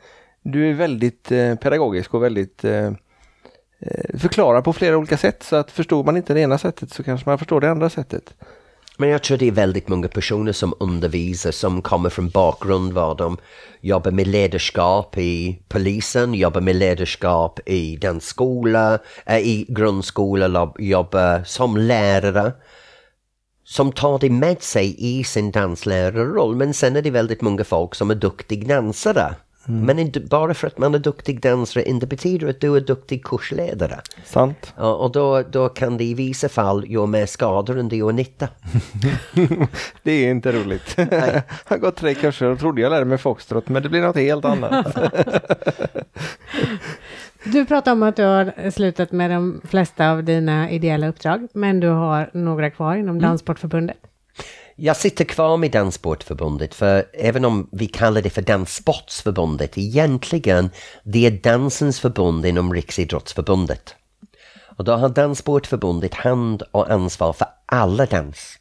du 0.43 0.71
är 0.71 0.75
väldigt 0.75 1.33
eh, 1.33 1.55
pedagogisk 1.55 2.15
och 2.15 2.23
väldigt 2.23 2.65
förklarar 4.19 4.63
på 4.63 4.73
flera 4.73 4.97
olika 4.97 5.17
sätt. 5.17 5.43
Så 5.43 5.57
att 5.57 5.71
förstår 5.71 6.05
man 6.05 6.17
inte 6.17 6.35
det 6.35 6.41
ena 6.41 6.59
sättet 6.59 6.93
så 6.93 7.03
kanske 7.03 7.29
man 7.29 7.39
förstår 7.39 7.61
det 7.61 7.71
andra 7.71 7.91
sättet. 7.91 8.35
Men 8.99 9.09
jag 9.09 9.23
tror 9.23 9.39
det 9.39 9.49
är 9.49 9.53
väldigt 9.53 9.89
många 9.89 10.09
personer 10.09 10.53
som 10.53 10.75
undervisar 10.81 11.51
som 11.51 11.83
kommer 11.83 12.11
från 12.11 12.29
bakgrund 12.29 12.93
var 12.93 13.15
de 13.15 13.37
jobbar 13.81 14.11
med 14.11 14.27
ledarskap 14.27 15.19
i 15.19 15.63
polisen, 15.69 16.35
jobbar 16.35 16.61
med 16.61 16.77
ledarskap 16.77 17.61
i 17.67 17.97
den 17.97 18.21
skola, 18.21 18.99
i 19.27 19.67
grundskola, 19.69 20.73
jobbar 20.79 21.45
som 21.45 21.77
lärare. 21.77 22.53
Som 23.71 23.93
tar 23.93 24.19
det 24.19 24.31
med 24.31 24.63
sig 24.63 24.95
i 24.99 25.25
sin 25.25 25.51
danslärarroll. 25.51 26.57
Men 26.57 26.75
sen 26.75 26.97
är 26.97 27.03
det 27.03 27.11
väldigt 27.11 27.41
många 27.41 27.65
folk 27.65 27.95
som 27.95 28.11
är 28.11 28.15
duktiga 28.15 28.69
dansare. 28.69 29.35
Men 29.65 29.99
inte, 29.99 30.21
bara 30.21 30.55
för 30.55 30.67
att 30.67 30.79
man 30.79 30.95
är 30.95 30.99
duktig 30.99 31.41
dansare 31.41 31.85
inte 31.85 32.07
betyder 32.07 32.49
att 32.49 32.61
du 32.61 32.77
är 32.77 32.81
duktig 32.81 33.25
kursledare. 33.25 34.01
Sant. 34.25 34.75
Ja, 34.77 34.95
och 34.95 35.13
då, 35.13 35.43
då 35.43 35.69
kan 35.69 35.97
det 35.97 36.05
i 36.05 36.15
vissa 36.15 36.49
fall 36.49 36.91
göra 36.91 37.07
mer 37.07 37.27
skador 37.27 37.79
än 37.79 37.89
det 37.89 37.97
gör 37.97 38.13
nytta. 38.13 38.49
Det 40.03 40.13
är 40.13 40.31
inte 40.31 40.53
roligt. 40.53 40.95
Jag 40.97 41.43
har 41.65 41.79
gått 41.79 41.97
tre 41.97 42.15
kurser 42.15 42.47
och 42.47 42.59
trodde 42.59 42.81
jag 42.81 42.91
lärde 42.91 43.05
mig 43.05 43.19
foxtrot 43.19 43.69
men 43.69 43.83
det 43.83 43.89
blir 43.89 44.03
något 44.03 44.17
helt 44.17 44.45
annat. 44.45 44.97
Du 47.45 47.67
pratar 47.67 47.93
om 47.93 48.03
att 48.03 48.17
du 48.17 48.23
har 48.23 48.71
slutat 48.71 49.13
med 49.13 49.31
de 49.31 49.61
flesta 49.65 50.11
av 50.11 50.25
dina 50.25 50.71
ideella 50.71 51.09
uppdrag, 51.09 51.49
men 51.55 51.81
du 51.81 51.89
har 51.89 52.31
några 52.33 52.71
kvar 52.71 52.97
inom 52.97 53.21
Danssportförbundet. 53.21 53.97
Jag 54.77 54.97
sitter 54.97 55.25
kvar 55.25 55.57
med 55.57 55.71
Danssportförbundet 55.71 56.75
för 56.75 57.05
även 57.13 57.45
om 57.45 57.69
vi 57.73 57.87
kallar 57.87 58.23
det 58.23 58.31
för 58.31 58.43
Danssportsförbundet, 58.43 59.79
egentligen 59.79 60.71
det 61.05 61.27
är 61.27 61.31
dansens 61.31 62.01
förbund 62.01 62.47
inom 62.47 62.75
Riksidrottsförbundet. 62.75 63.95
Och 64.77 64.85
då 64.85 64.93
har 64.93 65.09
Danssportförbundet 65.09 66.15
hand 66.15 66.63
och 66.71 66.91
ansvar 66.91 67.33
för 67.33 67.47
alla 67.67 68.07
dans. 68.07 68.60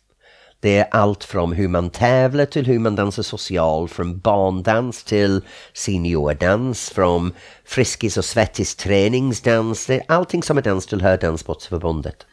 Det 0.61 0.77
är 0.77 0.87
allt 0.91 1.23
från 1.23 1.51
hur 1.51 1.67
man 1.67 1.89
tävlar 1.89 2.45
till 2.45 2.65
hur 2.65 2.79
man 2.79 2.95
dansar 2.95 3.23
socialt, 3.23 3.91
från 3.91 4.19
barndans 4.19 5.03
till 5.03 5.41
seniordans, 5.73 6.89
från 6.89 7.33
Friskis 7.65 8.17
och 8.17 8.25
Svettis 8.25 8.75
träningsdans, 8.75 9.85
det 9.85 9.95
är 9.95 10.03
allting 10.07 10.43
som 10.43 10.57
är 10.57 10.61
dans 10.61 10.87
tillhör 10.87 11.17
Danssportsförbundet. 11.17 12.25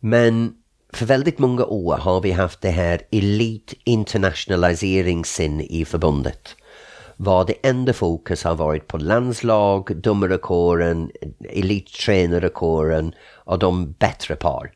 Men 0.00 0.54
för 0.92 1.06
väldigt 1.06 1.38
många 1.38 1.64
år 1.64 1.96
har 1.96 2.20
vi 2.20 2.32
haft 2.32 2.60
det 2.60 2.70
här 2.70 3.02
elit 3.10 3.74
internationaliseringssin 3.84 5.60
i 5.60 5.84
förbundet. 5.84 6.56
Var 7.16 7.44
det 7.44 7.68
enda 7.68 7.92
fokus 7.92 8.44
har 8.44 8.54
varit 8.54 8.86
på 8.86 8.98
landslag, 8.98 9.96
domarkåren, 9.96 11.10
elittränarkåren 11.50 13.12
och 13.44 13.58
de 13.58 13.92
bättre 13.92 14.36
par. 14.36 14.75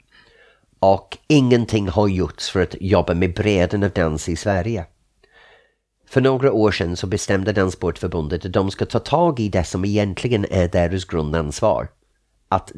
Och 0.81 1.19
ingenting 1.29 1.89
har 1.89 2.09
gjorts 2.09 2.51
för 2.51 2.63
att 2.63 2.75
jobba 2.81 3.15
med 3.15 3.35
bredden 3.35 3.83
av 3.83 3.91
dans 3.91 4.29
i 4.29 4.37
Sverige. 4.37 4.87
För 6.09 6.21
några 6.21 6.53
år 6.53 6.71
sedan 6.71 6.97
så 6.97 7.07
bestämde 7.07 7.53
Danssportförbundet 7.53 8.45
att 8.45 8.53
de 8.53 8.71
ska 8.71 8.87
ta 8.87 8.99
tag 8.99 9.41
i 9.41 9.49
det 9.49 9.65
som 9.65 9.85
egentligen 9.85 10.47
är 10.51 10.69
deras 10.69 11.05
grundansvar. 11.05 11.89
Att 12.49 12.73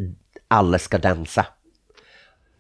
alla 0.49 0.79
ska 0.79 0.99
dansa. 0.99 1.47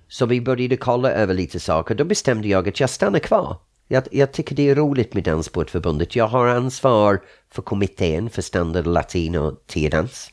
Så 0.08 0.26
vi 0.26 0.40
började 0.40 0.76
kolla 0.76 1.10
över 1.10 1.34
lite 1.34 1.60
saker. 1.60 1.94
Då 1.94 2.04
bestämde 2.04 2.48
jag 2.48 2.68
att 2.68 2.80
jag 2.80 2.90
stannar 2.90 3.18
kvar. 3.18 3.56
Jag, 3.88 4.04
jag 4.10 4.32
tycker 4.32 4.56
det 4.56 4.68
är 4.68 4.74
roligt 4.74 5.14
med 5.14 5.24
Danssportförbundet. 5.24 6.16
Jag 6.16 6.26
har 6.26 6.46
ansvar 6.46 7.20
för 7.50 7.62
kommittén 7.62 8.30
för 8.30 8.42
standard 8.42 8.86
latin 8.86 9.36
och 9.36 9.66
tiodans. 9.66 10.30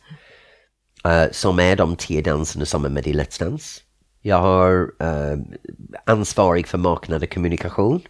Uh, 1.05 1.13
eh, 1.13 1.31
som 1.31 1.59
är 1.59 1.75
de 1.75 1.95
tio 1.95 2.21
danserna 2.21 2.65
som 2.65 2.85
är 2.85 2.89
med 2.89 3.07
i 3.07 3.13
Let's 3.13 3.39
Dance. 3.39 3.81
Jag 4.21 4.37
har 4.37 4.81
uh, 4.81 5.39
ansvarig 6.05 6.67
för 6.67 6.77
marknad 6.77 7.23
och 7.23 7.33
kommunikation. 7.33 8.01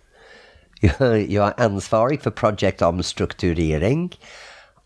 Jag, 0.81 1.29
jag 1.29 1.47
är 1.47 1.65
ansvarig 1.65 2.21
för 2.21 2.31
projekt 2.31 2.81
omstrukturering. 2.81 4.15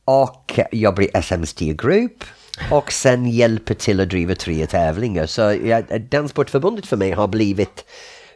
Och 0.06 0.60
jag 0.72 0.96
blir 0.96 1.22
SMST 1.22 1.60
Group. 1.60 2.24
Och 2.72 2.92
sen 2.92 3.26
hjälper 3.26 3.74
till 3.74 4.00
att 4.00 4.10
driva 4.10 4.36
tre 4.36 4.66
tävlingar. 4.66 5.26
Så 5.26 5.42
ja, 5.42 5.82
Danssportförbundet 5.82 6.86
för 6.86 6.98
mig 6.98 7.12
har 7.12 7.28
blivit 7.28 7.86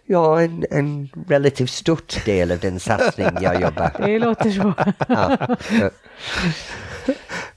ja, 0.05 0.41
en, 0.41 0.65
en 0.71 1.09
relativt 1.27 1.69
stort 1.69 2.25
del 2.25 2.51
av 2.51 2.59
den 2.59 2.79
satsning 2.79 3.27
jag 3.41 3.61
jobbar. 3.61 3.91
Det 4.05 4.19
låter 4.19 4.51
så. 4.51 4.73
Ja. 5.07 5.55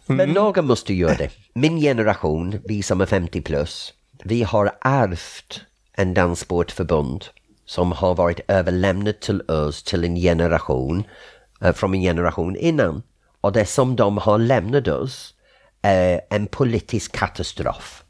Men 0.06 0.30
någon 0.30 0.66
måste 0.66 0.94
göra 0.94 1.14
det. 1.14 1.30
Min 1.54 1.80
generation, 1.80 2.60
vi 2.64 2.82
som 2.82 3.00
är 3.00 3.06
50 3.06 3.40
plus, 3.40 3.94
vi 4.24 4.42
har 4.42 4.72
ärvt 4.80 5.60
en 5.92 6.14
danssportförbund 6.14 7.24
som 7.66 7.92
har 7.92 8.14
varit 8.14 8.40
överlämnat 8.48 9.20
till 9.20 9.42
oss 9.42 9.82
till 9.82 10.04
en 10.04 10.16
generation, 10.16 11.04
eh, 11.60 11.72
från 11.72 11.94
en 11.94 12.00
generation 12.00 12.56
innan. 12.56 13.02
Och 13.40 13.52
det 13.52 13.66
som 13.66 13.96
de 13.96 14.18
har 14.18 14.38
lämnat 14.38 14.88
oss 14.88 15.34
är 15.82 16.20
en 16.30 16.46
politisk 16.46 17.12
katastrof. 17.12 18.04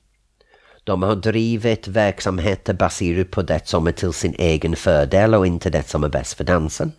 De 0.85 1.03
har 1.03 1.17
drivit 1.17 1.89
verksamheter 1.89 2.75
baserat 2.75 3.31
på 3.31 3.43
det 3.43 3.69
som 3.69 3.87
är 3.87 3.93
till 3.93 4.13
sin 4.13 4.35
egen 4.39 4.77
fördel 4.77 5.35
och 5.35 5.47
inte 5.47 5.71
det 5.71 5.89
som 5.89 6.05
är 6.05 6.09
bäst 6.09 6.35
för 6.35 6.45
dansen. 6.45 6.93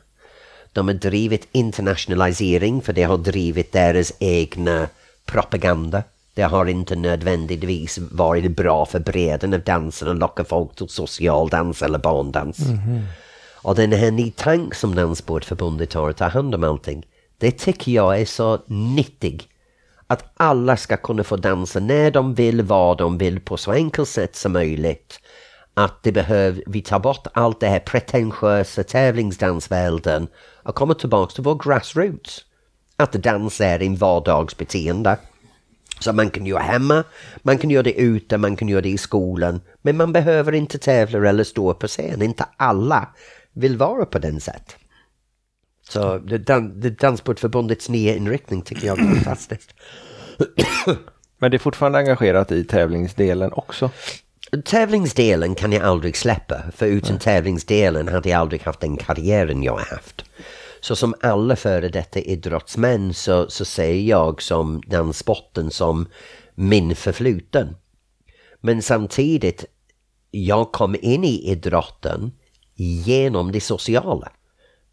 De 0.74 0.88
har 0.88 0.96
drivit 0.96 1.48
internationalisering 1.52 2.82
för 2.82 2.94
det 2.94 3.04
har 3.04 3.18
drivit 3.18 3.72
deras 3.72 4.14
egna 4.20 4.88
propaganda. 5.26 6.04
Det 6.34 6.44
har 6.44 6.66
inte 6.66 6.96
nödvändigtvis 6.96 8.00
varit 8.12 8.56
bra 8.56 8.86
för 8.86 9.00
bredden 9.00 9.54
av 9.54 9.60
dansen 9.60 10.08
och 10.08 10.16
locka 10.16 10.44
folk 10.44 10.76
till 10.76 10.90
social 10.90 11.50
dans 11.50 11.82
eller 11.82 12.00
barndans. 12.00 12.58
Och 13.64 13.76
den 13.76 13.92
här 13.92 14.12
ny 14.12 14.32
tank 14.32 14.76
som 14.76 14.96
Danssportförbundet 14.96 15.94
har 15.94 16.10
att 16.10 16.18
ta 16.18 16.28
hand 16.28 16.56
om 16.56 16.64
allting, 16.64 17.06
det 17.38 17.52
tycker 17.52 17.92
jag 17.92 18.22
är 18.22 18.26
så 18.26 18.60
nyttig. 18.66 19.48
Att 20.08 20.26
alla 20.38 20.78
ska 20.78 20.98
kunna 20.98 21.24
få 21.24 21.36
dansa 21.36 21.80
när 21.80 22.12
de 22.12 22.34
vill, 22.34 22.62
var 22.62 22.96
de 22.96 23.18
vill, 23.18 23.40
på 23.40 23.58
så 23.58 23.72
enkelt 23.72 24.10
sätt 24.10 24.36
som 24.36 24.54
möjligt. 24.54 25.20
Att 25.74 26.04
det 26.04 26.12
behöver, 26.12 26.64
vi 26.68 26.82
tar 26.82 27.00
bort 27.00 27.28
allt 27.34 27.60
det 27.60 27.68
här 27.68 27.80
pretentiösa 27.80 28.84
tävlingsdansvärlden 28.84 30.28
och 30.64 30.76
kommer 30.76 30.94
tillbaka 30.94 31.34
till 31.34 31.44
vår 31.44 31.60
grassroots. 31.64 32.46
Att 32.98 33.12
dans 33.12 33.62
är 33.62 33.82
en 33.82 33.96
vardagsbeteende. 33.96 35.18
Så 36.02 36.14
man 36.14 36.30
kan 36.30 36.46
göra 36.46 36.62
hemma, 36.62 37.04
man 37.42 37.58
kan 37.58 37.70
göra 37.70 37.84
det 37.84 37.94
ute, 37.94 38.38
man 38.38 38.56
kan 38.56 38.68
göra 38.70 38.82
det 38.82 38.90
i 38.90 38.98
skolan. 38.98 39.62
Men 39.82 39.98
man 39.98 40.14
behöver 40.14 40.52
inte 40.52 40.78
tävla 40.78 41.30
eller 41.30 41.44
stå 41.44 41.74
på 41.74 41.88
scen. 41.88 42.22
Inte 42.22 42.46
alla 42.58 43.08
vill 43.54 43.78
vara 43.78 44.06
på 44.06 44.20
den 44.20 44.42
sätt. 44.42 44.76
Så 45.90 46.18
det, 46.18 46.38
dan, 46.38 46.80
det 46.80 46.90
Danssportförbundets 46.90 47.90
nya 47.90 48.16
inriktning 48.16 48.62
tycker 48.62 48.88
jag 48.88 49.00
är 49.00 49.16
fantastiskt. 49.16 49.74
Men 51.40 51.52
det 51.52 51.58
är 51.58 51.60
fortfarande 51.60 51.98
engagerat 51.98 52.52
i 52.52 52.64
tävlingsdelen 52.64 53.54
också. 53.54 53.90
Tävlingsdelen 54.66 55.56
kan 55.56 55.72
jag 55.72 55.84
aldrig 55.84 56.18
släppa, 56.18 56.62
för 56.76 56.86
utan 56.86 57.20
tävlingsdelen 57.20 58.08
hade 58.08 58.30
jag 58.30 58.40
aldrig 58.40 58.62
haft 58.62 58.80
den 58.80 58.98
karriären 58.98 59.64
jag 59.64 59.72
har 59.72 59.96
haft. 59.96 60.26
Så 60.82 60.96
som 60.96 61.16
alla 61.22 61.56
före 61.56 61.90
detta 61.90 62.20
idrottsmän 62.20 63.14
så, 63.14 63.50
så 63.50 63.66
ser 63.66 63.94
jag 63.94 64.42
som 64.42 64.82
den 64.88 65.14
sporten 65.14 65.72
som 65.72 66.08
min 66.56 66.96
förfluten. 66.96 67.76
Men 68.62 68.82
samtidigt, 68.82 69.66
jag 70.32 70.72
kom 70.72 70.96
in 71.02 71.24
i 71.24 71.52
idrotten 71.52 72.32
genom 72.76 73.52
det 73.52 73.62
sociala. 73.62 74.32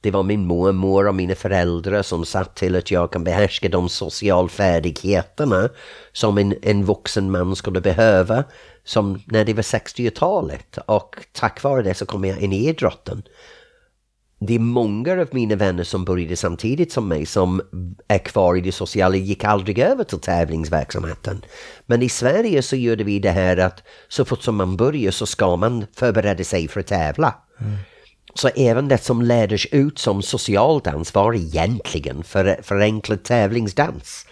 Det 0.01 0.11
var 0.11 0.23
min 0.23 0.47
mormor 0.47 1.09
och 1.09 1.15
mina 1.15 1.35
föräldrar 1.35 2.03
som 2.03 2.25
satt 2.25 2.57
till 2.57 2.77
att 2.77 2.91
jag 2.91 3.13
kan 3.13 3.25
behärska 3.25 3.69
de 3.69 3.89
sociala 3.89 4.49
färdigheterna 4.49 5.69
som 6.13 6.39
en, 6.39 6.55
en 6.63 6.85
vuxen 6.85 7.31
man 7.31 7.57
skulle 7.57 7.81
behöva 7.81 8.45
som 8.85 9.23
när 9.27 9.45
det 9.45 9.55
var 9.55 9.63
60-talet. 9.63 10.79
Och 10.87 11.17
tack 11.33 11.63
vare 11.63 11.83
det 11.83 11.95
så 11.95 12.07
kom 12.07 12.25
jag 12.25 12.41
in 12.41 12.53
i 12.53 12.69
idrotten. 12.69 13.23
Det 14.41 14.55
är 14.55 14.59
många 14.59 15.13
av 15.13 15.29
mina 15.31 15.57
vänner 15.57 15.85
som 15.85 16.05
började 16.05 16.37
samtidigt 16.37 16.93
som 16.93 17.09
mig 17.09 17.27
som 17.27 17.63
är 18.09 18.19
kvar 18.19 18.57
i 18.57 18.61
det 18.61 18.73
sociala, 18.73 19.17
gick 19.17 19.45
aldrig 19.45 19.79
över 19.79 20.05
till 20.05 20.21
tävlingsverksamheten. 20.21 21.45
Men 21.87 22.03
i 22.03 22.09
Sverige 22.09 22.63
så 22.63 22.77
gjorde 22.77 23.05
vi 23.05 23.19
det 23.19 23.31
här 23.31 23.57
att 23.57 23.83
så 24.09 24.25
fort 24.25 24.43
som 24.43 24.57
man 24.57 24.77
börjar 24.77 25.11
så 25.11 25.27
ska 25.27 25.57
man 25.57 25.87
förbereda 25.97 26.45
sig 26.45 26.69
för 26.69 26.81
att 26.81 26.87
tävla. 26.87 27.35
Så 28.35 28.49
även 28.49 28.89
det 28.89 28.99
som 28.99 29.23
lärdes 29.23 29.67
ut 29.67 29.99
som 29.99 30.23
socialt 30.23 31.15
var 31.15 31.35
egentligen 31.35 32.23
för, 32.23 32.61
förenklad 32.63 33.25
tävlingsdans. 33.25 34.27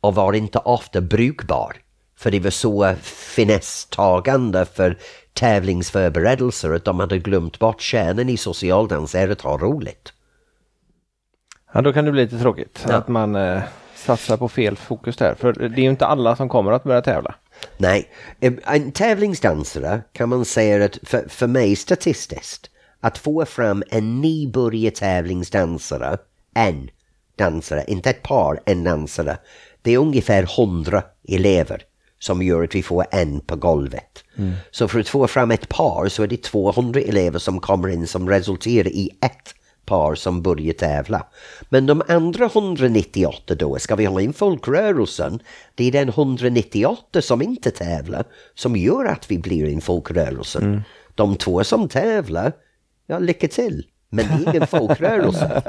Och 0.00 0.14
var 0.14 0.32
inte 0.32 0.58
ofta 0.58 1.00
brukbar. 1.00 1.76
För 2.18 2.30
det 2.30 2.40
var 2.40 2.50
så 2.50 2.94
finesstagande 3.02 4.66
för 4.74 4.98
tävlingsförberedelser 5.36 6.72
att 6.74 6.84
de 6.84 7.00
hade 7.00 7.18
glömt 7.18 7.58
bort 7.58 7.80
kärnan 7.80 8.28
i 8.28 8.36
socialdans 8.36 9.14
är 9.14 9.28
att 9.28 9.40
ha 9.40 9.58
roligt. 9.58 10.12
Ja, 11.72 11.82
då 11.82 11.92
kan 11.92 12.04
det 12.04 12.12
bli 12.12 12.22
lite 12.22 12.38
tråkigt 12.38 12.84
Ja. 12.88 12.94
att 12.96 13.08
man 13.08 13.36
eh, 13.36 13.62
satsar 13.94 14.36
på 14.36 14.48
fel 14.48 14.76
fokus 14.76 15.16
där. 15.16 15.34
För 15.34 15.52
det 15.52 15.64
är 15.80 15.82
ju 15.82 15.90
inte 15.90 16.06
alla 16.06 16.36
som 16.36 16.48
kommer 16.48 16.72
att 16.72 16.84
börja 16.84 17.02
tävla. 17.02 17.34
Nej, 17.76 18.10
en 18.40 18.92
tävlingsdansare 18.92 20.00
kan 20.12 20.28
man 20.28 20.44
säga 20.44 20.84
att 20.84 20.98
för, 21.02 21.28
för 21.28 21.46
mig 21.46 21.76
statistiskt, 21.76 22.70
att 23.00 23.18
få 23.18 23.44
fram 23.44 23.82
en 23.90 24.20
nybörjare 24.20 24.94
tävlingsdansare, 24.94 26.18
en 26.54 26.90
dansare, 27.38 27.84
inte 27.86 28.10
ett 28.10 28.22
par, 28.22 28.60
en 28.66 28.84
dansare, 28.84 29.38
det 29.82 29.94
är 29.94 29.98
ungefär 29.98 30.60
100 30.60 31.02
elever 31.28 31.82
som 32.18 32.42
gör 32.42 32.64
att 32.64 32.74
vi 32.74 32.82
får 32.82 33.06
en 33.10 33.40
på 33.40 33.56
golvet. 33.56 34.24
Så 34.70 34.88
för 34.88 35.00
att 35.00 35.08
få 35.08 35.26
fram 35.26 35.50
ett 35.50 35.68
par 35.68 36.08
så 36.08 36.22
är 36.22 36.26
det 36.26 36.42
200 36.42 37.00
elever 37.00 37.38
som 37.38 37.60
kommer 37.60 37.88
in 37.88 38.06
som 38.06 38.28
resulterar 38.28 38.88
i 38.88 39.10
ett 39.20 39.54
par 39.84 40.14
som 40.14 40.42
börjar 40.42 40.72
tävla. 40.72 41.26
Men 41.68 41.86
de 41.86 42.02
andra 42.08 42.44
198 42.46 43.54
då, 43.54 43.78
ska 43.78 43.96
vi 43.96 44.04
ha 44.04 44.20
in 44.20 44.32
folkrörelsen, 44.32 45.40
det 45.74 45.84
är 45.84 45.92
den 45.92 46.08
198 46.08 47.22
som 47.22 47.42
inte 47.42 47.70
tävlar 47.70 48.24
som 48.54 48.76
gör 48.76 49.04
att 49.04 49.30
vi 49.30 49.38
blir 49.38 49.68
en 49.68 49.80
folkrörelse. 49.80 50.82
De 51.14 51.36
två 51.36 51.64
som 51.64 51.88
tävlar, 51.88 52.52
ja 53.06 53.18
lycka 53.18 53.48
till. 53.48 53.86
Men 54.10 54.26
det 54.26 54.34
är 54.34 54.50
ingen 54.50 54.66
folkrörelse. 54.66 55.62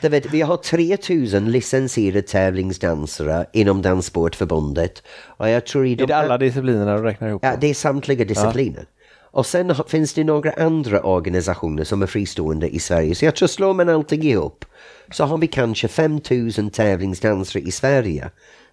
Du 0.00 0.08
vet, 0.08 0.34
vi 0.34 0.40
har 0.40 0.56
3000 0.56 1.52
licensierade 1.52 2.22
tävlingsdansare 2.22 3.46
inom 3.52 3.82
Danssportförbundet. 3.82 5.02
Och 5.26 5.48
jag 5.48 5.66
tror 5.66 5.86
i 5.86 5.94
de 5.94 6.02
Är 6.02 6.06
det 6.06 6.16
alla 6.16 6.38
disciplinerna 6.38 6.96
du 6.96 7.02
räknar 7.02 7.28
ihop? 7.28 7.44
Ja, 7.44 7.56
det 7.60 7.70
är 7.70 7.74
samtliga 7.74 8.24
discipliner. 8.24 8.84
Och 9.32 9.46
sen 9.46 9.74
finns 9.88 10.14
det 10.14 10.24
några 10.24 10.52
andra 10.52 11.02
organisationer 11.02 11.84
som 11.84 12.02
är 12.02 12.06
fristående 12.06 12.68
i 12.68 12.78
Sverige. 12.78 13.14
Så 13.14 13.24
jag 13.24 13.36
tror 13.36 13.48
slår 13.48 13.74
man 13.74 13.88
allting 13.88 14.22
ihop 14.22 14.64
så 15.10 15.24
har 15.24 15.38
vi 15.38 15.46
kanske 15.46 15.88
5000 15.88 16.70
tävlingsdansare 16.70 17.62
i 17.62 17.70
Sverige. 17.70 18.30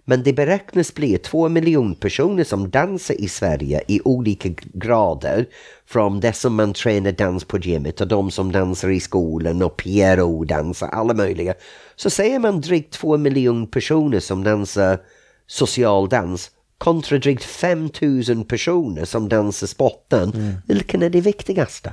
Men 0.08 0.22
det 0.22 0.32
beräknas 0.32 0.94
bli 0.94 1.18
två 1.18 1.48
miljoner 1.48 1.94
personer 1.94 2.44
som 2.44 2.70
dansar 2.70 3.20
i 3.20 3.28
Sverige 3.28 3.82
i 3.88 4.00
olika 4.04 4.48
grader. 4.72 5.46
Från 5.86 6.20
det 6.20 6.32
som 6.32 6.54
man 6.54 6.72
tränar 6.72 7.12
dans 7.12 7.44
på 7.44 7.58
gymmet 7.58 8.00
och 8.00 8.08
de 8.08 8.30
som 8.30 8.52
dansar 8.52 8.88
i 8.88 9.00
skolan 9.00 9.62
och 9.62 9.76
PRO-dansar, 9.76 10.88
alla 10.88 11.14
möjliga. 11.14 11.54
Så 11.96 12.10
säger 12.10 12.38
man 12.38 12.60
drygt 12.60 12.92
två 12.92 13.16
miljoner 13.16 13.66
personer 13.66 14.20
som 14.20 14.44
dansar 14.44 14.98
social 15.46 16.08
dans 16.08 16.50
kontra 16.78 17.18
drygt 17.18 17.44
5000 17.44 18.44
personer 18.44 19.04
som 19.04 19.28
dansar 19.28 19.66
spotten. 19.66 20.56
Vilken 20.66 21.02
är 21.02 21.10
det 21.10 21.20
viktigaste? 21.20 21.92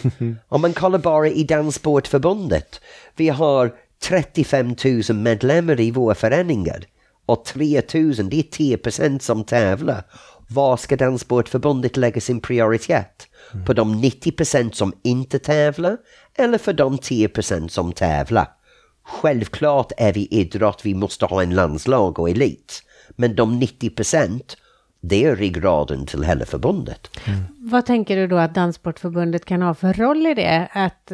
Om 0.48 0.60
man 0.60 0.72
kollar 0.72 0.98
bara 0.98 1.28
i 1.28 1.44
Danssportförbundet. 1.44 2.80
Vi 3.16 3.28
har 3.28 3.74
35 4.02 4.76
000 5.08 5.16
medlemmar 5.16 5.80
i 5.80 5.90
våra 5.90 6.14
föreningar. 6.14 6.86
Och 7.26 7.44
3000, 7.44 8.28
det 8.28 8.38
är 8.38 8.42
10% 8.42 9.18
som 9.18 9.44
tävlar. 9.44 10.02
Var 10.48 10.76
ska 10.76 10.96
Danssportförbundet 10.96 11.96
lägga 11.96 12.20
sin 12.20 12.40
prioritet? 12.40 13.28
På 13.66 13.72
de 13.72 13.94
90% 14.04 14.72
som 14.72 14.92
inte 15.02 15.38
tävlar? 15.38 15.96
Eller 16.34 16.58
för 16.58 16.72
de 16.72 16.96
10% 16.96 17.68
som 17.68 17.92
tävlar? 17.92 18.48
Självklart 19.04 19.92
är 19.96 20.12
vi 20.12 20.28
idrott, 20.30 20.80
vi 20.84 20.94
måste 20.94 21.26
ha 21.26 21.42
en 21.42 21.54
landslag 21.54 22.18
och 22.18 22.30
elit. 22.30 22.82
Men 23.16 23.36
de 23.36 23.62
90% 23.62 24.40
det 25.00 25.24
är 25.24 25.36
ryggraden 25.36 26.06
till 26.06 26.22
hela 26.22 26.44
förbundet. 26.44 27.10
Vad 27.58 27.86
tänker 27.86 28.16
du 28.16 28.26
då 28.26 28.36
att 28.36 28.54
Danssportförbundet 28.54 29.44
kan 29.44 29.62
ha 29.62 29.74
för 29.74 29.92
roll 29.92 30.26
i 30.26 30.34
det? 30.34 30.68
Att, 30.72 31.12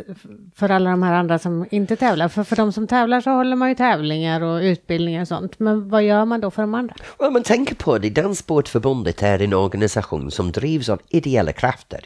för 0.54 0.68
alla 0.68 0.90
de 0.90 1.02
här 1.02 1.14
andra 1.14 1.38
som 1.38 1.66
inte 1.70 1.96
tävlar? 1.96 2.28
För, 2.28 2.44
för 2.44 2.56
de 2.56 2.72
som 2.72 2.86
tävlar 2.86 3.20
så 3.20 3.30
håller 3.30 3.56
man 3.56 3.68
ju 3.68 3.74
tävlingar 3.74 4.40
och 4.40 4.60
utbildningar 4.60 5.22
och 5.22 5.28
sånt. 5.28 5.58
Men 5.58 5.88
vad 5.88 6.02
gör 6.02 6.24
man 6.24 6.40
då 6.40 6.50
för 6.50 6.62
de 6.62 6.74
andra? 6.74 6.94
Om 7.16 7.32
man 7.32 7.42
tänker 7.42 7.74
på 7.74 7.98
det, 7.98 8.10
Danssportförbundet 8.10 9.22
är 9.22 9.42
en 9.42 9.54
organisation 9.54 10.30
som 10.30 10.52
drivs 10.52 10.88
av 10.88 11.00
ideella 11.08 11.52
krafter. 11.52 12.00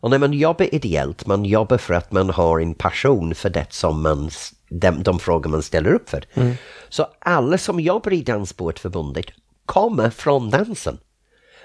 Och 0.00 0.10
när 0.10 0.18
man 0.18 0.32
jobbar 0.32 0.74
ideellt, 0.74 1.26
man 1.26 1.44
jobbar 1.44 1.78
för 1.78 1.94
att 1.94 2.12
man 2.12 2.30
har 2.30 2.60
en 2.60 2.74
passion 2.74 3.34
för 3.34 3.50
det 3.50 3.66
som 3.70 4.02
man, 4.02 4.30
de, 4.68 5.02
de 5.02 5.18
frågor 5.18 5.50
man 5.50 5.62
ställer 5.62 5.92
upp 5.92 6.08
för. 6.10 6.24
Så 6.88 7.06
alla 7.18 7.58
som 7.58 7.80
jobbar 7.80 8.12
i 8.12 8.22
Danssportförbundet 8.22 9.26
kommer 9.68 10.10
från 10.10 10.50
dansen. 10.50 10.98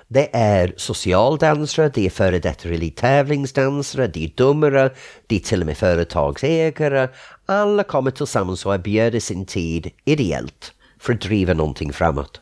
Det 0.08 0.36
är 0.36 0.74
socialdansare, 0.78 1.92
det 1.94 2.06
är 2.06 2.10
före 2.10 2.40
detta 2.40 2.70
tävlingsdansare, 2.96 4.08
det 4.08 4.26
är 4.26 4.32
domare, 4.36 4.92
det 5.28 5.36
är 5.36 5.40
till 5.40 5.62
och 5.62 5.66
med 5.66 5.78
företagsägare. 5.78 7.08
Alla 7.46 7.84
kommer 7.84 8.12
tillsammans 8.12 8.66
och 8.66 8.74
erbjuder 8.74 9.20
sin 9.20 9.46
tid 9.46 9.92
ideellt 10.06 10.74
för 11.00 11.14
att 11.14 11.22
driva 11.22 11.54
någonting 11.54 11.94
framåt. 11.94 12.42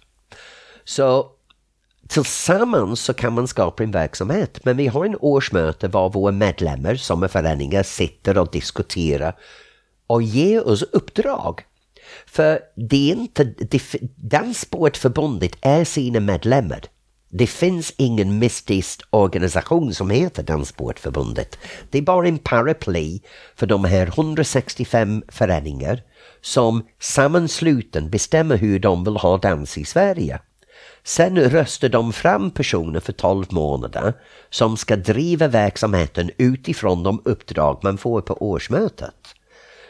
Så 0.84 1.26
tillsammans 2.08 3.00
så 3.00 3.14
kan 3.14 3.34
man 3.34 3.48
skapa 3.48 3.84
en 3.84 3.92
verksamhet. 3.92 4.66
Men 4.66 4.78
vi 4.78 4.88
har 4.88 5.06
en 5.06 5.18
årsmöte 5.20 5.88
var 5.88 6.10
våra 6.10 6.32
medlemmar 6.32 6.96
som 6.96 7.24
är 7.24 7.28
föreningar 7.28 7.84
sitter 7.84 8.38
och 8.38 8.52
diskuterar 8.52 9.36
och 10.08 10.22
ger 10.22 10.68
oss 10.68 10.82
uppdrag. 10.82 11.66
För 12.26 12.60
det 12.76 13.12
är 13.12 13.16
inte, 13.16 13.44
det, 13.44 13.82
Danssportförbundet 14.16 15.58
är 15.62 15.84
sina 15.84 16.20
medlemmar. 16.20 16.82
Det 17.34 17.48
finns 17.48 17.94
ingen 17.98 18.40
mystisk 18.40 19.02
organisation 19.10 19.94
som 19.94 20.10
heter 20.10 20.44
Danssportförbundet. 20.44 21.58
Det 21.90 21.98
är 21.98 22.02
bara 22.02 22.28
en 22.28 22.38
paraply 22.38 23.20
för 23.56 23.68
de 23.68 23.86
här 23.86 24.08
165 24.08 25.24
föreningar 25.28 26.02
som 26.42 26.88
sammansluten 27.00 28.10
bestämmer 28.10 28.58
hur 28.58 28.80
de 28.80 29.04
vill 29.04 29.18
ha 29.18 29.38
dans 29.38 29.78
i 29.78 29.86
Sverige. 29.86 30.40
Sen 31.04 31.40
röstar 31.40 31.90
de 31.90 32.14
fram 32.14 32.52
personer 32.52 33.00
för 33.00 33.14
12 33.14 33.46
månader 33.50 34.14
som 34.50 34.78
ska 34.78 34.96
driva 34.96 35.48
verksamheten 35.48 36.32
utifrån 36.38 37.04
de 37.04 37.22
uppdrag 37.26 37.80
man 37.84 37.98
får 37.98 38.22
på 38.22 38.34
årsmötet. 38.34 39.36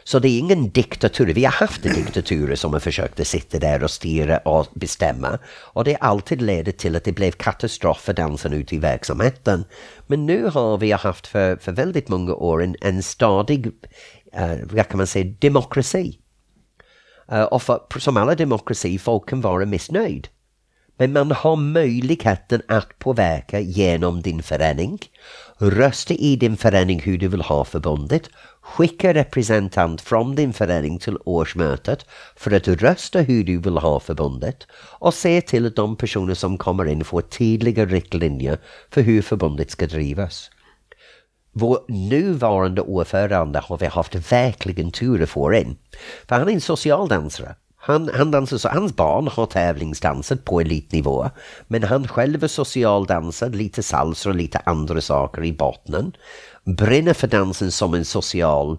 Så 0.04 0.18
det 0.18 0.28
är 0.28 0.38
ingen 0.38 0.70
diktatur. 0.70 1.34
Vi 1.34 1.44
har 1.44 1.52
haft 1.52 1.82
diktaturer 1.82 2.54
som 2.54 2.72
har 2.72 2.80
försökt 2.80 3.20
att 3.20 3.26
sitta 3.26 3.58
där 3.58 3.84
och 3.84 3.90
styra 3.90 4.38
och 4.38 4.66
bestämma. 4.74 5.38
Och 5.48 5.84
det 5.84 5.96
alltid 5.96 6.42
lett 6.42 6.78
till 6.78 6.96
att 6.96 7.04
det 7.04 7.12
blev 7.12 7.30
katastrof 7.30 8.00
för 8.00 8.12
dansen 8.12 8.52
ute 8.52 8.74
i 8.74 8.78
verksamheten. 8.78 9.64
Men 10.06 10.26
nu 10.26 10.44
har 10.44 10.78
vi 10.78 10.92
haft 10.92 11.26
för, 11.26 11.56
för 11.56 11.72
väldigt 11.72 12.08
många 12.08 12.34
år 12.34 12.62
en, 12.62 12.76
en 12.80 13.02
stadig, 13.02 13.66
uh, 13.66 13.72
vad 14.72 14.88
kan 14.88 14.98
man 14.98 15.06
säga, 15.06 15.34
demokrati. 15.38 16.18
Eh, 17.32 17.42
och 17.42 17.62
för, 17.62 17.80
som 17.98 18.16
alla 18.16 18.34
demokrati, 18.34 18.98
folk 18.98 19.28
kan 19.28 19.40
vara 19.40 19.66
missnöjd. 19.66 20.28
Men 20.96 21.12
man 21.12 21.30
har 21.30 21.56
möjligheten 21.56 22.62
att 22.68 22.98
påverka 22.98 23.60
genom 23.60 24.22
din 24.22 24.42
förening. 24.42 24.98
Rösta 25.58 26.14
i 26.14 26.36
din 26.36 26.56
förening 26.56 27.00
hur 27.00 27.18
du 27.18 27.28
vill 27.28 27.40
ha 27.40 27.64
förbundet. 27.64 28.22
Skicka 28.62 29.14
representant 29.14 30.00
från 30.00 30.34
din 30.34 30.52
förening 30.52 30.98
till 30.98 31.18
årsmötet 31.24 32.06
för 32.36 32.50
att 32.50 32.68
rösta 32.68 33.20
hur 33.20 33.44
du 33.44 33.58
vill 33.58 33.78
ha 33.78 34.00
förbundet. 34.00 34.66
Och 34.98 35.14
se 35.14 35.40
till 35.40 35.66
att 35.66 35.76
de 35.76 35.96
personer 35.96 36.34
som 36.34 36.58
kommer 36.58 36.84
in 36.84 37.04
får 37.04 37.20
tydliga 37.20 37.86
riktlinjer 37.86 38.58
för 38.90 39.02
hur 39.02 39.22
förbundet 39.22 39.70
ska 39.70 39.86
drivas. 39.86 40.50
Vår 41.52 41.78
nuvarande 41.88 42.82
ordförande 42.82 43.58
har 43.58 43.78
vi 43.78 43.86
haft 43.86 44.32
verkligen 44.32 44.90
tur 44.90 45.22
att 45.22 45.28
få 45.28 45.54
in. 45.54 45.76
För 46.28 46.36
han 46.36 46.48
är 46.48 46.52
en 46.52 46.60
socialdansare. 46.60 47.54
Han, 47.84 48.10
han 48.14 48.30
dansar 48.30 48.58
så, 48.58 48.68
hans 48.68 48.96
barn 48.96 49.28
har 49.28 49.46
tävlingsdansat 49.46 50.44
på 50.44 50.60
elitnivå. 50.60 51.30
Men 51.66 51.82
han 51.82 52.08
själv 52.08 52.44
är 52.44 52.48
socialdansad, 52.48 53.54
lite 53.56 53.82
salsa 53.82 54.28
och 54.28 54.34
lite 54.34 54.58
andra 54.64 55.00
saker 55.00 55.44
i 55.44 55.52
botten. 55.52 56.12
Brinner 56.64 57.12
för 57.12 57.26
dansen 57.26 57.72
som 57.72 57.94
en 57.94 58.04
social 58.04 58.78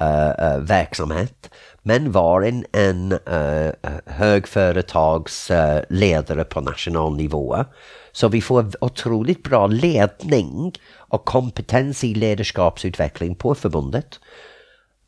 uh, 0.00 0.30
uh, 0.42 0.58
verksamhet. 0.58 1.50
Men 1.82 2.12
var 2.12 2.42
en, 2.42 2.64
en 2.72 3.12
eh, 3.12 3.66
uh, 3.66 3.72
högföretagsledare 4.06 6.44
på 6.44 6.60
nationell 6.60 7.16
nivå. 7.16 7.64
Så 8.12 8.28
vi 8.28 8.40
får 8.40 8.70
otroligt 8.80 9.42
bra 9.42 9.66
ledning 9.66 10.72
och 10.96 11.24
kompetens 11.24 12.04
i 12.04 12.14
ledarskapsutveckling 12.14 13.34
på 13.34 13.54
förbundet. 13.54 14.20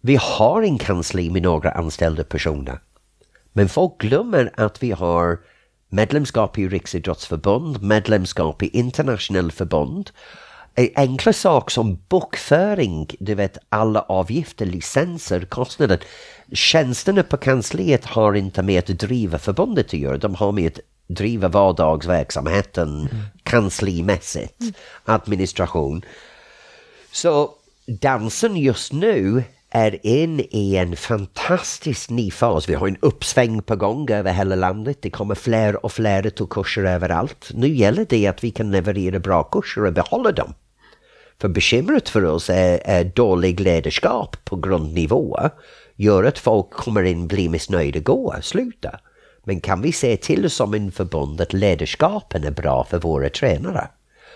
Vi 0.01 0.19
har 0.21 0.63
en 0.63 0.79
kansli 0.79 1.31
med 1.31 1.43
några 1.43 1.71
anställda 1.71 2.25
personer. 2.25 2.81
Men 3.53 3.69
folk 3.69 4.01
glömmer 4.01 4.53
att 4.57 4.83
vi 4.83 4.91
har 4.91 5.39
medlemskap 5.89 6.59
i 6.59 6.69
Riksidrottsförbund, 6.69 7.83
medlemskap 7.83 8.63
i 8.63 8.79
internationella 8.79 9.51
förbund. 9.51 10.11
Enkla 10.95 11.33
saker 11.33 11.71
som 11.71 11.99
bokföring, 12.09 13.07
du 13.21 13.35
vet 13.35 13.59
alla 13.69 14.01
avgifter, 14.01 14.67
licenser, 14.67 15.41
kostnader. 15.41 16.01
Tjänsterna 16.53 17.23
på 17.23 17.37
kansliet 17.37 18.05
har 18.05 18.35
inte 18.35 18.63
med 18.63 18.79
att 18.79 18.99
driva 18.99 19.39
förbundet 19.39 19.87
att 19.87 19.93
göra, 19.93 20.19
de 20.19 20.35
har 20.35 20.53
med 20.53 20.67
att 20.67 20.81
driva 21.17 21.49
vardagsverksamheten 21.49 23.01
mm. 23.01 23.25
kanslimässigt, 23.43 24.63
administration. 25.05 26.03
Så 27.13 27.51
dansen 27.87 28.57
just 28.57 28.93
nu 28.93 29.45
är 29.71 30.07
in 30.07 30.41
i 30.51 30.77
en 30.77 30.97
fantastisk 30.97 32.11
ny 32.11 32.31
fas. 32.31 32.69
Vi 32.69 32.75
har 32.75 32.89
en 32.89 32.97
uppsväng 33.01 33.63
på 33.63 33.77
gång 33.77 34.11
över 34.11 34.33
hela 34.33 34.55
landet. 34.55 34.99
Det 35.01 35.11
kommer 35.11 35.35
fler 35.35 35.85
och 35.85 35.93
fler 35.93 36.31
till 36.31 36.47
kurser 36.47 36.85
överallt. 36.85 37.51
Nu 37.55 37.69
gäller 37.69 38.07
det 38.09 38.27
att 38.27 38.45
vi 38.45 38.51
kan 38.51 38.71
leverera 38.71 39.19
bra 39.19 39.43
kurser 39.43 39.85
och 39.85 39.93
behålla 39.93 40.33
dem. 40.33 40.55
För 41.41 41.49
bekymret 41.49 42.09
för 42.09 42.25
oss 42.25 42.51
är, 42.51 42.81
är 42.85 43.05
dålig 43.05 43.61
ledarskap 43.61 44.37
på 44.45 44.57
grundnivå. 44.57 45.39
Gör 45.97 46.25
att 46.25 46.39
folk 46.39 46.71
kommer 46.71 47.03
in, 47.03 47.27
blir 47.27 47.49
missnöjda, 47.49 48.01
gå, 48.01 48.35
sluta. 48.43 49.01
Men 49.45 49.61
kan 49.61 49.83
vi 49.83 49.93
se 49.93 50.17
till 50.17 50.51
som 50.51 50.75
en 50.75 50.93
förbund 50.93 51.41
att 51.41 51.53
ledarskapen 51.53 52.45
är 52.45 52.51
bra 52.51 52.85
för 52.85 52.99
våra 52.99 53.29
tränare, 53.29 53.89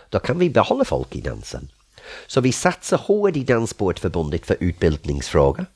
då 0.09 0.19
kan 0.19 0.39
vi 0.39 0.51
behålla 0.51 0.85
folk 0.85 1.17
i 1.17 1.21
dansen. 1.21 1.69
Så 2.27 2.41
vi 2.41 2.53
satsar 2.53 2.99
hårt 2.99 3.37
i 3.37 3.45
Danssportförbundet 3.45 4.47
för 4.47 4.57
utbildningsfrågor. 4.61 5.67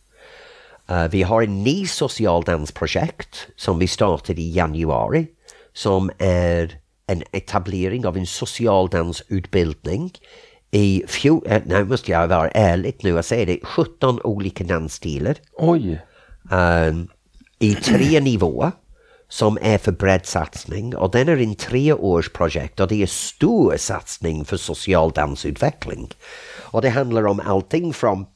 Uh, 0.91 1.09
vi 1.09 1.23
har 1.23 1.43
en 1.43 1.65
ny 1.65 1.87
socialdansprojekt 1.87 3.47
som 3.57 3.79
vi 3.79 3.89
startade 3.89 4.41
i 4.41 4.51
januari 4.51 5.27
som 5.73 6.11
är 6.19 6.79
en 7.07 7.23
etablering 7.33 8.07
av 8.07 8.17
en 8.17 8.27
socialdansutbildning 8.27 10.13
i 10.77 11.05
fjol, 11.09 11.43
äh, 11.47 11.63
nu 11.67 11.85
måste 11.85 12.11
jag 12.11 12.29
vara 12.29 12.49
ärlig 12.49 12.97
nu 13.03 13.19
och 13.19 13.25
säga 13.25 13.45
det, 13.45 13.61
17 13.63 14.21
olika 14.25 14.65
dansstilar. 14.65 15.37
Oj! 15.53 16.01
Um, 16.51 17.09
I 17.59 17.75
tre 17.75 18.21
nivåer 18.21 18.73
som 19.29 19.59
är 19.63 19.79
för 19.79 19.93
breddsatsning 19.93 20.97
och 20.97 21.11
den 21.11 21.29
är 21.29 21.37
en 21.37 21.55
treårsprojekt 21.55 22.81
och 22.81 22.89
det 22.89 23.03
är 23.03 23.07
stor 23.07 23.77
satsning 23.77 24.45
för 24.45 24.57
social 24.57 25.11
dansutveckling. 25.11 26.11
Och 26.57 26.83
det 26.83 26.91
handlar 26.91 27.27
om 27.27 27.41
allting 27.41 27.93
från 27.93 28.27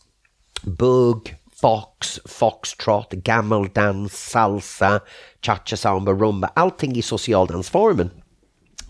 bugg, 0.62 1.36
fox, 1.61 2.20
foxtrot, 2.24 3.12
gammaldans, 3.12 4.30
salsa, 4.30 5.01
cha-cha 5.43 5.76
samba, 5.76 6.12
rumba, 6.12 6.51
allting 6.55 6.97
i 6.97 7.03
socialdansformen. 7.03 8.11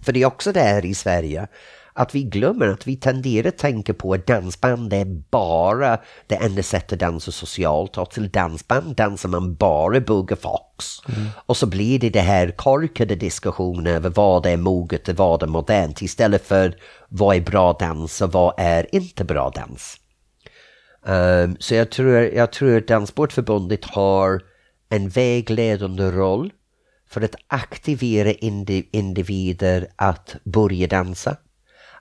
För 0.02 0.12
det 0.12 0.22
är 0.22 0.26
också 0.26 0.52
där 0.52 0.84
i 0.84 0.94
Sverige 0.94 1.48
att 1.92 2.14
vi 2.14 2.22
glömmer 2.22 2.68
att 2.68 2.86
vi 2.86 2.96
tenderar 2.96 3.48
att 3.48 3.58
tänka 3.58 3.94
på 3.94 4.14
att 4.14 4.26
dansband 4.26 4.92
är 4.92 5.04
bara 5.30 5.98
det 6.26 6.34
enda 6.34 6.62
sättet 6.62 6.92
att 6.92 6.98
dansa 6.98 7.32
socialt 7.32 7.98
och 7.98 8.10
till 8.10 8.30
dansband 8.30 8.96
dansar 8.96 9.28
man 9.28 9.54
bara 9.54 10.00
bugg 10.00 10.32
och 10.32 10.38
fox. 10.38 10.86
Mm. 11.08 11.28
Och 11.46 11.56
så 11.56 11.66
blir 11.66 11.98
det 11.98 12.10
det 12.10 12.20
här 12.20 12.50
korkade 12.50 13.14
diskussioner 13.14 13.90
över 13.90 14.10
vad 14.10 14.46
är 14.46 14.56
moget 14.56 15.08
och 15.08 15.16
vad 15.16 15.42
är 15.42 15.46
modernt 15.46 16.02
istället 16.02 16.46
för 16.46 16.76
vad 17.08 17.36
är 17.36 17.40
bra 17.40 17.76
dans 17.80 18.20
och 18.20 18.32
vad 18.32 18.54
är 18.58 18.94
inte 18.94 19.24
bra 19.24 19.50
dans. 19.50 19.96
Um, 21.02 21.56
så 21.60 21.74
jag 21.74 21.90
tror, 21.90 22.16
jag 22.16 22.52
tror 22.52 22.76
att 22.76 22.88
Danssportförbundet 22.88 23.84
har 23.84 24.42
en 24.88 25.08
vägledande 25.08 26.10
roll 26.10 26.52
för 27.10 27.20
att 27.20 27.34
aktivera 27.46 28.32
individer 28.92 29.86
att 29.96 30.36
börja 30.44 30.86
dansa 30.86 31.36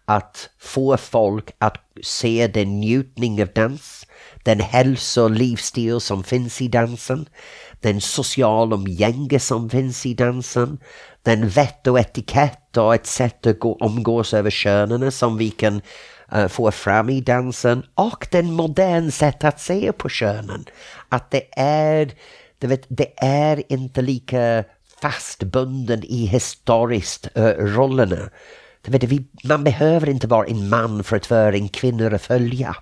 att 0.10 0.50
få 0.60 0.98
folk 0.98 1.52
att 1.58 1.78
se 2.04 2.48
den 2.48 2.80
njutning 2.80 3.42
av 3.42 3.48
dans, 3.56 4.06
den 4.44 4.60
hälso 4.60 5.24
och 5.24 5.32
livsstil 5.32 6.00
som 6.00 6.24
finns 6.24 6.62
i 6.62 6.68
dansen, 6.68 7.30
den 7.82 8.02
sociala 8.02 8.76
umgänge 8.76 9.40
som 9.40 9.70
finns 9.70 10.06
i 10.06 10.14
dansen, 10.14 10.80
den 11.24 11.50
vett 11.50 11.88
och 11.88 12.00
etikett 12.00 12.78
och 12.78 12.96
ett 12.96 13.06
sätt 13.06 13.48
att 13.48 13.60
gå, 13.60 13.76
omgås 13.76 14.34
över 14.34 14.50
könen 14.50 15.12
som 15.12 15.38
vi 15.38 15.50
kan 15.50 15.82
uh, 16.36 16.48
få 16.48 16.72
fram 16.72 17.10
i 17.10 17.22
dansen 17.22 17.84
och 17.96 18.28
den 18.32 18.52
moderna 18.52 19.12
sätt 19.12 19.44
att 19.44 19.60
se 19.60 19.92
på 19.92 20.10
könen. 20.10 20.66
Att 21.10 21.32
det 21.32 21.60
är, 21.60 22.12
du 22.60 22.68
vet, 22.68 22.86
det 22.88 23.14
är 23.18 23.74
inte 23.74 24.02
lika 24.02 24.64
fastbunden 25.02 26.04
i 26.04 26.26
historiskt 26.26 27.28
uh, 27.38 27.44
rollerna 27.44 28.30
vet, 28.90 29.04
vi, 29.04 29.26
man 29.44 29.64
behöver 29.64 30.10
inte 30.10 30.28
vara 30.28 30.46
en 30.46 30.70
man 30.70 31.04
för 31.04 31.16
att 31.16 31.30
vara 31.30 31.56
en 31.56 31.70
kvinna 31.70 32.08
att 32.08 32.22
följa. 32.22 32.76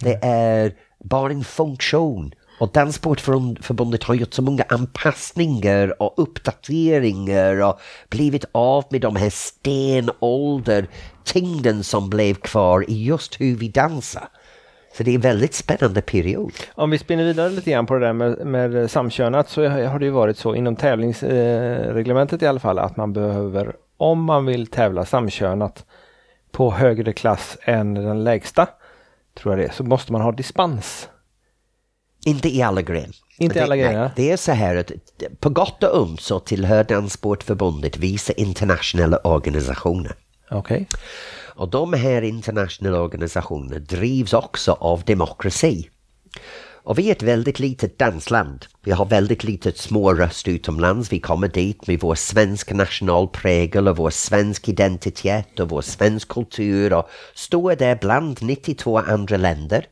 Det 0.00 0.18
är 0.22 0.72
bara 1.04 1.32
en 1.32 1.44
funktion. 1.44 2.32
Och 2.58 2.72
Danssportförbundet 2.72 4.02
har 4.02 4.14
gjort 4.14 4.34
så 4.34 4.42
många 4.42 4.64
anpassningar 4.68 6.02
och 6.02 6.14
uppdateringar 6.16 7.62
och 7.62 7.80
blivit 8.10 8.44
av 8.52 8.84
med 8.90 9.00
de 9.00 9.16
här 9.16 9.30
stenålder 9.30 10.86
tyngden 11.24 11.84
som 11.84 12.10
blev 12.10 12.34
kvar 12.34 12.90
i 12.90 13.04
just 13.04 13.40
hur 13.40 13.56
vi 13.56 13.68
dansar. 13.68 14.28
Så 14.96 15.02
det 15.02 15.10
är 15.10 15.14
en 15.14 15.20
väldigt 15.20 15.54
spännande 15.54 16.02
period. 16.02 16.52
Om 16.74 16.90
vi 16.90 16.98
spinner 16.98 17.24
vidare 17.24 17.50
lite 17.50 17.70
grann 17.70 17.86
på 17.86 17.94
det 17.94 18.06
där 18.06 18.12
med, 18.12 18.46
med 18.46 18.90
samkönat 18.90 19.48
så 19.48 19.68
har 19.68 19.98
det 19.98 20.04
ju 20.04 20.10
varit 20.10 20.38
så 20.38 20.54
inom 20.54 20.76
tävlingsreglementet 20.76 22.42
i 22.42 22.46
alla 22.46 22.60
fall 22.60 22.78
att 22.78 22.96
man 22.96 23.12
behöver 23.12 23.74
om 23.96 24.24
man 24.24 24.46
vill 24.46 24.66
tävla 24.66 25.04
samkönat 25.04 25.84
på 26.52 26.70
högre 26.70 27.12
klass 27.12 27.58
än 27.62 27.94
den 27.94 28.24
lägsta, 28.24 28.68
tror 29.34 29.58
jag 29.58 29.68
det 29.68 29.74
så 29.74 29.84
måste 29.84 30.12
man 30.12 30.20
ha 30.20 30.32
dispens. 30.32 31.08
Inte 32.24 32.48
i 32.48 32.62
alla 32.62 32.82
grenar. 32.82 33.16
Inte 33.38 33.62
alla 33.64 33.76
grenar? 33.76 34.10
Det 34.16 34.30
är 34.30 34.36
så 34.36 34.52
här 34.52 34.76
att 34.76 34.92
på 35.40 35.50
gott 35.50 35.82
och 35.82 36.02
ont 36.02 36.20
så 36.20 36.40
tillhör 36.40 36.84
Danssportförbundet 36.84 37.96
vissa 37.96 38.32
internationella 38.32 39.18
organisationer. 39.18 40.14
Okej. 40.50 40.58
Okay. 40.76 40.86
Och 41.56 41.68
de 41.68 41.92
här 41.92 42.22
internationella 42.22 43.00
organisationerna 43.00 43.78
drivs 43.78 44.32
också 44.32 44.72
av 44.72 45.02
demokrati. 45.04 45.90
Och 46.84 46.98
vi 46.98 47.08
är 47.08 47.12
ett 47.12 47.22
väldigt 47.22 47.58
litet 47.58 47.98
dansland. 47.98 48.66
Vi 48.82 48.92
har 48.92 49.04
väldigt 49.04 49.44
litet 49.44 49.78
små 49.78 50.14
röst 50.14 50.48
utomlands. 50.48 51.12
Vi 51.12 51.20
kommer 51.20 51.48
dit 51.48 51.86
med 51.86 52.00
vår 52.00 52.14
svenska 52.14 52.74
nationalprägel 52.74 53.88
och 53.88 53.96
vår 53.96 54.10
svensk 54.10 54.68
identitet 54.68 55.60
och 55.60 55.68
vår 55.68 55.82
svensk 55.82 56.28
kultur 56.28 56.92
och 56.92 57.08
står 57.34 57.76
där 57.76 57.98
bland 58.00 58.42
92 58.42 58.98
andra 58.98 59.36
länder 59.36 59.86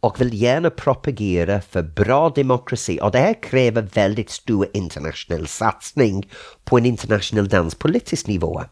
och 0.00 0.20
vill 0.20 0.34
gärna 0.34 0.70
propagera 0.70 1.60
för 1.60 1.82
bra 1.82 2.28
demokrati 2.28 2.98
och 3.02 3.10
det 3.10 3.18
här 3.18 3.42
kräver 3.42 3.82
väldigt 3.82 4.30
stor 4.30 4.68
internationell 4.72 5.46
satsning 5.46 6.30
på 6.64 6.78
en 6.78 6.86
internationell 6.86 7.48
danspolitisk 7.48 8.26
nivå. 8.26 8.62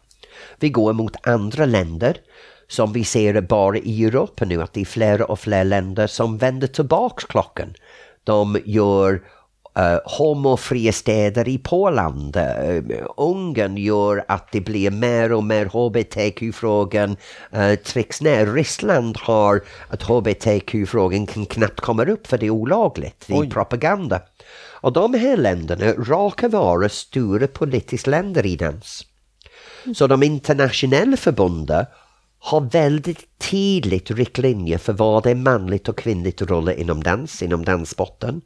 Vi 0.59 0.69
går 0.69 0.93
mot 0.93 1.27
andra 1.27 1.65
länder 1.65 2.17
som 2.67 2.93
vi 2.93 3.03
ser 3.03 3.41
bara 3.41 3.77
i 3.77 4.05
Europa 4.05 4.45
nu, 4.45 4.61
att 4.61 4.73
det 4.73 4.81
är 4.81 4.85
fler 4.85 5.31
och 5.31 5.39
fler 5.39 5.63
länder 5.63 6.07
som 6.07 6.37
vänder 6.37 6.67
tillbaks 6.67 7.23
klockan. 7.23 7.73
De 8.23 8.57
gör 8.65 9.13
uh, 9.79 10.17
homofria 10.17 10.91
städer 10.91 11.47
i 11.47 11.57
Polen. 11.57 12.33
Uh, 12.35 12.83
Ungern 13.17 13.77
gör 13.77 14.25
att 14.27 14.51
det 14.51 14.61
blir 14.61 14.91
mer 14.91 15.33
och 15.33 15.43
mer 15.43 15.65
hbtq-frågan 15.65 17.17
uh, 17.55 17.75
trycks 17.75 18.21
ner. 18.21 18.45
Ryssland 18.45 19.17
har 19.17 19.61
att 19.89 20.03
hbtq-frågan 20.03 21.25
kan 21.25 21.45
knappt 21.45 21.79
komma 21.79 22.05
upp 22.05 22.27
för 22.27 22.37
det 22.37 22.45
är 22.45 22.49
olagligt 22.49 23.29
i 23.29 23.49
propaganda. 23.49 24.21
Och 24.83 24.93
de 24.93 25.13
här 25.13 25.37
länderna 25.37 25.91
råkar 25.91 26.49
vara 26.49 26.89
stora 26.89 27.47
politiska 27.47 28.11
länder 28.11 28.45
i 28.45 28.55
dans. 28.55 29.05
Så 29.95 30.07
de 30.07 30.23
internationella 30.23 31.17
förbunden 31.17 31.85
har 32.45 32.61
väldigt 32.61 33.39
tydligt 33.39 34.11
riktlinjer 34.11 34.77
för 34.77 34.93
vad 34.93 35.25
är 35.25 35.35
manligt 35.35 35.89
och 35.89 35.97
kvinnligt 35.97 36.41
roller 36.41 36.79
inom 36.79 37.03
dans, 37.03 37.41
inom 37.41 37.65
dansbotten. 37.65 38.41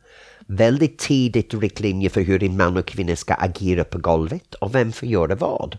Väldigt 0.48 1.00
tidigt 1.00 1.54
riktlinjer 1.54 2.10
för 2.10 2.22
hur 2.22 2.44
en 2.44 2.58
man 2.58 2.78
och 2.78 2.86
kvinna 2.86 3.16
ska 3.16 3.34
agera 3.34 3.84
på 3.84 3.98
golvet 3.98 4.54
och 4.54 4.76
vem 4.76 4.92
får 4.92 5.08
göra 5.08 5.36
vad. 5.36 5.78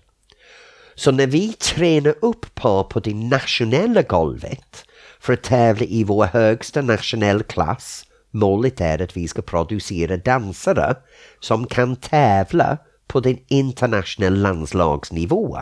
Så 0.95 1.11
när 1.11 1.27
vi 1.27 1.53
tränar 1.53 2.15
upp 2.23 2.55
par 2.55 2.85
på 2.85 3.01
det 3.01 3.15
nationella 3.15 4.03
golvet 4.03 4.85
för 5.21 5.33
att 5.33 5.43
tävla 5.43 5.87
i 5.87 6.05
vår 6.05 6.25
högsta 6.25 6.83
nationell 6.83 7.43
klass, 7.43 8.05
målet 8.31 8.81
är 8.81 9.03
att 9.03 9.17
vi 9.17 9.29
ska 9.29 9.43
producera 9.43 10.17
dansare 10.17 10.97
som 11.41 11.67
kan 11.67 11.97
tävla 11.97 12.79
på 13.07 13.21
den 13.21 13.39
internationella 13.49 14.37
landslagsnivå. 14.37 15.59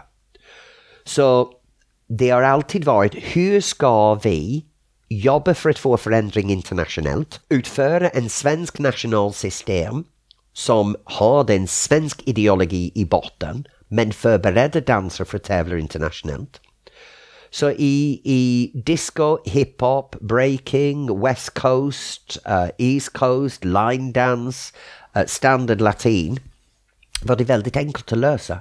Så 1.04 1.55
det 2.08 2.30
har 2.30 2.42
alltid 2.42 2.84
varit 2.84 3.14
hur 3.14 3.60
ska 3.60 4.14
vi 4.14 4.64
jobba 5.08 5.54
för 5.54 5.70
att 5.70 5.78
få 5.78 5.96
förändring 5.96 6.50
internationellt, 6.50 7.40
utföra 7.48 8.08
en 8.08 8.28
svensk 8.28 8.78
nationalsystem 8.78 10.04
som 10.52 10.96
har 11.04 11.44
den 11.44 11.68
svensk 11.68 12.22
ideologi 12.24 12.92
i 12.94 13.04
botten 13.04 13.66
men 13.88 14.12
förbereder 14.12 14.80
danser 14.80 15.24
för 15.24 15.36
att 15.36 15.44
tävla 15.44 15.78
internationellt. 15.78 16.60
Så 17.50 17.70
i, 17.70 18.20
i 18.24 18.70
disco, 18.74 19.38
hiphop, 19.44 20.16
breaking, 20.20 21.20
west 21.20 21.54
coast, 21.54 22.38
uh, 22.48 22.68
east 22.78 23.12
coast, 23.12 23.64
line 23.64 24.12
dance, 24.12 24.74
uh, 25.16 25.26
standard 25.26 25.80
latin 25.80 26.40
var 27.22 27.36
det 27.36 27.44
väldigt 27.44 27.76
enkelt 27.76 28.12
att 28.12 28.18
lösa. 28.18 28.58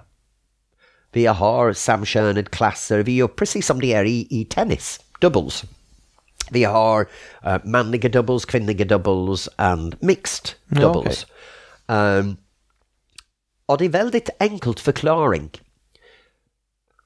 Vi 1.15 1.25
har 1.25 1.73
samkönade 1.73 2.43
klasser, 2.43 2.99
vi 2.99 3.15
gör 3.15 3.27
precis 3.27 3.65
som 3.65 3.79
det 3.79 3.93
är 3.93 4.05
i, 4.05 4.27
i 4.29 4.45
tennis, 4.45 4.99
doubles. 5.21 5.63
Vi 6.51 6.63
har 6.63 7.01
uh, 7.47 7.57
manliga 7.63 8.09
doubles, 8.09 8.45
kvinnliga 8.45 8.85
doubles 8.85 9.49
and 9.55 9.95
mixed 9.99 10.51
Ja, 10.67 10.79
doubles. 10.79 11.25
Um, 11.85 12.37
och 13.65 13.77
det 13.77 13.85
är 13.85 13.89
väldigt 13.89 14.29
enkelt 14.39 14.79
förklaring. 14.79 15.49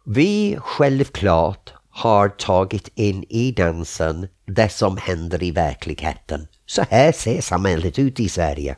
Vi 0.05 0.57
självklart 0.61 1.73
har 1.89 2.29
tagit 2.29 2.89
in 2.95 3.23
i 3.29 3.51
dansen 3.51 4.27
det 4.45 4.69
som 4.69 4.97
händer 4.97 5.43
i 5.43 5.51
verkligheten. 5.51 6.47
Så 6.65 6.85
här 6.89 7.11
ser 7.11 7.41
samhället 7.41 7.99
ut 7.99 8.19
i 8.19 8.29
Sverige. 8.29 8.75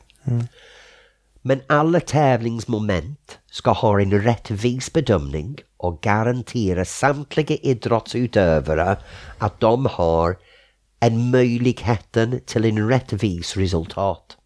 Men 1.41 1.61
alla 1.67 1.99
tävlingsmoment 1.99 3.37
ska 3.51 3.71
ha 3.71 4.01
en 4.01 4.21
rättvis 4.21 4.93
bedömning 4.93 5.57
och 5.77 6.01
garantera 6.01 6.85
samtliga 6.85 7.55
idrottsutövare 7.55 8.97
att 9.37 9.59
de 9.59 9.85
har 9.85 10.37
en 10.99 11.31
möjligheten 11.31 12.41
till 12.45 12.65
en 12.65 12.89
rättvis 12.89 13.57
resultat. 13.57 14.37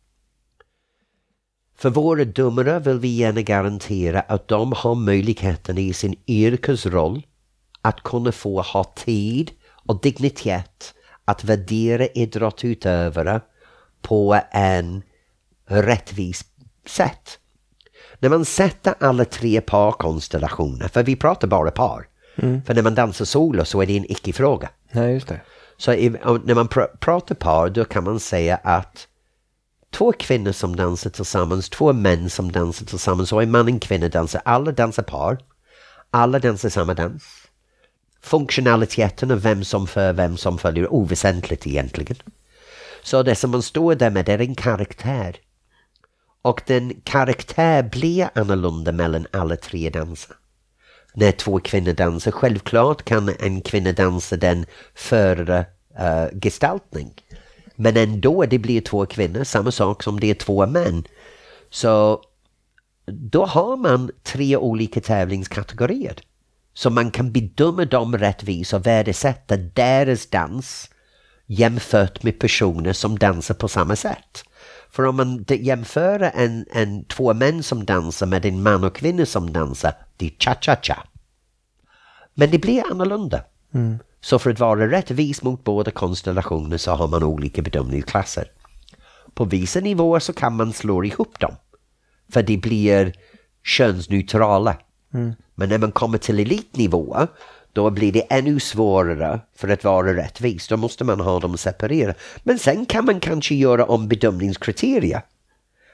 För 1.78 1.90
våra 1.90 2.26
domare 2.26 2.80
vill 2.80 3.00
vi 3.00 3.08
gärna 3.08 3.42
garantera 3.42 4.22
att 4.22 4.48
de 4.48 4.72
har 4.72 4.96
möjligheten 4.96 5.78
i 5.78 5.94
sin 5.94 6.16
yrkesroll 6.28 7.26
att 7.82 8.04
kunna 8.04 8.32
få 8.32 8.62
ha 8.62 8.84
tid 8.84 9.52
och 9.68 10.02
dignitet 10.02 10.94
att 11.26 11.44
värdera 11.44 12.08
idrottsutövare 12.08 13.42
på 14.02 14.42
en 14.52 15.04
rättvis 15.68 16.46
sätt. 16.86 17.40
När 18.20 18.30
man 18.30 18.46
sätter 18.46 18.94
alla 19.00 19.26
tre 19.26 19.62
parkonstellationer, 19.62 20.88
för 20.88 21.04
vi 21.04 21.16
pratar 21.16 21.48
bara 21.48 21.72
par. 21.72 22.08
För 22.66 22.74
när 22.74 22.82
man 22.82 22.96
dansar 22.96 23.26
solo 23.26 23.66
så 23.66 23.82
är 23.82 23.86
det 23.86 23.98
en 23.98 24.12
icke-fråga. 24.12 24.70
Nej, 24.92 25.14
just 25.14 25.28
det. 25.28 25.42
Så 25.78 25.94
i, 25.94 26.10
när 26.10 26.56
man 26.56 26.68
pr- 26.68 26.98
pratar 27.00 27.36
par 27.36 27.70
då 27.70 27.86
kan 27.86 28.04
man 28.04 28.20
säga 28.20 28.56
att 28.64 29.08
två 29.92 30.12
kvinnor 30.12 30.52
som 30.52 30.76
dansar 30.76 31.10
tillsammans, 31.10 31.70
två 31.70 31.94
män 31.94 32.30
som 32.30 32.52
dansar 32.52 32.86
tillsammans 32.86 33.34
och 33.34 33.44
en 33.44 33.52
man 33.52 33.62
och 33.62 33.70
en 33.70 33.80
kvinna 33.80 34.08
dansar. 34.08 34.42
Alla 34.46 34.72
dansar 34.72 35.04
par. 35.04 35.38
Alla 36.12 36.40
dansar 36.40 36.70
samma 36.70 36.94
dans. 36.94 37.24
Funktionaliteten 38.22 39.32
och 39.32 39.46
vem 39.46 39.64
som 39.64 39.88
för 39.88 40.14
vem 40.14 40.38
som 40.38 40.58
följer 40.58 40.84
är 40.84 40.94
oväsentligt 40.94 41.68
egentligen. 41.68 42.18
Så 43.04 43.24
det 43.24 43.36
som 43.36 43.52
man 43.52 43.62
står 43.62 43.96
där 43.96 44.10
med 44.10 44.26
det 44.26 44.34
är 44.34 44.42
en 44.42 44.56
karaktär. 44.56 45.36
Och 46.46 46.62
den 46.66 47.02
karaktär 47.04 47.84
blir 47.84 48.30
annorlunda 48.36 48.92
mellan 48.92 49.28
alla 49.32 49.56
tre 49.56 49.90
danser 49.90 50.36
när 51.14 51.32
två 51.32 51.60
kvinnor 51.60 51.94
dansar. 51.94 52.32
Självklart 52.32 53.04
kan 53.04 53.36
en 53.40 53.62
kvinna 53.62 53.92
dansa 53.92 54.38
den 54.38 54.66
före 54.96 55.66
uh, 56.00 56.40
gestaltning. 56.42 57.14
Men 57.76 57.98
ändå, 57.98 58.46
det 58.46 58.60
blir 58.60 58.82
två 58.82 59.06
kvinnor, 59.06 59.44
samma 59.44 59.72
sak 59.72 60.04
som 60.04 60.20
det 60.20 60.30
är 60.30 60.34
två 60.34 60.66
män. 60.68 61.04
Så 61.70 62.22
då 63.06 63.46
har 63.46 63.78
man 63.78 64.12
tre 64.24 64.58
olika 64.58 65.02
tävlingskategorier. 65.02 66.16
Så 66.74 66.90
man 66.90 67.12
kan 67.12 67.32
bedöma 67.32 67.86
dem 67.86 68.18
rättvist 68.18 68.74
och 68.74 68.86
värdesätta 68.86 69.58
deras 69.58 70.30
dans 70.30 70.90
jämfört 71.46 72.24
med 72.24 72.40
personer 72.40 72.94
som 72.94 73.20
dansar 73.20 73.56
på 73.56 73.68
samma 73.68 73.96
sätt. 73.96 74.44
För 74.96 75.06
om 75.06 75.16
man 75.16 75.46
jämför 75.50 76.32
en, 76.34 76.66
en 76.72 77.06
två 77.06 77.34
män 77.34 77.64
som 77.64 77.86
dansar 77.86 78.26
med 78.26 78.46
en 78.46 78.64
man 78.64 78.84
och 78.84 78.96
kvinna 78.96 79.26
som 79.26 79.54
dansar, 79.54 79.94
det 80.18 80.26
är 80.26 80.30
cha-cha-cha. 80.40 81.04
Men 82.34 82.52
det 82.52 82.60
blir 82.60 82.92
annorlunda. 82.92 83.44
Så 84.22 84.40
för 84.40 84.52
att 84.52 84.60
vara 84.60 84.92
rättvis 84.92 85.44
mot 85.44 85.64
båda 85.64 85.92
konstellationer 85.92 86.78
så 86.78 86.92
har 86.92 87.08
man 87.08 87.24
olika 87.24 87.62
bedömningsklasser. 87.62 88.52
På 89.34 89.46
vissa 89.46 89.80
nivåer 89.80 90.20
så 90.20 90.34
kan 90.34 90.56
man 90.56 90.74
slå 90.74 91.04
ihop 91.04 91.40
dem. 91.40 91.56
För 92.32 92.44
det 92.44 92.58
blir 92.58 93.14
könsneutrala. 93.64 94.78
Men 95.56 95.70
när 95.70 95.78
man 95.78 95.92
kommer 95.92 96.18
till 96.18 96.40
elitnivå 96.40 97.28
då 97.76 97.90
blir 97.90 98.12
det 98.12 98.22
ännu 98.30 98.60
svårare 98.60 99.40
för 99.56 99.68
att 99.68 99.84
vara 99.84 100.16
rättvis. 100.16 100.68
Då 100.68 100.78
måste 100.78 101.04
man 101.04 101.20
ha 101.20 101.40
dem 101.40 101.58
separerade. 101.58 102.16
Men 102.44 102.60
sen 102.60 102.86
kan 102.86 103.06
man 103.06 103.20
kanske 103.20 103.56
göra 103.56 103.86
om 103.86 104.08
bedömningskriterier. 104.08 105.22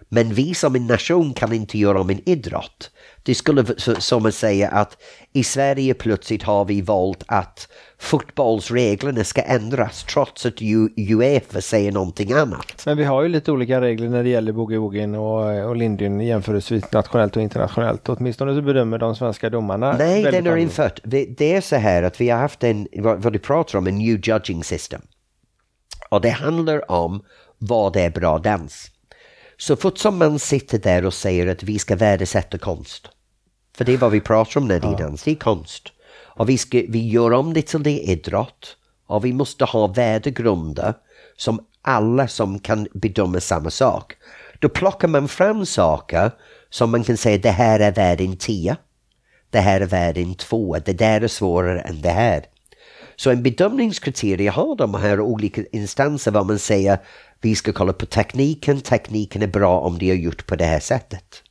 Men 0.10 0.34
vi 0.34 0.54
som 0.54 0.76
en 0.76 0.88
nation 0.88 1.34
kan 1.34 1.54
inte 1.54 1.78
göra 1.78 2.02
om 2.02 2.10
en 2.10 2.30
idrott. 2.30 2.92
Det 3.24 3.36
skulle 3.36 3.66
som 4.00 4.26
att 4.26 4.36
säga 4.36 4.70
att 4.70 4.98
i 5.34 5.44
Sverige 5.44 5.94
plötsligt 5.94 6.44
har 6.44 6.66
vi 6.66 6.82
valt 6.82 7.24
att 7.28 7.68
fotbollsreglerna 8.02 9.24
ska 9.24 9.41
ändras 9.41 10.04
trots 10.04 10.45
att 10.45 10.62
Uefa 10.97 11.62
säger 11.62 11.91
någonting 11.91 12.32
annat. 12.32 12.84
Men 12.86 12.97
vi 12.97 13.04
har 13.04 13.24
ju 13.24 13.30
lite 13.30 13.52
olika 13.52 13.82
regler 13.82 14.10
när 14.10 14.24
det 14.24 14.30
gäller 14.30 14.54
boogie-woogien 14.54 15.16
och, 15.16 15.70
och 15.70 15.76
lindyn 15.76 16.20
jämförelsevis 16.22 16.91
nationellt 16.91 17.36
och 17.36 17.41
internationellt. 17.41 18.10
Åtminstone 18.10 18.56
så 18.56 18.62
bedömer 18.62 18.97
de 18.97 19.16
svenska 19.16 19.49
domarna 19.49 19.95
Nej, 19.97 20.24
den 20.24 20.45
har 20.45 20.58
infört. 20.58 20.99
Det, 21.04 21.54
är 21.56 21.62
så 21.62 21.76
här 21.76 22.04
att 22.04 22.22
vi 22.22 22.30
har 22.30 22.39
haft 22.39 22.64
en, 22.64 22.88
vad, 22.93 23.22
vad 23.22 23.34
du 23.34 23.39
pratar 23.39 23.78
om, 23.78 23.88
en 23.88 23.97
new 23.97 24.20
judging 24.28 24.64
system. 24.64 25.02
Och 26.10 26.22
det 26.22 26.30
handlar 26.30 26.91
om 26.91 27.24
vad 27.58 27.95
är 27.95 28.10
bra 28.10 28.38
dans. 28.38 28.91
Så 29.58 29.76
fort 29.76 29.97
som 29.97 30.18
man 30.18 30.39
sitter 30.39 30.80
där 30.80 31.06
och 31.06 31.14
säger 31.14 31.47
att 31.47 31.64
vi 31.64 31.80
ska 31.80 31.95
värdesätta 31.95 32.58
konst. 32.58 33.10
För 33.78 33.86
det 33.86 33.93
är 33.93 33.97
vad 33.97 34.12
vi 34.12 34.22
pratar 34.22 34.62
om 34.62 34.68
när 34.68 34.80
det 34.80 34.88
är 34.88 34.97
dans, 34.97 35.24
det 35.24 35.32
är 35.32 35.36
konst. 35.36 35.91
Och 36.42 36.50
vi, 36.50 36.58
ska, 36.58 36.82
vi 36.89 37.08
gör 37.10 37.34
om 37.34 37.54
det 37.54 37.62
till 37.62 37.84
det 37.84 38.00
idrott. 38.00 38.78
Och 39.08 39.26
vi 39.26 39.34
måste 39.34 39.66
ha 39.66 39.88
värdegrunder 39.88 40.94
som 41.38 41.66
alla 41.82 42.28
som 42.28 42.60
kan 42.60 42.88
bedöma 42.94 43.39
samma 43.39 43.70
sak. 43.70 44.14
Då 44.60 44.70
plockar 44.70 45.08
man 45.08 45.28
fram 45.28 45.66
saker 45.66 46.32
som 46.70 46.92
man 46.92 47.04
kan 47.04 47.18
säga 47.18 47.38
det 47.38 47.52
här 47.52 47.80
är 47.80 47.92
värden 47.92 48.38
10. 48.38 48.76
Det 49.50 49.60
här 49.60 49.82
är 49.82 49.86
värden 49.86 50.36
2. 50.36 50.78
Det 50.86 50.94
där 50.94 51.22
är 51.22 51.28
svårare 51.28 51.80
än 51.82 52.02
det 52.02 52.10
här. 52.10 52.46
Så 53.16 53.30
en 53.30 53.44
bedömningskriterie 53.44 54.50
har 54.50 54.76
de 54.76 54.96
här 54.96 55.20
olika 55.20 55.62
instanser 55.72 56.32
vad 56.32 56.48
man 56.48 56.60
säger 56.60 57.00
vi 57.42 57.56
ska 57.56 57.74
kolla 57.74 57.94
på 57.94 58.06
tekniken, 58.06 58.82
tekniken 58.82 59.42
är 59.42 59.48
bra 59.48 59.80
om 59.80 59.98
det 59.98 60.12
är 60.12 60.16
gjort 60.16 60.48
på 60.48 60.56
det 60.56 60.66
här 60.66 60.80
sättet. 60.80 61.44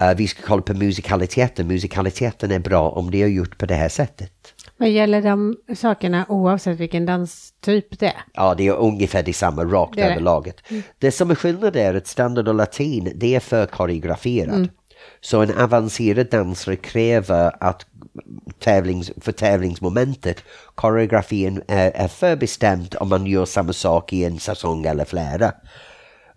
Eh, 0.00 0.14
vi 0.16 0.28
ska 0.28 0.42
kolla 0.42 0.62
på 0.62 0.74
musikaliteten, 0.74 1.66
musikaliteten 1.66 2.50
är 2.50 2.58
bra 2.58 2.90
om 2.90 3.10
det 3.10 3.22
är 3.22 3.26
gjort 3.26 3.58
på 3.58 3.66
det 3.66 3.74
här 3.74 3.88
sättet. 3.88 4.32
Vad 4.76 4.90
gäller 4.90 5.22
de 5.22 5.56
sakerna 5.76 6.26
oavsett 6.28 6.78
vilken 6.80 7.06
danstyp 7.06 7.98
det 7.98 8.06
är? 8.06 8.22
Ja, 8.34 8.54
det 8.54 8.66
är 8.66 8.72
ungefär 8.76 9.22
detsamma 9.22 9.64
rakt 9.64 9.96
Det 9.96 10.02
är 10.02 10.14
det. 10.14 10.20
laget. 10.20 10.56
Det 10.98 11.12
som 11.12 11.30
är 11.30 11.34
skillnad 11.34 11.76
är 11.76 11.94
att 11.94 12.06
standard 12.06 12.48
och 12.48 12.54
latin, 12.54 13.12
det 13.16 13.34
är 13.34 13.40
för 13.40 13.66
koreograferad. 13.66 14.68
Så 15.20 15.42
en 15.42 15.58
avancerad 15.58 16.30
dansare 16.30 16.76
kräver 16.76 17.52
att 17.60 17.86
tävlings, 18.58 19.12
för 19.20 19.32
tävlingsmomentet, 19.32 20.44
koreografin 20.74 21.62
är, 21.68 21.90
är 21.90 22.08
förbestämt 22.08 22.94
om 22.94 23.08
man 23.08 23.26
gör 23.26 23.44
samma 23.44 23.72
sak 23.72 24.12
i 24.12 24.24
en 24.24 24.38
säsong 24.38 24.84
eller 24.86 25.04
flera. 25.04 25.52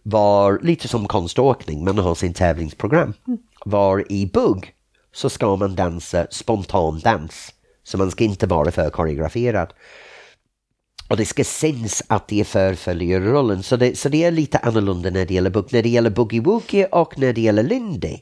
Var 0.03 0.59
lite 0.64 0.88
som 0.88 1.07
konståkning, 1.07 1.84
man 1.84 1.97
har 1.97 2.16
sin 2.16 2.34
tävlingsprogram. 2.34 3.14
Var 3.66 4.12
i 4.12 4.26
bugg 4.26 4.74
så 5.14 5.30
ska 5.30 5.55
man 5.55 5.76
dansa 5.76 6.28
spontan 6.32 6.99
dans. 6.99 7.53
Så 7.84 7.97
man 7.97 8.12
ska 8.12 8.24
inte 8.24 8.47
vara 8.47 8.72
för 8.72 8.89
koreograferad. 8.89 9.74
Och 11.09 11.18
det 11.18 11.26
ska 11.26 11.43
syns 11.43 12.03
att 12.07 12.28
det 12.28 12.47
förföljer 12.47 13.22
rollen. 13.22 13.64
Så 13.64 13.76
det, 13.76 13.97
så 13.97 14.09
det 14.09 14.24
är 14.24 14.32
lite 14.32 14.57
annorlunda 14.57 15.09
när 15.09 15.26
det 15.26 15.34
gäller 15.34 15.49
bugg. 15.49 15.74
När 15.74 15.84
det 15.84 15.89
gäller 15.89 16.09
boogie-woogie 16.09 16.89
och 16.91 17.20
när 17.20 17.34
det 17.34 17.41
gäller 17.41 17.64
lindy. 17.64 18.18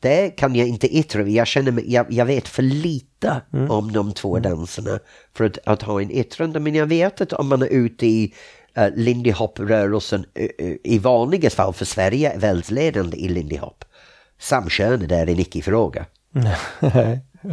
Det 0.00 0.30
kan 0.30 0.54
jag 0.54 0.68
inte 0.68 0.96
yttra. 0.96 1.22
Jag, 1.22 1.46
känner 1.46 1.72
mig, 1.72 1.92
jag, 1.92 2.12
jag 2.12 2.24
vet 2.26 2.48
för 2.48 2.62
lite 2.62 3.42
om 3.68 3.92
de 3.92 4.12
två 4.12 4.38
danserna 4.38 4.98
för 5.36 5.44
att, 5.44 5.58
att 5.66 5.82
ha 5.82 6.02
en 6.02 6.10
yttrande. 6.10 6.60
Men 6.60 6.74
jag 6.74 6.86
vet 6.86 7.20
att 7.20 7.32
om 7.32 7.48
man 7.48 7.62
är 7.62 7.66
ute 7.66 8.06
i 8.06 8.34
uh, 8.78 8.88
lindy 8.94 9.30
hop-rörelsen 9.30 10.24
uh, 10.38 10.66
uh, 10.66 10.76
i 10.84 10.98
vanliga 10.98 11.50
fall 11.50 11.72
för 11.72 11.84
Sverige 11.84 12.32
är 12.32 12.38
världsledande 12.38 13.16
i 13.16 13.28
lindy 13.28 13.56
hop. 13.56 13.84
Samkönade 14.40 15.16
är 15.16 15.26
en 15.26 15.38
icke-fråga. 15.38 16.06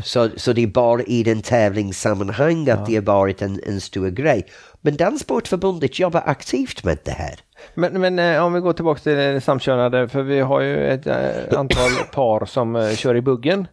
Så, 0.03 0.29
så 0.35 0.53
det 0.53 0.63
är 0.63 0.67
bara 0.67 1.01
i 1.01 1.23
den 1.23 1.41
tävlingssammanhang 1.41 2.69
att 2.69 2.85
det 2.85 2.95
har 2.95 3.01
varit 3.01 3.41
en, 3.41 3.59
en 3.67 3.81
stor 3.81 4.09
grej. 4.09 4.45
Men 4.81 4.97
Danssportförbundet 4.97 5.99
jobbar 5.99 6.23
aktivt 6.25 6.83
med 6.83 6.97
det 7.03 7.11
här. 7.11 7.35
Men, 7.73 8.01
men 8.01 8.19
eh, 8.19 8.43
om 8.43 8.53
vi 8.53 8.59
går 8.59 8.73
tillbaka 8.73 8.99
till 8.99 9.15
det 9.15 9.41
samkönade, 9.41 10.07
för 10.07 10.21
vi 10.21 10.39
har 10.39 10.61
ju 10.61 10.87
ett 10.87 11.07
eh, 11.07 11.59
antal 11.59 11.91
par 12.13 12.45
som 12.45 12.75
eh, 12.75 12.91
kör 12.91 13.15
i 13.15 13.21
buggen. 13.21 13.67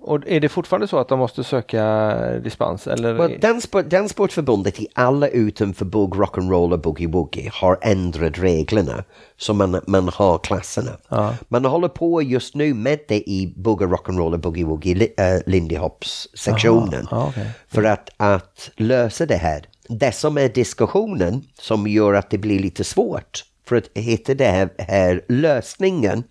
Och 0.00 0.20
är 0.26 0.40
det 0.40 0.48
fortfarande 0.48 0.88
så 0.88 0.98
att 0.98 1.08
de 1.08 1.18
måste 1.18 1.44
söka 1.44 2.14
dispens? 2.44 2.86
Eller? 2.86 3.14
Well, 3.14 3.40
Danssport, 3.40 3.84
Danssportförbundet 3.84 4.80
i 4.80 4.88
alla 4.94 5.28
utanför 5.28 5.84
bugg, 5.84 6.14
rock'n'roll 6.14 6.72
och 6.72 6.80
boogie-woogie 6.80 7.50
har 7.52 7.78
ändrat 7.82 8.38
reglerna 8.38 9.04
så 9.36 9.54
man, 9.54 9.80
man 9.86 10.08
har 10.08 10.38
klasserna. 10.38 10.90
Ja. 11.08 11.34
Man 11.48 11.64
håller 11.64 11.88
på 11.88 12.22
just 12.22 12.54
nu 12.54 12.74
med 12.74 12.98
det 13.08 13.30
i 13.30 13.54
bugg, 13.56 13.80
rock'n'roll 13.80 14.34
och 14.34 14.40
boogie-woogie, 14.40 14.94
li, 14.94 15.14
uh, 15.20 15.40
Lindy 15.46 15.76
Hops 15.76 16.28
sektionen. 16.34 17.08
Ja, 17.10 17.28
okej. 17.28 17.50
För 17.68 17.84
att, 17.84 18.10
att 18.16 18.70
lösa 18.76 19.26
det 19.26 19.36
här. 19.36 19.64
det 19.88 20.12
som 20.12 20.38
är 20.38 20.48
diskussionen 20.48 21.44
som 21.60 21.86
gör 21.86 22.14
att 22.14 22.30
det 22.30 22.38
blir 22.38 22.58
lite 22.58 22.84
svårt 22.84 23.44
för 23.68 23.76
att 23.76 23.88
hitta 23.94 24.34
det 24.34 24.44
här, 24.44 24.68
här 24.78 25.24
lösningen 25.28 26.22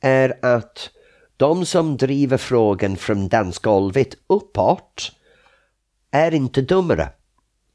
är 0.00 0.38
att 0.42 0.90
de 1.38 1.66
som 1.66 1.96
driver 1.96 2.36
frågan 2.36 2.96
från 2.96 3.28
dansgolvet 3.28 4.14
uppåt 4.26 5.12
är 6.10 6.34
inte 6.34 6.60
dummare 6.60 7.08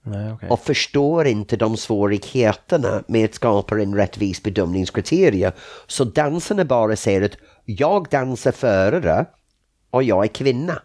Nej, 0.06 0.32
okej. 0.32 0.50
och 0.50 0.60
förstår 0.60 1.28
inte 1.28 1.58
de 1.58 1.78
svårigheterna 1.78 3.04
med 3.08 3.26
att 3.26 3.36
skapa 3.36 3.82
en 3.82 3.96
rättvis 3.96 4.44
bedömningskriterie. 4.44 5.52
Så 5.88 6.04
dansarna 6.04 6.66
bara 6.66 6.96
säger 6.96 7.22
att 7.22 7.38
jag 7.66 8.08
dansar 8.10 8.52
förare 8.52 9.26
och 9.90 10.04
jag 10.04 10.24
är 10.24 10.28
kvinna. 10.28 10.82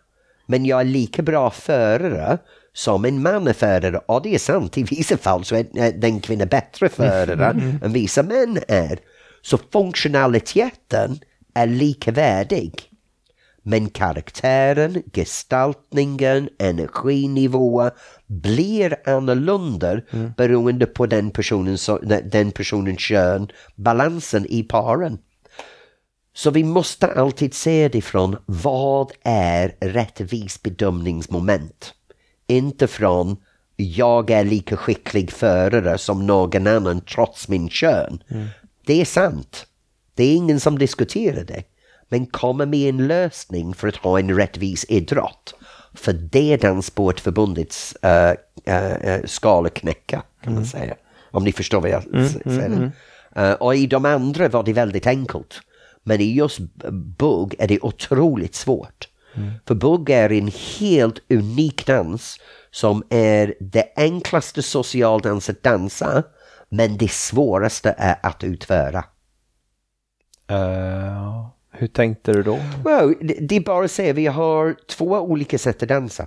Men 0.46 0.66
jag 0.66 0.80
är 0.80 0.84
lika 0.84 1.22
bra 1.22 1.50
förare 1.50 2.38
som 2.72 3.04
en 3.04 3.22
man 3.22 3.46
är 3.46 3.52
förare. 3.52 4.00
Och 4.06 4.22
det 4.22 4.34
är 4.34 4.38
sant, 4.38 4.78
i 4.78 4.82
vissa 4.82 5.16
fall 5.16 5.44
så 5.44 5.54
är 5.54 5.78
är 5.78 5.92
den 5.92 6.20
kvinna 6.20 6.46
bättre 6.46 6.88
förare 6.88 7.78
än 7.82 7.92
vissa 7.92 8.22
män 8.22 8.58
är. 8.68 8.98
Så 9.42 9.58
funktionaliteten 9.72 11.20
är 11.58 11.66
likvärdig. 11.66 12.72
Men 13.62 13.90
karaktären, 13.90 15.02
gestaltningen, 15.12 16.48
energinivåer 16.58 17.90
blir 18.26 19.08
annorlunda 19.08 20.00
beroende 20.36 20.86
på 20.86 21.06
den 21.06 21.30
personens, 21.30 21.90
den 22.24 22.50
personens 22.50 23.00
kön, 23.00 23.48
balansen 23.76 24.46
i 24.48 24.62
paren. 24.62 25.18
Så 26.34 26.50
vi 26.50 26.64
måste 26.64 27.06
alltid 27.06 27.54
se 27.54 27.88
det 27.88 28.02
från 28.02 28.36
vad 28.46 29.12
är 29.22 29.76
rättvis 29.80 30.62
bedömningsmoment? 30.62 31.94
Inte 32.46 32.86
från 32.86 33.36
jag 33.76 34.30
är 34.30 34.44
lika 34.44 34.76
skicklig 34.76 35.32
förare 35.32 35.98
som 35.98 36.26
någon 36.26 36.66
annan 36.66 37.00
trots 37.00 37.48
min 37.48 37.68
kön. 37.68 38.22
Det 38.86 39.00
är 39.00 39.04
sant. 39.04 39.66
Det 40.18 40.24
är 40.24 40.36
ingen 40.36 40.60
som 40.60 40.78
diskuterar 40.78 41.44
det. 41.44 41.62
Men 42.08 42.26
kommer 42.26 42.66
med 42.66 42.88
en 42.88 43.06
lösning 43.06 43.74
för 43.74 43.88
att 43.88 43.96
ha 43.96 44.18
en 44.18 44.36
rättvis 44.36 44.84
idrott. 44.88 45.54
För 45.94 46.12
det 46.12 46.52
är 46.52 46.58
Danssportförbundets 46.58 47.94
uh, 48.04 48.30
uh, 48.74 49.24
skala 49.24 49.68
knäcka 49.68 50.22
kan 50.44 50.54
man 50.54 50.66
säga. 50.66 50.94
Om 51.30 51.44
ni 51.44 51.52
förstår 51.52 51.80
vad 51.80 51.90
jag 51.90 52.02
s- 52.14 52.36
säger. 52.44 52.92
Eh, 53.36 53.52
och 53.52 53.74
i 53.76 53.86
de 53.86 54.04
andra 54.04 54.48
var 54.48 54.62
det 54.62 54.72
väldigt 54.72 55.06
enkelt. 55.06 55.60
Men 56.02 56.20
i 56.20 56.34
just 56.34 56.58
bugg 57.18 57.54
är 57.58 57.68
det 57.68 57.80
otroligt 57.80 58.54
svårt. 58.54 59.08
För 59.66 59.74
bugg 59.74 60.10
är 60.10 60.32
en 60.32 60.50
helt 60.78 61.18
unik 61.30 61.86
dans 61.86 62.36
som 62.70 63.02
är 63.10 63.54
det 63.60 63.84
enklaste 63.96 64.62
socialdans 64.62 65.50
att 65.50 65.62
dansa 65.62 66.22
men 66.68 66.96
det 66.96 67.10
svåraste 67.10 67.94
är 67.98 68.16
att 68.22 68.44
utföra. 68.44 69.04
Eh, 70.48 71.46
hur 71.72 71.86
tänkte 71.86 72.32
du 72.32 72.42
då? 72.42 72.58
Well, 72.84 73.14
det, 73.40 73.56
är 73.56 73.60
bara 73.60 73.84
att 73.84 73.90
säga, 73.90 74.12
vi 74.12 74.26
har 74.26 74.76
två 74.88 75.04
olika 75.04 75.58
sätt 75.58 75.82
att 75.82 75.88
dansa. 75.88 76.26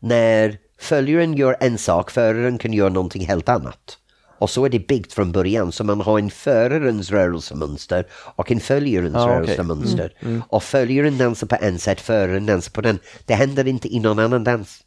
När 0.00 0.58
följaren 0.78 1.34
gör 1.34 1.56
en 1.60 1.78
sak, 1.78 2.10
föraren 2.10 2.58
kan 2.58 2.72
göra 2.72 2.88
någonting 2.88 3.26
helt 3.26 3.48
annat. 3.48 3.98
Och 4.38 4.50
så 4.50 4.64
är 4.64 4.68
det 4.68 4.88
byggt 4.88 5.12
från 5.12 5.32
början, 5.32 5.72
så 5.72 5.84
man 5.84 6.00
har 6.00 6.18
en 6.18 6.30
förarens 6.30 7.10
rörelsemönster 7.10 8.06
och 8.12 8.50
en 8.50 8.60
följarens 8.60 9.16
Ah, 9.16 9.28
rörelsemönster. 9.28 10.12
Och 10.48 10.62
följaren 10.62 11.18
dansar 11.18 11.46
på 11.46 11.56
en 11.60 11.78
sätt, 11.78 12.00
föraren 12.00 12.46
dansar 12.46 12.72
på 12.72 12.80
den. 12.80 12.98
Det 13.24 13.34
händer 13.34 13.66
inte 13.66 13.94
i 13.94 14.00
någon 14.00 14.18
annan 14.18 14.44
dans. 14.44 14.82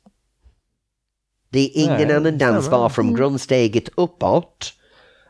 Det 1.50 1.60
är 1.60 1.70
ingen 1.76 2.08
Nej, 2.08 2.16
annan 2.16 2.38
dans 2.38 2.68
var 2.68 2.90
från 2.90 3.16
grundsteget 3.16 3.90
uppåt. 3.98 4.74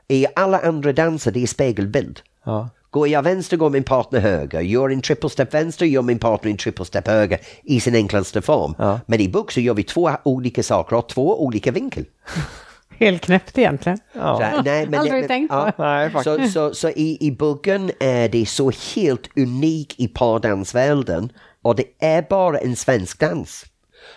I 0.08 0.26
alla 0.36 0.60
andra 0.60 0.94
danser 0.94 1.32
det 1.32 1.44
är 1.44 1.48
spegelbild. 1.48 2.22
Ja. 2.46 2.70
Går 2.92 3.08
jag 3.08 3.22
vänster 3.22 3.58
går 3.58 3.70
min 3.70 3.84
partner 3.84 4.20
höger. 4.20 4.62
Gör 4.62 4.90
en 4.90 5.02
triple 5.02 5.30
step 5.30 5.54
vänster 5.54 5.86
gör 5.86 6.02
min 6.02 6.20
partner 6.20 6.52
en 6.52 6.58
triple 6.58 6.86
step 6.86 7.08
höger 7.08 7.40
i 7.64 7.80
sin 7.80 7.96
enklaste 7.96 8.42
form. 8.42 8.76
Ja. 8.78 9.00
Men 9.06 9.20
i 9.20 9.30
bok 9.30 9.52
så 9.52 9.60
gör 9.60 9.74
vi 9.74 9.84
två 9.84 10.12
olika 10.24 10.64
saker 10.64 10.96
och 10.96 11.10
två 11.10 11.44
olika 11.44 11.72
vinkel. 11.72 12.06
Helt 13.00 13.22
knäppt 13.22 13.58
egentligen. 13.58 13.98
Så, 13.98 14.04
Ja. 14.20 14.62
nej, 14.66 14.88
men 14.90 15.00
Aldrig 15.00 15.20
men- 15.20 15.28
tänkt 15.28 15.50
på. 15.52 15.72
Nej, 15.78 16.10
faktiskt. 16.10 16.54
Så, 16.54 16.70
så, 16.70 16.76
så 16.76 16.90
i, 16.90 17.18
i 17.20 17.32
buggen 17.32 17.92
är 18.00 18.30
det 18.30 18.46
så 18.46 18.72
helt 18.96 19.38
unik 19.38 19.96
i 20.00 20.08
pardansvärlden 20.08 21.32
och 21.62 21.76
det 21.76 21.84
är 22.00 22.22
bara 22.30 22.58
en 22.58 22.76
svensk 22.76 23.20
dans. 23.20 23.66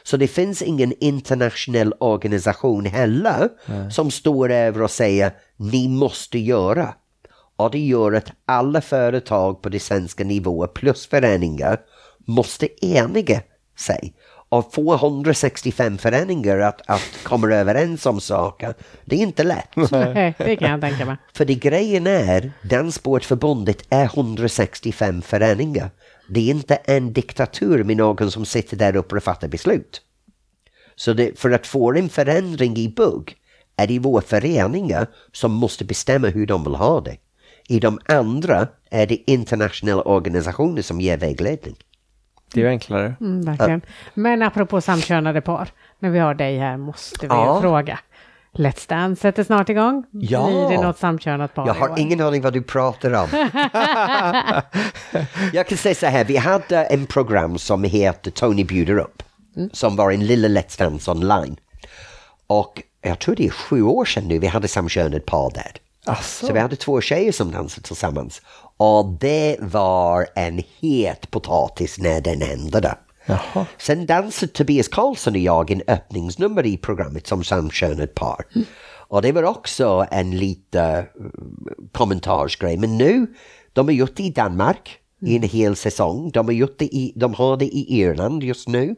Så 0.02 0.16
det 0.16 0.28
finns 0.28 0.62
ingen 0.62 0.92
internationell 1.00 1.94
organisation 2.00 2.84
heller 2.86 3.48
som 3.90 4.10
står 4.10 4.50
över 4.50 4.82
och 4.82 4.90
säger 4.90 5.32
ni 5.56 5.88
måste 5.88 6.38
göra. 6.38 6.94
Och 7.62 7.70
det 7.70 7.78
gör 7.78 8.12
att 8.12 8.32
alla 8.46 8.80
företag 8.80 9.62
på 9.62 9.68
det 9.68 9.80
svenska 9.80 10.24
nivåer 10.24 10.66
plus 10.66 11.06
föreningar 11.06 11.80
måste 12.26 12.86
eniga 12.86 13.40
sig. 13.78 14.14
Och 14.48 14.74
få 14.74 14.94
165 14.94 15.98
föreningar 15.98 16.58
att, 16.58 16.80
att 16.86 17.18
komma 17.22 17.48
överens 17.48 18.06
om 18.06 18.20
saker, 18.20 18.74
det 19.04 19.16
är 19.16 19.20
inte 19.20 19.44
lätt. 19.44 19.76
Nej, 19.90 20.34
det 20.38 20.56
kan 20.56 20.70
jag 20.70 20.80
tänka 20.80 21.04
mig. 21.04 21.16
För 21.34 21.44
det 21.44 21.54
grejen 21.54 22.06
är, 22.06 22.52
Danssportförbundet 22.62 23.84
är 23.88 24.04
165 24.04 25.22
föreningar. 25.22 25.90
Det 26.28 26.40
är 26.40 26.50
inte 26.50 26.74
en 26.74 27.12
diktatur 27.12 27.84
med 27.84 27.96
någon 27.96 28.30
som 28.30 28.44
sitter 28.44 28.76
där 28.76 28.96
uppe 28.96 29.16
och 29.16 29.22
fattar 29.22 29.48
beslut. 29.48 30.00
Så 30.96 31.12
det, 31.12 31.38
för 31.38 31.50
att 31.50 31.66
få 31.66 31.92
en 31.92 32.08
förändring 32.08 32.76
i 32.76 32.88
bugg 32.88 33.36
är 33.76 33.86
det 33.86 33.98
våra 33.98 34.22
föreningar 34.22 35.06
som 35.32 35.52
måste 35.52 35.84
bestämma 35.84 36.28
hur 36.28 36.46
de 36.46 36.64
vill 36.64 36.74
ha 36.74 37.00
det. 37.00 37.16
I 37.68 37.80
de 37.80 37.98
andra 38.06 38.66
är 38.90 39.06
det 39.06 39.30
internationella 39.30 40.02
organisationer 40.02 40.82
som 40.82 41.00
ger 41.00 41.16
vägledning. 41.16 41.76
Det 42.54 42.60
är 42.60 42.64
ju 42.64 42.70
enklare. 42.70 43.14
Mm, 43.20 43.42
verkligen. 43.42 43.80
Men 44.14 44.42
apropå 44.42 44.80
samkönade 44.80 45.40
par, 45.40 45.68
när 45.98 46.10
vi 46.10 46.18
har 46.18 46.34
dig 46.34 46.58
här 46.58 46.76
måste 46.76 47.26
vi 47.26 47.34
Ja. 47.34 47.60
fråga. 47.60 47.98
Let's 48.52 48.88
Dance 48.88 49.22
sätter 49.22 49.44
snart 49.44 49.68
igång. 49.68 50.04
Ja. 50.10 50.46
Blir 50.46 50.76
det 50.76 50.82
något 50.84 50.98
samkönat 50.98 51.54
par 51.54 51.66
Jag 51.66 51.74
har 51.74 51.98
ingen 51.98 52.20
aning 52.20 52.42
vad 52.42 52.52
du 52.52 52.62
pratar 52.62 53.12
om. 53.12 53.28
jag 55.52 55.66
kan 55.68 55.78
säga 55.78 55.94
så 55.94 56.06
här, 56.06 56.24
vi 56.24 56.36
hade 56.36 56.84
en 56.84 57.06
program 57.06 57.58
som 57.58 57.84
heter 57.84 58.30
Tony 58.30 58.64
bjuder 58.64 58.98
upp. 58.98 59.22
Som 59.72 59.96
var 59.96 60.10
en 60.10 60.26
lilla 60.26 60.48
Let's 60.48 60.78
Dance 60.78 61.10
online. 61.10 61.56
Och 62.46 62.82
jag 63.00 63.18
tror 63.18 63.34
det 63.36 63.46
är 63.46 63.50
sju 63.50 63.82
år 63.82 64.04
sedan 64.04 64.28
nu 64.28 64.38
vi 64.38 64.46
hade 64.46 64.68
samkönat 64.68 65.26
par 65.26 65.50
där. 65.50 65.72
Asså. 66.06 66.46
Så 66.46 66.52
vi 66.52 66.58
hade 66.58 66.76
två 66.76 67.00
tjejer 67.00 67.32
som 67.32 67.50
dansade 67.50 67.86
tillsammans. 67.86 68.42
Och 68.76 69.06
det 69.20 69.56
var 69.60 70.26
en 70.34 70.62
het 70.80 71.30
potatis 71.30 71.98
när 71.98 72.20
den 72.20 72.40
hände. 72.40 72.94
Jaha. 73.26 73.66
Sen 73.78 74.06
dansade 74.06 74.52
Tobias 74.52 74.88
Karlsson 74.88 75.32
och 75.32 75.38
jag 75.38 75.70
en 75.70 75.82
öppningsnummer 75.86 76.66
i 76.66 76.76
programmet 76.76 77.26
som 77.26 77.44
samkönat 77.44 78.14
par. 78.14 78.44
Och 79.08 79.22
det 79.22 79.32
var 79.32 79.42
också 79.42 80.06
en 80.10 80.38
lite 80.38 81.06
uh, 81.20 81.26
kommentarsgrej. 81.92 82.76
Men 82.76 82.98
nu, 82.98 83.26
de 83.72 83.86
har 83.86 83.92
gjort 83.92 84.16
det 84.16 84.22
i 84.22 84.30
Danmark 84.30 84.98
i 85.20 85.36
en 85.36 85.42
hel 85.42 85.76
säsong. 85.76 86.30
De 86.30 86.46
har, 86.46 86.52
gjort 86.52 86.78
det 86.78 86.84
i, 86.84 87.12
de 87.16 87.34
har 87.34 87.56
det 87.56 87.64
i 87.64 88.00
Irland 88.00 88.42
just 88.42 88.68
nu. 88.68 88.96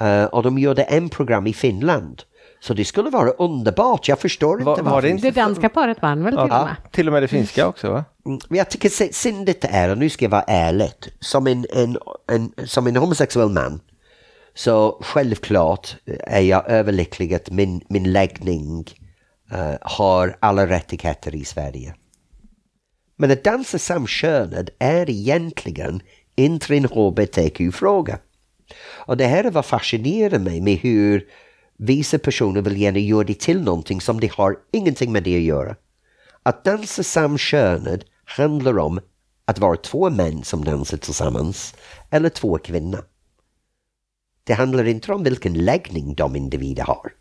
Eh, 0.00 0.24
och 0.24 0.42
de 0.42 0.58
gjorde 0.58 0.82
en 0.82 1.08
program 1.08 1.46
i 1.46 1.52
Finland. 1.52 2.22
Så 2.62 2.74
det 2.74 2.84
skulle 2.84 3.10
vara 3.10 3.30
underbart. 3.30 4.08
Jag 4.08 4.18
förstår 4.18 4.58
Var- 4.60 4.72
inte 4.72 4.82
var 4.82 4.90
varför. 4.90 5.08
det 5.08 5.12
inte- 5.14 5.30
Det 5.30 5.40
danska 5.40 5.68
paret 5.68 6.02
vann 6.02 6.24
väl 6.24 6.32
till 6.32 6.40
och 6.42 6.48
med? 6.48 6.76
Till 6.92 7.06
och 7.06 7.12
med 7.12 7.22
det 7.22 7.28
finska 7.28 7.66
också 7.68 7.90
va? 7.92 8.04
Mm, 8.26 8.38
men 8.48 8.58
Jag 8.58 8.70
tycker 8.70 8.88
sy- 8.88 9.12
syndet 9.12 9.64
är, 9.64 9.88
och 9.90 9.98
nu 9.98 10.10
ska 10.10 10.24
jag 10.24 10.30
vara 10.30 10.42
ärlig, 10.46 10.90
som 11.20 11.46
en, 11.46 11.66
en, 11.72 11.98
en, 12.32 12.52
som 12.66 12.86
en 12.86 12.96
homosexuell 12.96 13.48
man 13.48 13.80
så 14.54 14.98
självklart 15.02 15.96
är 16.20 16.40
jag 16.40 16.70
överlycklig 16.70 17.34
att 17.34 17.50
min, 17.50 17.80
min 17.88 18.12
läggning 18.12 18.84
eh, 19.52 19.74
har 19.80 20.36
alla 20.40 20.66
rättigheter 20.66 21.34
i 21.34 21.44
Sverige. 21.44 21.94
Men 23.16 23.30
att 23.30 23.44
dansa 23.44 23.78
samkönad 23.78 24.70
är 24.78 25.10
egentligen 25.10 26.02
inte 26.36 26.76
en 26.76 26.84
hbtq-fråga. 26.84 28.18
Och 29.06 29.16
det 29.16 29.26
här 29.26 29.44
är 29.44 29.50
vad 29.50 29.64
fascinerar 29.64 30.38
mig 30.38 30.60
med 30.60 30.76
hur 30.78 31.24
vissa 31.80 32.18
personer 32.18 32.62
vill 32.62 32.80
gärna 32.80 32.98
göra 32.98 33.24
det 33.24 33.38
till 33.38 33.62
någonting 33.62 34.00
som 34.00 34.20
det 34.20 34.32
har 34.32 34.56
ingenting 34.72 35.12
med 35.12 35.22
det 35.22 35.36
att 35.36 35.42
göra. 35.42 35.76
Att 36.42 36.64
dansa 36.64 37.02
samkönad 37.02 38.04
handlar 38.24 38.78
om 38.78 39.00
att 39.44 39.58
vara 39.58 39.76
två 39.76 40.10
män 40.10 40.44
som 40.44 40.64
dansar 40.64 40.96
tillsammans 40.96 41.74
eller 42.10 42.28
två 42.28 42.58
kvinnor. 42.58 43.04
Det 44.44 44.52
handlar 44.52 44.84
inte 44.84 45.12
om 45.12 45.24
vilken 45.24 45.54
läggning 45.54 46.14
de 46.14 46.36
individer 46.36 46.84
har. 46.84 47.12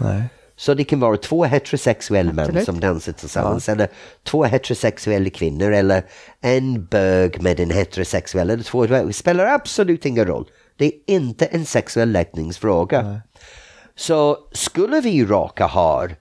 Nej. 0.00 0.22
Så 0.56 0.74
det 0.74 0.84
kan 0.84 1.00
vara 1.00 1.16
två 1.16 1.44
heterosexuella 1.44 2.32
män 2.32 2.44
Absolut. 2.44 2.64
som 2.64 2.80
dansar 2.80 3.12
tillsammans 3.12 3.68
eller 3.68 3.88
två 4.22 4.44
heterosexuella 4.44 5.30
kvinnor 5.30 5.72
eller 5.72 6.02
en 6.40 6.86
bög 6.86 7.42
med 7.42 7.60
en 7.60 7.70
heterosexuell 7.70 8.50
eller 8.50 8.64
två. 8.64 8.86
Det 8.86 9.12
spelar 9.12 9.46
absolut 9.46 10.06
ingen 10.06 10.26
roll. 10.26 10.48
Det 10.76 10.84
är 10.84 10.92
inte 11.06 11.46
en 11.46 11.66
sexuell 11.66 12.12
läggningsfråga. 12.12 13.20
Så 13.96 14.38
skulle 14.52 15.00
vi 15.00 15.24
råka 15.24 15.66
ha 15.66 16.04
uh, 16.04 16.12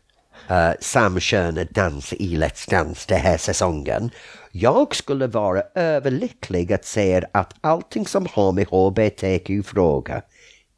eh, 0.50 0.74
samkönad 0.80 1.68
dans 1.72 2.14
i 2.14 2.38
Let's 2.38 2.70
Dance 2.70 3.06
den 3.08 3.20
här 3.20 3.38
säsongen. 3.38 4.12
Jag 4.52 4.96
skulle 4.96 5.28
vara 5.28 5.64
överlycklig 5.76 6.74
att 6.74 6.86
se 6.86 7.24
att 7.32 7.54
allting 7.62 8.06
som 8.06 8.28
har 8.32 8.52
med 8.52 8.68
hbtq-fråga 8.68 10.22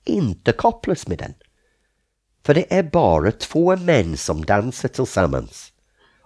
inte 0.06 0.52
kopplas 0.52 1.08
med 1.08 1.18
den. 1.18 1.34
För 2.46 2.54
det 2.54 2.74
är 2.74 2.84
bara 2.84 3.32
två 3.32 3.76
män 3.76 4.18
som 4.18 4.46
dansar 4.46 4.90
tillsammans. 4.90 5.72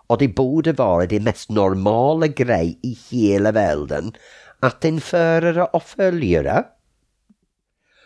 Och 0.07 0.17
det 0.17 0.27
borde 0.27 0.73
vara 0.73 1.05
det 1.05 1.19
mest 1.19 1.49
normala 1.49 2.27
grej 2.27 2.79
i 2.83 2.97
hela 3.09 3.51
världen 3.51 4.13
att 4.59 4.85
en 4.85 5.01
förare 5.01 5.63
och 5.63 5.83
följare 5.83 6.63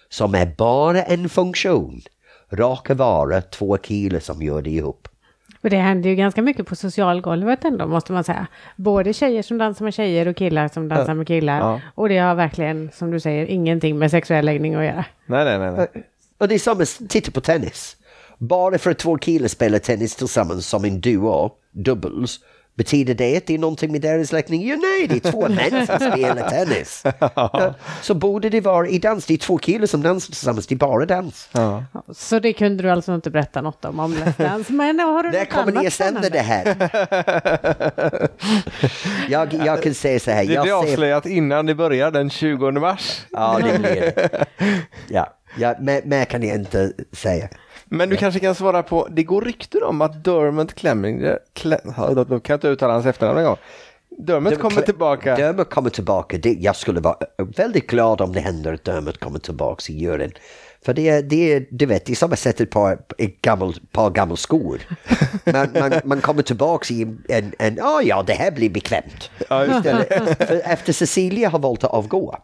som 0.09 0.35
är 0.35 0.45
bara 0.45 1.03
en 1.03 1.29
funktion 1.29 2.01
råkar 2.55 2.95
vara 2.95 3.41
två 3.41 3.77
killar 3.77 4.19
som 4.19 4.41
gör 4.41 4.61
det 4.61 4.69
ihop. 4.69 5.07
Och 5.61 5.69
det 5.69 5.77
händer 5.77 6.09
ju 6.09 6.15
ganska 6.15 6.41
mycket 6.41 6.67
på 6.67 6.75
socialgolvet 6.75 7.65
ändå 7.65 7.87
måste 7.87 8.11
man 8.11 8.23
säga. 8.23 8.47
Både 8.75 9.13
tjejer 9.13 9.41
som 9.41 9.57
dansar 9.57 9.85
med 9.85 9.93
tjejer 9.93 10.27
och 10.27 10.35
killar 10.35 10.67
som 10.67 10.87
dansar 10.87 11.13
med 11.13 11.27
killar. 11.27 11.59
Ja. 11.59 11.81
Och 11.95 12.09
det 12.09 12.17
har 12.17 12.35
verkligen, 12.35 12.91
som 12.93 13.11
du 13.11 13.19
säger, 13.19 13.45
ingenting 13.45 13.99
med 13.99 14.11
sexuell 14.11 14.45
läggning 14.45 14.75
att 14.75 14.85
göra. 14.85 15.05
Nej, 15.25 15.45
nej, 15.45 15.59
nej. 15.59 15.71
nej. 15.71 16.03
Och 16.37 16.47
det 16.47 16.55
är 16.55 16.59
som 16.59 16.81
att 16.81 17.09
titta 17.09 17.31
på 17.31 17.41
tennis. 17.41 17.97
Bara 18.37 18.77
för 18.77 18.91
att 18.91 18.97
två 18.97 19.17
killar 19.17 19.47
spelar 19.47 19.79
tennis 19.79 20.15
tillsammans 20.15 20.67
som 20.67 20.85
en 20.85 21.01
duo, 21.01 21.51
doubles, 21.71 22.39
betyder 22.75 23.13
det 23.13 23.37
att 23.37 23.45
det 23.47 23.53
är 23.53 23.57
någonting 23.57 23.91
med 23.91 24.01
deras 24.01 24.31
läggning? 24.31 24.67
Ja, 24.67 24.75
nej, 24.75 25.07
det 25.07 25.25
är 25.25 25.31
två 25.31 25.49
män 25.49 25.87
som 25.87 25.99
spelar 25.99 26.49
tennis. 26.49 27.03
Ja, 27.19 27.73
Så 28.01 28.13
borde 28.13 28.49
det 28.49 28.61
vara 28.61 28.87
i 28.87 28.99
dans, 28.99 29.25
det 29.25 29.33
är 29.33 29.37
två 29.37 29.57
killar 29.57 29.85
som 29.87 30.01
dansar 30.01 30.25
tillsammans, 30.25 30.67
det 30.67 30.75
är 30.75 30.77
bara 30.77 31.05
dans. 31.05 31.49
Ja. 31.51 31.83
Så 32.15 32.39
det 32.39 32.53
kunde 32.53 32.83
du 32.83 32.89
alltså 32.89 33.15
inte 33.15 33.29
berätta 33.29 33.61
något 33.61 33.85
om, 33.85 33.99
om 33.99 34.13
Let's 34.15 34.37
Dance. 34.43 34.73
Men 34.73 34.99
har 34.99 35.23
du 35.23 35.31
När 35.31 35.45
kommer 35.45 35.71
ni 35.71 35.87
att 35.87 35.93
sända 35.93 36.29
det 36.29 36.39
här? 36.39 36.89
jag, 39.29 39.53
jag 39.53 39.83
kan 39.83 39.93
säga 39.93 40.19
så 40.19 40.31
här, 40.31 40.41
Det 40.41 40.47
blir 40.47 40.55
jag 40.55 40.65
ser 40.83 40.91
avslöjat 40.91 41.25
innan 41.25 41.65
det 41.65 41.75
börjar 41.75 42.11
den 42.11 42.29
20 42.29 42.71
mars. 42.71 43.21
Ja, 43.31 43.59
det 43.63 43.79
blir 43.79 44.01
det. 44.01 44.45
Ja, 45.07 45.33
ja 45.57 45.75
mer, 45.79 46.01
mer 46.05 46.25
kan 46.25 46.43
jag 46.43 46.55
inte 46.55 46.91
säga. 47.11 47.49
Men 47.93 48.09
du 48.09 48.15
kanske 48.15 48.39
kan 48.39 48.55
svara 48.55 48.83
på, 48.83 49.07
det 49.11 49.23
går 49.23 49.41
rykten 49.41 49.83
om 49.83 50.01
att 50.01 50.23
Dermot 50.23 50.73
Clemming, 50.73 51.23
Cle, 51.53 51.79
då 52.15 52.25
kan 52.25 52.41
jag 52.43 52.57
inte 52.57 52.67
uttala 52.67 52.93
hans 52.93 53.05
efternamn 53.05 53.39
en 53.39 53.45
gång. 53.45 53.57
Dermot 54.17 54.59
kommer 54.59 54.81
tillbaka. 54.81 55.35
Dermot 55.35 55.69
kommer 55.69 55.89
tillbaka. 55.89 56.37
Det, 56.37 56.53
jag 56.53 56.75
skulle 56.75 56.99
vara 56.99 57.15
väldigt 57.57 57.87
glad 57.87 58.21
om 58.21 58.33
det 58.33 58.39
händer 58.39 58.73
att 58.73 58.83
Dermot 58.83 59.19
kommer 59.19 59.39
tillbaka 59.39 59.93
i 59.93 59.99
juryn. 59.99 60.31
För 60.85 60.93
det 60.93 61.09
är, 61.09 61.21
det 61.21 61.53
är, 61.53 61.65
du 61.71 61.85
vet, 61.85 62.05
det 62.05 62.11
är 62.11 62.15
som 62.15 62.33
att 62.33 62.39
sätta 62.39 62.63
ett 62.63 62.69
par, 62.69 62.99
ett 63.17 63.41
gammel, 63.41 63.73
par 63.91 64.09
gamla 64.09 64.35
skor. 64.35 64.81
Man, 65.45 65.69
man, 65.79 65.93
man 66.03 66.21
kommer 66.21 66.43
tillbaka 66.43 66.93
i 66.93 67.01
en, 67.29 67.53
en 67.59 67.79
oh 67.79 68.01
ja, 68.03 68.23
det 68.27 68.33
här 68.33 68.51
blir 68.51 68.69
bekvämt. 68.69 69.29
Ja, 69.49 69.65
efter 70.63 70.93
Cecilia 70.93 71.49
har 71.49 71.59
valt 71.59 71.83
att 71.83 71.91
avgå. 71.91 72.37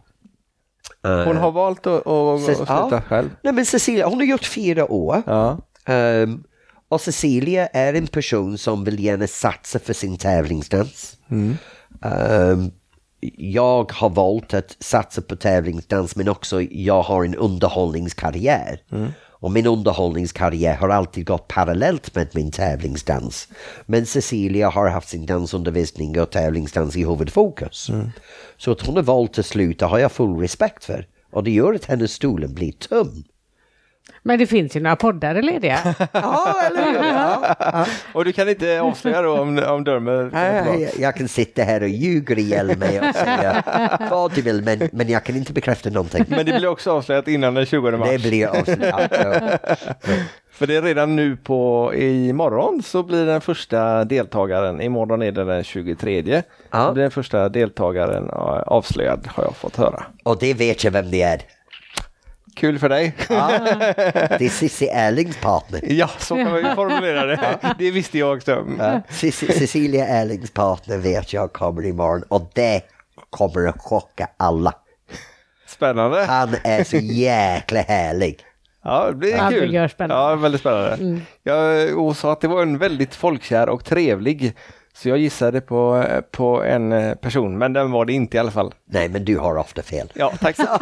Hon 1.02 1.36
har 1.36 1.50
valt 1.50 1.86
att, 1.86 2.06
att, 2.06 2.06
att 2.06 2.56
sluta 2.56 2.88
Ja. 2.90 3.02
själv. 3.08 3.30
Nej 3.42 3.52
men 3.52 3.66
Cecilia, 3.66 4.06
hon 4.08 4.18
har 4.18 4.24
gjort 4.26 4.44
fyra 4.44 4.92
år. 4.92 5.22
Ja. 5.26 5.58
Ehm, 5.86 6.42
och 6.88 7.00
Cecilia 7.00 7.66
är 7.66 7.94
en 7.94 8.06
person 8.06 8.58
som 8.58 8.84
vill 8.84 9.04
gärna 9.04 9.26
satsa 9.26 9.78
för 9.78 9.92
sin 9.92 10.18
tävlingsdans. 10.18 11.16
Ehm, 12.02 12.70
jag 13.36 13.92
har 13.92 14.10
valt 14.10 14.54
att 14.54 14.76
satsa 14.80 15.22
på 15.22 15.36
tävlingsdans 15.36 16.16
men 16.16 16.28
också 16.28 16.62
jag 16.62 17.02
har 17.02 17.24
en 17.24 17.34
underhållningskarriär. 17.34 18.80
Och 19.40 19.50
min 19.50 19.66
underhållningskarriär 19.66 20.76
har 20.76 20.88
alltid 20.88 21.26
gått 21.26 21.48
parallellt 21.48 22.14
med 22.14 22.28
min 22.34 22.50
tävlingsdans. 22.50 23.48
Men 23.86 24.06
Cecilia 24.06 24.68
har 24.68 24.88
haft 24.88 25.08
sin 25.08 25.26
dansundervisning 25.26 26.20
och 26.20 26.30
tävlingsdans 26.30 26.96
i 26.96 27.04
huvudfokus. 27.04 27.90
Så 28.56 28.72
att 28.72 28.86
hon 28.86 28.96
har 28.96 29.02
valt 29.02 29.38
att 29.38 29.46
sluta 29.46 29.86
har 29.86 29.98
jag 29.98 30.12
full 30.12 30.40
respekt 30.40 30.84
för. 30.84 31.06
Och 31.32 31.44
det 31.44 31.50
gör 31.50 31.74
att 31.74 31.84
hennes 31.84 32.12
stolen 32.12 32.54
blir 32.54 32.72
tom. 32.72 33.24
Men 34.22 34.38
det 34.38 34.46
finns 34.46 34.76
ju 34.76 34.80
några 34.80 34.96
poddar 34.96 35.42
lediga. 35.42 35.78
Ja, 36.12 36.54
eller 36.66 36.84
hur? 36.84 37.08
Ja. 37.08 37.86
Och 38.12 38.24
du 38.24 38.32
kan 38.32 38.48
inte 38.48 38.80
avslöja 38.80 39.22
då 39.22 39.38
om, 39.40 39.58
om 39.58 39.82
Nej, 40.32 40.62
tillbaka? 40.62 40.78
jag, 40.78 40.90
jag 40.98 41.16
kan 41.16 41.28
sitta 41.28 41.62
här 41.62 41.82
och 41.82 41.88
ljuga 41.88 42.34
ihjäl 42.34 42.78
mig 42.78 43.00
och 43.00 43.14
säga 43.14 43.62
vad 44.10 44.34
du 44.34 44.42
vill 44.42 44.62
men, 44.62 44.88
men 44.92 45.08
jag 45.08 45.24
kan 45.24 45.36
inte 45.36 45.52
bekräfta 45.52 45.90
någonting. 45.90 46.24
Men 46.28 46.46
det 46.46 46.58
blir 46.58 46.66
också 46.66 46.92
avslöjat 46.92 47.28
innan 47.28 47.54
den 47.54 47.66
20 47.66 47.90
mars. 47.90 48.08
Det 48.10 48.18
blir 48.18 48.46
avslöjat. 48.46 49.10
Ja. 49.10 49.76
För 50.60 50.66
det 50.66 50.76
är 50.76 50.82
redan 50.82 51.16
nu 51.16 51.36
på 51.36 51.92
imorgon 51.94 52.82
så 52.82 53.02
blir 53.02 53.26
den 53.26 53.40
första 53.40 54.04
deltagaren, 54.04 54.80
imorgon 54.80 55.22
är 55.22 55.32
det 55.32 55.44
den 55.44 55.64
23. 55.64 56.42
Ja. 56.70 56.86
Så 56.86 56.92
blir 56.92 57.02
den 57.02 57.10
första 57.10 57.48
deltagaren 57.48 58.28
ja, 58.28 58.62
avslöjad 58.66 59.26
har 59.26 59.44
jag 59.44 59.56
fått 59.56 59.76
höra. 59.76 60.02
Och 60.22 60.38
det 60.40 60.54
vet 60.54 60.84
jag 60.84 60.90
vem 60.90 61.10
det 61.10 61.22
är. 61.22 61.40
Kul 62.56 62.78
för 62.78 62.88
dig. 62.88 63.14
Ja. 63.28 63.50
Det 64.38 64.44
är 64.44 64.48
Cissi 64.48 64.88
Erlings 64.88 65.36
partner. 65.36 65.80
Ja, 65.92 66.10
så 66.18 66.34
kan 66.34 66.50
man 66.50 66.56
ju 66.64 66.74
formulera 66.74 67.26
det. 67.26 67.58
Det 67.78 67.90
visste 67.90 68.18
jag 68.18 68.36
också. 68.36 68.50
Ja. 68.78 69.00
Cici- 69.10 69.52
Cecilia 69.58 70.06
Erlings 70.06 70.50
partner 70.50 70.98
vet 70.98 71.32
jag 71.32 71.52
kommer 71.52 71.86
imorgon 71.86 72.22
och 72.28 72.50
det 72.54 72.82
kommer 73.30 73.66
att 73.68 73.78
chocka 73.80 74.28
alla. 74.36 74.74
Spännande. 75.66 76.24
Han 76.24 76.56
är 76.64 76.84
så 76.84 76.96
jäkla 76.96 77.80
härlig. 77.80 78.38
Ja, 78.84 79.06
det 79.08 79.14
blir 79.14 79.36
Ja, 79.36 79.50
det 79.50 79.54
kul. 79.60 79.74
gör 79.74 79.88
spännande. 79.88 80.30
Ja, 80.30 80.34
väldigt 80.36 80.60
spännande. 80.60 81.20
Jag 81.42 81.98
och 81.98 82.16
sa 82.16 82.32
att 82.32 82.40
det 82.40 82.48
var 82.48 82.62
en 82.62 82.78
väldigt 82.78 83.14
folkkär 83.14 83.68
och 83.68 83.84
trevlig. 83.84 84.54
Så 84.94 85.08
jag 85.08 85.18
gissade 85.18 85.60
på, 85.60 86.04
på 86.30 86.62
en 86.62 86.92
eh, 86.92 87.14
person, 87.14 87.58
men 87.58 87.72
den 87.72 87.90
var 87.90 88.04
det 88.04 88.12
inte 88.12 88.36
i 88.36 88.40
alla 88.40 88.50
fall. 88.50 88.74
Nej, 88.84 89.08
men 89.08 89.24
du 89.24 89.38
har 89.38 89.56
ofta 89.56 89.82
fel. 89.82 90.12
Ja, 90.14 90.32
tack 90.40 90.56
så 90.56 90.62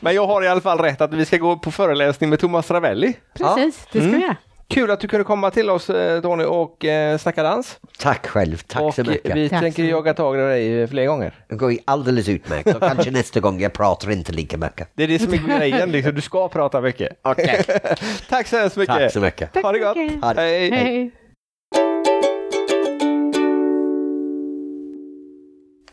Men 0.00 0.14
jag 0.14 0.26
har 0.26 0.42
i 0.42 0.48
alla 0.48 0.60
fall 0.60 0.78
rätt 0.78 1.00
att 1.00 1.14
vi 1.14 1.24
ska 1.24 1.36
gå 1.36 1.56
på 1.56 1.70
föreläsning 1.70 2.30
med 2.30 2.38
Thomas 2.38 2.70
Ravelli. 2.70 3.16
Precis, 3.34 3.86
det 3.92 4.00
ska 4.00 4.10
vi 4.10 4.22
göra. 4.22 4.36
Kul 4.68 4.90
att 4.90 5.00
du 5.00 5.08
kunde 5.08 5.24
komma 5.24 5.50
till 5.50 5.70
oss 5.70 5.90
eh, 5.90 6.20
Tony 6.20 6.44
och 6.44 6.84
eh, 6.84 7.18
snacka 7.18 7.42
dans. 7.42 7.78
Tack 7.98 8.26
själv, 8.26 8.56
tack 8.66 8.82
och 8.82 8.94
så 8.94 9.04
mycket. 9.04 9.36
vi 9.36 9.48
Tack 9.48 9.60
tänker 9.60 9.84
jaga 9.84 10.14
tag 10.14 10.36
i 10.36 10.38
dig 10.38 10.86
fler 10.88 11.06
gånger. 11.06 11.32
Det 11.48 11.54
går 11.54 11.74
alldeles 11.84 12.28
utmärkt. 12.28 12.74
Och 12.74 12.80
kanske 12.80 13.10
nästa 13.10 13.40
gång 13.40 13.60
jag 13.60 13.72
pratar 13.72 14.10
inte 14.10 14.32
lika 14.32 14.56
mycket. 14.56 14.88
Det 14.94 15.02
är 15.02 15.08
det 15.08 15.18
som 15.18 15.32
är 15.32 15.58
grejen, 15.58 15.92
liksom. 15.92 16.14
du 16.14 16.20
ska 16.20 16.48
prata 16.48 16.80
mycket. 16.80 17.18
Okej. 17.22 17.64
Tack 18.28 18.46
så 18.46 18.58
hemskt 18.58 18.76
mycket. 18.76 18.96
Tack 18.96 19.12
så 19.12 19.20
mycket. 19.20 19.52
Tack 19.52 19.64
Ha 19.64 19.72
det 19.72 19.78
gott. 19.78 19.96
mycket. 19.96 20.24
Ha 20.24 20.34
det. 20.34 20.40
Hej. 20.40 20.70
Hej. 20.70 21.10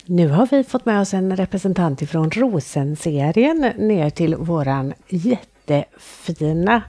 Nu 0.07 0.27
har 0.29 0.47
vi 0.51 0.63
fått 0.63 0.85
med 0.85 1.01
oss 1.01 1.13
en 1.13 1.35
representant 1.35 2.01
ifrån 2.01 2.31
Rosen-serien 2.31 3.71
ner 3.77 4.09
till 4.09 4.35
våran 4.35 4.93
jättefina, 5.07 6.81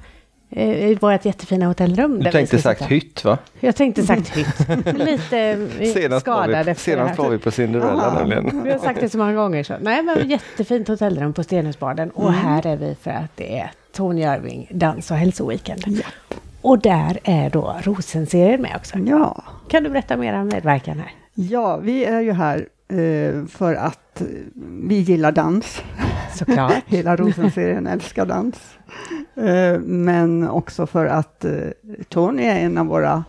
eh, 0.50 0.98
vårt 0.98 1.24
jättefina 1.24 1.66
hotellrum. 1.66 2.18
Du 2.22 2.30
tänkte 2.30 2.58
sagt 2.58 2.78
sitta. 2.78 2.88
hytt 2.94 3.24
va? 3.24 3.38
Jag 3.60 3.76
tänkte 3.76 4.02
sagt 4.02 4.28
hytt. 4.28 4.68
Lite 4.98 5.38
eh, 5.78 5.92
Senast 5.92 6.20
skadad 6.26 6.66
vi, 6.66 6.74
senast 6.74 7.18
var 7.18 7.30
vi 7.30 7.38
på 7.38 7.50
Cinderella 7.50 8.14
nämligen. 8.14 8.62
Vi 8.64 8.70
har 8.70 8.78
sagt 8.78 9.00
det 9.00 9.08
så 9.08 9.18
många 9.18 9.34
gånger. 9.34 9.62
Så. 9.62 9.74
Nej, 9.80 10.02
men 10.02 10.28
jättefint 10.30 10.88
hotellrum 10.88 11.32
på 11.32 11.42
Stenhusbaden. 11.42 12.10
Och 12.10 12.32
här 12.32 12.66
är 12.66 12.76
vi 12.76 12.96
för 13.00 13.10
att 13.10 13.36
det 13.36 13.58
är 13.58 13.70
Tony 13.92 14.22
Irving 14.22 14.68
dans 14.70 15.10
och 15.10 15.16
hälsoweekend. 15.16 16.02
Och 16.62 16.78
där 16.78 17.18
är 17.24 17.50
då 17.50 17.76
Rosen-serien 17.82 18.62
med 18.62 18.72
också. 18.76 18.98
Ja, 18.98 19.44
Kan 19.68 19.82
du 19.84 19.90
berätta 19.90 20.16
mer 20.16 20.34
om 20.40 20.48
medverkan 20.48 20.98
här? 20.98 21.10
ja, 21.34 21.76
vi 21.76 22.04
är 22.04 22.20
ju 22.20 22.32
här 22.32 22.66
för 23.48 23.74
att 23.74 24.20
eh, 24.20 24.26
vi 24.82 24.94
gillar 24.94 25.32
dans. 25.32 25.82
Såklart. 26.34 26.72
Hela 26.86 27.16
Rosen-serien 27.16 27.86
älskar 27.86 28.26
dans. 28.26 28.56
Eh, 29.34 29.80
men 29.80 30.48
också 30.48 30.86
för 30.86 31.06
att 31.06 31.44
eh, 31.44 31.52
Tony 32.08 32.42
är 32.42 32.56
en 32.56 32.78
av 32.78 32.86
våra 32.86 33.24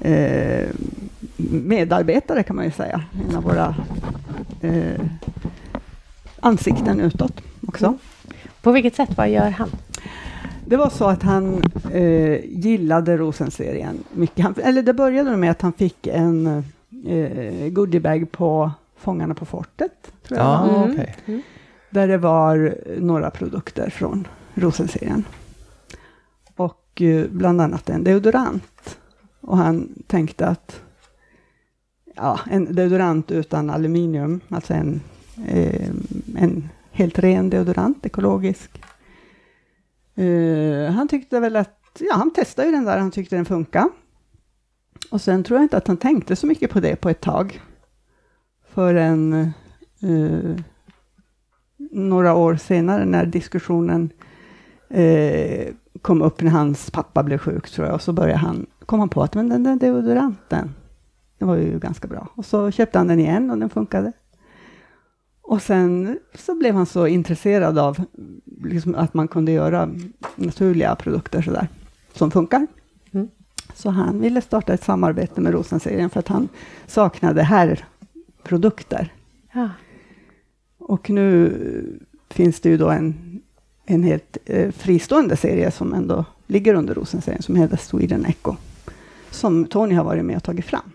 eh, 0.00 0.68
medarbetare 1.62 2.42
kan 2.42 2.56
man 2.56 2.64
ju 2.64 2.70
säga. 2.70 3.02
En 3.28 3.36
av 3.36 3.42
våra 3.42 3.74
eh, 4.60 5.00
ansikten 6.40 7.00
utåt 7.00 7.40
också. 7.68 7.98
På 8.62 8.72
vilket 8.72 8.94
sätt, 8.94 9.10
vad 9.16 9.30
gör 9.30 9.50
han? 9.50 9.70
Det 10.66 10.76
var 10.76 10.90
så 10.90 11.04
att 11.04 11.22
han 11.22 11.62
eh, 11.92 12.44
gillade 12.44 13.16
Rosen-serien 13.16 14.04
mycket. 14.12 14.44
Han, 14.44 14.54
eller 14.62 14.82
det 14.82 14.94
började 14.94 15.36
med 15.36 15.50
att 15.50 15.62
han 15.62 15.72
fick 15.72 16.06
en 16.06 16.64
eh, 17.06 17.68
goodiebag 17.68 18.32
på 18.32 18.70
Fångarna 18.96 19.34
på 19.34 19.44
fortet. 19.44 20.12
Tror 20.22 20.38
jag. 20.38 20.46
Ja, 20.46 20.76
Mm. 20.82 20.90
okej. 20.92 21.14
Där 21.90 22.08
det 22.08 22.18
var 22.18 22.78
några 23.00 23.30
produkter 23.30 23.90
från 23.90 24.28
Rosen-serien. 24.54 25.24
Och 26.56 27.02
eh, 27.02 27.26
bland 27.30 27.60
annat 27.60 27.88
en 27.90 28.04
deodorant. 28.04 28.98
Och 29.40 29.56
han 29.56 29.88
tänkte 30.06 30.46
att 30.46 30.80
ja, 32.14 32.40
en 32.50 32.74
deodorant 32.74 33.30
utan 33.30 33.70
aluminium, 33.70 34.40
alltså 34.48 34.74
en, 34.74 35.00
eh, 35.48 35.88
en 36.36 36.68
helt 36.90 37.18
ren 37.18 37.50
deodorant, 37.50 38.06
ekologisk. 38.06 38.70
Eh, 38.78 38.84
Eh, 40.16 40.90
han 40.90 41.08
tyckte 41.08 41.40
väl 41.40 41.56
att, 41.56 42.00
ja 42.10 42.14
han 42.14 42.30
testade 42.32 42.68
ju 42.68 42.74
den 42.74 42.84
där, 42.84 42.98
han 42.98 43.10
tyckte 43.10 43.36
den 43.36 43.44
funkar. 43.44 43.88
Och 45.10 45.20
sen 45.20 45.44
tror 45.44 45.58
jag 45.58 45.64
inte 45.64 45.76
att 45.76 45.88
han 45.88 45.96
tänkte 45.96 46.36
så 46.36 46.46
mycket 46.46 46.70
på 46.70 46.80
det 46.80 46.96
på 46.96 47.08
ett 47.08 47.20
tag. 47.20 47.60
Förrän 48.68 49.32
eh, 50.02 50.56
några 51.90 52.34
år 52.34 52.56
senare 52.56 53.04
när 53.04 53.26
diskussionen 53.26 54.10
eh, 54.88 55.74
kom 56.02 56.22
upp 56.22 56.42
när 56.42 56.50
hans 56.50 56.90
pappa 56.90 57.22
blev 57.22 57.38
sjuk 57.38 57.70
tror 57.70 57.86
jag. 57.86 57.94
Och 57.94 58.02
så 58.02 58.12
började 58.12 58.38
han, 58.38 58.66
kom 58.86 59.00
han 59.00 59.08
på 59.08 59.22
att 59.22 59.34
men 59.34 59.48
den 59.48 59.62
där 59.62 59.76
deodoranten, 59.76 60.74
den 61.38 61.48
var 61.48 61.56
ju 61.56 61.78
ganska 61.78 62.08
bra. 62.08 62.28
Och 62.34 62.44
så 62.44 62.70
köpte 62.70 62.98
han 62.98 63.08
den 63.08 63.20
igen 63.20 63.50
och 63.50 63.58
den 63.58 63.70
funkade. 63.70 64.12
Och 65.42 65.62
sen 65.62 66.18
så 66.34 66.54
blev 66.54 66.74
han 66.74 66.86
så 66.86 67.06
intresserad 67.06 67.78
av 67.78 68.04
liksom, 68.62 68.94
att 68.94 69.14
man 69.14 69.28
kunde 69.28 69.52
göra 69.52 69.90
naturliga 70.36 70.94
produkter 70.94 71.42
sådär, 71.42 71.68
som 72.12 72.30
funkar. 72.30 72.66
Så 73.74 73.90
han 73.90 74.20
ville 74.20 74.40
starta 74.40 74.74
ett 74.74 74.84
samarbete 74.84 75.40
med 75.40 75.52
Rosenserien 75.52 76.10
för 76.10 76.20
att 76.20 76.28
han 76.28 76.48
saknade 76.86 77.42
herrprodukter. 77.42 79.12
Ja. 79.52 79.68
Och 80.78 81.10
nu 81.10 81.52
finns 82.30 82.60
det 82.60 82.68
ju 82.68 82.76
då 82.76 82.88
en, 82.90 83.40
en 83.86 84.02
helt 84.02 84.36
eh, 84.46 84.70
fristående 84.70 85.36
serie 85.36 85.70
som 85.70 85.92
ändå 85.94 86.24
ligger 86.46 86.74
under 86.74 86.94
Rosenserien 86.94 87.42
som 87.42 87.56
heter 87.56 87.76
Sweden 87.76 88.24
Echo. 88.26 88.54
Som 89.30 89.64
Tony 89.64 89.94
har 89.94 90.04
varit 90.04 90.24
med 90.24 90.36
och 90.36 90.42
tagit 90.42 90.64
fram. 90.64 90.90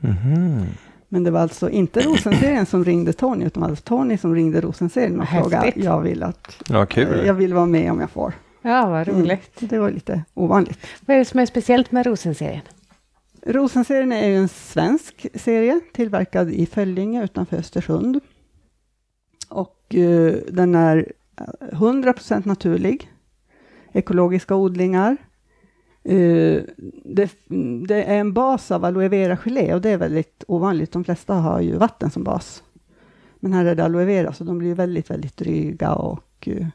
Mhm. 0.00 0.64
Men 1.08 1.24
det 1.24 1.30
var 1.30 1.40
alltså 1.40 1.70
inte 1.70 2.00
Rosenserien 2.00 2.66
som 2.66 2.84
ringde 2.84 3.12
Tony, 3.12 3.44
utan 3.44 3.62
det 3.62 3.68
var 3.68 3.76
Tony 3.76 4.18
som 4.18 4.34
ringde 4.34 4.60
Rosenserien 4.60 5.20
och 5.20 5.26
Häftigt. 5.26 5.50
frågade, 5.52 5.72
jag 5.76 6.00
vill, 6.00 6.22
att, 6.22 6.62
Ja, 6.68 6.86
kul. 6.86 7.26
jag 7.26 7.34
vill 7.34 7.54
vara 7.54 7.66
med 7.66 7.92
om 7.92 8.00
jag 8.00 8.10
får. 8.10 8.32
Ja, 8.64 8.88
vad 8.88 9.08
roligt. 9.08 9.60
Mm. 9.60 9.68
Det 9.68 9.78
var 9.78 9.90
lite 9.90 10.24
ovanligt. 10.34 10.78
Vad 11.06 11.14
är 11.14 11.18
det 11.18 11.24
som 11.24 11.40
är 11.40 11.46
speciellt 11.46 11.92
med 11.92 12.06
Rosenserien? 12.06 12.62
Rosenserien 13.46 14.12
är 14.12 14.28
ju 14.28 14.36
en 14.36 14.48
svensk 14.48 15.26
serie, 15.34 15.80
tillverkad 15.92 16.50
i 16.50 16.66
Föllinge 16.66 17.24
utanför 17.24 17.56
Östersund. 17.56 18.20
Och 19.48 19.94
eh, 19.94 20.34
den 20.48 20.74
är 20.74 21.12
eh, 21.40 21.78
100% 21.78 22.48
naturlig. 22.48 23.10
Ekologiska 23.92 24.54
odlingar. 24.54 25.16
Eh, 26.04 26.62
det, 27.04 27.30
det 27.88 28.02
är 28.04 28.18
en 28.18 28.32
bas 28.32 28.70
av 28.70 28.84
aloe 28.84 29.08
vera 29.08 29.36
gelé 29.36 29.74
och 29.74 29.80
det 29.80 29.90
är 29.90 29.98
väldigt 29.98 30.44
ovanligt. 30.48 30.92
De 30.92 31.04
flesta 31.04 31.34
har 31.34 31.60
ju 31.60 31.76
vatten 31.76 32.10
som 32.10 32.24
bas. 32.24 32.62
Men 33.40 33.52
här 33.52 33.64
är 33.64 33.74
det 33.74 33.84
aloe 33.84 34.04
vera 34.04 34.32
så 34.32 34.44
de 34.44 34.58
blir 34.58 34.74
väldigt, 34.74 35.10
väldigt 35.10 35.36
dryga 35.36 35.94
och 35.94 36.48
eh, 36.48 36.66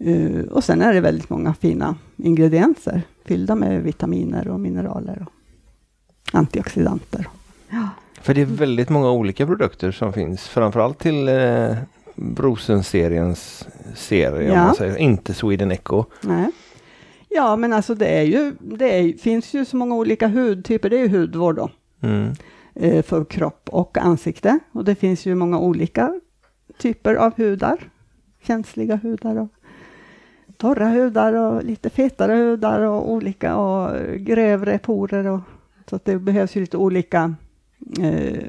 eh, 0.00 0.40
och 0.50 0.64
sen 0.64 0.82
är 0.82 0.94
det 0.94 1.00
väldigt 1.00 1.30
många 1.30 1.54
fina 1.54 1.96
ingredienser 2.16 3.02
fyllda 3.24 3.54
med 3.54 3.82
vitaminer 3.82 4.48
och 4.48 4.60
mineraler 4.60 5.26
och 5.26 5.32
antioxidanter. 6.38 7.28
Ja, 7.70 7.88
För 8.22 8.34
det 8.34 8.40
är 8.40 8.46
väldigt 8.46 8.88
många 8.88 9.10
olika 9.10 9.46
produkter 9.46 9.90
som 9.92 10.12
finns. 10.12 10.48
Framförallt 10.48 10.98
till 10.98 11.28
eh, 11.28 11.76
Rosenseriens 12.36 13.68
serie. 13.96 14.50
Om 14.50 14.56
Ja. 14.56 14.64
man 14.64 14.74
säger. 14.74 14.96
Inte 14.96 15.34
Sweden 15.34 15.70
Echo. 15.70 16.04
nej. 16.22 16.50
ja 17.28 17.56
men 17.56 17.72
alltså 17.72 17.94
det, 17.94 18.06
är 18.06 18.22
ju, 18.22 18.54
det 18.60 18.98
är, 18.98 19.12
finns 19.18 19.54
ju 19.54 19.64
så 19.64 19.76
många 19.76 19.94
olika 19.94 20.28
hudtyper. 20.28 20.90
Det 20.90 20.96
är 20.98 21.08
ju 21.08 21.18
hudvård 21.18 21.56
då. 21.56 21.70
Mm. 22.02 22.32
eh, 22.74 23.02
för 23.02 23.24
kropp 23.24 23.68
och 23.72 23.98
ansikte. 23.98 24.58
Och 24.72 24.84
det 24.84 24.94
finns 24.94 25.26
ju 25.26 25.34
många 25.34 25.58
olika 25.58 26.20
typer 26.78 27.14
av 27.14 27.32
hudar. 27.36 27.78
Känsliga 28.42 28.96
hudar 28.96 29.36
och 29.36 29.48
torra 30.60 30.88
hudar 30.88 31.32
och 31.32 31.64
lite 31.64 31.90
fetare 31.90 32.32
hudar 32.32 32.80
och 32.80 33.12
olika 33.12 33.56
och 33.56 33.96
grövre 34.18 34.78
porer. 34.78 35.26
Och, 35.26 35.40
så 35.86 35.96
att 35.96 36.04
det 36.04 36.18
behövs 36.18 36.56
ju 36.56 36.60
lite 36.60 36.76
olika 36.76 37.34
eh, 38.00 38.44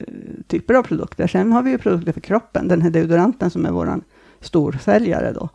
typer 0.47 0.73
av 0.73 0.83
produkter. 0.83 1.27
Sen 1.27 1.51
har 1.51 1.63
vi 1.63 1.71
ju 1.71 1.77
produkter 1.77 2.11
för 2.11 2.21
kroppen. 2.21 2.67
Den 2.67 2.81
här 2.81 2.89
deodoranten 2.89 3.49
som 3.49 3.65
är 3.65 3.71
våran 3.71 4.03
storsäljare 4.39 5.31
då. 5.31 5.49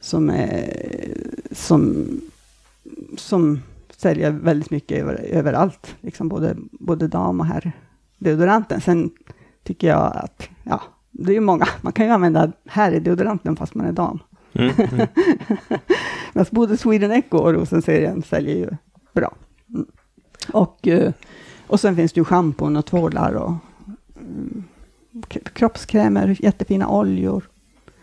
Som, 0.00 0.30
är, 0.30 0.68
som, 1.52 2.06
som 3.16 3.62
säljer 3.96 4.30
väldigt 4.30 4.70
mycket 4.70 4.98
över, 4.98 5.14
överallt. 5.14 5.96
Liksom 6.00 6.28
både, 6.28 6.56
både 6.70 7.08
dam 7.08 7.40
och 7.40 7.46
herr 7.46 7.72
deodoranten. 8.18 8.80
Sen 8.80 9.10
tycker 9.62 9.88
jag 9.88 10.12
att, 10.16 10.48
ja, 10.62 10.82
det 11.10 11.32
är 11.32 11.34
ju 11.34 11.40
många. 11.40 11.66
Man 11.80 11.92
kan 11.92 12.06
ju 12.06 12.12
använda 12.12 12.52
herrdeodoranten 12.66 13.56
fast 13.56 13.74
man 13.74 13.86
är 13.86 13.92
dam. 13.92 14.18
Mm. 14.54 14.74
Mm. 14.92 15.06
Men 16.32 16.46
både 16.50 16.76
Sweden 16.76 17.10
Echo 17.10 17.36
och 17.36 17.52
Rosenserien 17.52 18.22
säljer 18.22 18.56
ju 18.56 18.68
bra. 19.12 19.34
Mm. 19.68 19.86
Och, 20.52 20.88
eh, 20.88 21.12
och 21.66 21.80
sen 21.80 21.96
finns 21.96 22.12
det 22.12 22.20
ju 22.20 22.24
schampon 22.24 22.76
och 22.76 22.86
tvålar 22.86 23.34
och 23.34 23.52
mm, 24.16 24.64
kroppskrämer, 25.52 26.36
jättefina 26.40 26.88
oljor. 26.88 27.48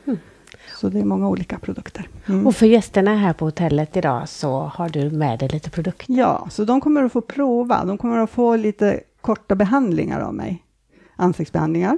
Mm. 0.06 0.20
Så 0.80 0.90
det 0.90 1.00
är 1.00 1.06
många 1.06 1.30
olika 1.30 1.60
produkter. 1.60 2.10
Mm. 2.26 2.48
Och 2.48 2.56
för 2.56 2.66
gästerna 2.66 3.16
här 3.16 3.34
på 3.34 3.46
hotellet 3.46 3.98
idag 3.98 4.30
så 4.30 4.60
har 4.60 4.90
du 4.90 5.10
med 5.10 5.40
dig 5.40 5.50
lite 5.50 5.70
produkter. 5.70 6.14
Ja, 6.14 6.48
så 6.52 6.66
de 6.66 6.82
kommer 6.82 7.04
att 7.04 7.12
få 7.12 7.22
prova. 7.22 7.86
De 7.86 7.98
kommer 7.98 8.18
att 8.18 8.30
få 8.30 8.56
lite 8.56 9.00
korta 9.22 9.56
behandlingar 9.56 10.20
av 10.20 10.34
mig. 10.34 10.64
Ansiktsbehandlingar. 11.16 11.98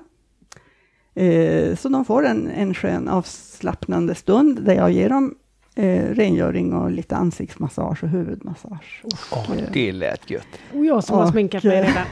Eh, 1.15 1.75
så 1.75 1.89
de 1.89 2.05
får 2.05 2.25
en, 2.25 2.47
en 2.49 2.73
skön 2.73 3.07
avslappnande 3.07 4.15
stund 4.15 4.61
där 4.61 4.73
jag 4.73 4.91
ger 4.91 5.09
dem 5.09 5.35
eh, 5.75 6.03
rengöring 6.05 6.73
och 6.73 6.91
lite 6.91 7.15
ansiktsmassage 7.15 8.03
och 8.03 8.09
huvudmassage. 8.09 9.03
Och, 9.31 9.55
eh, 9.55 9.63
Det 9.73 9.91
lät 9.91 10.29
gött. 10.29 10.47
Och 10.73 10.85
jag 10.85 11.03
som 11.03 11.17
har 11.17 11.23
Och, 11.23 11.29
sminkat 11.31 11.63
mig 11.63 11.77
eh, 11.77 11.85
redan. 11.85 12.03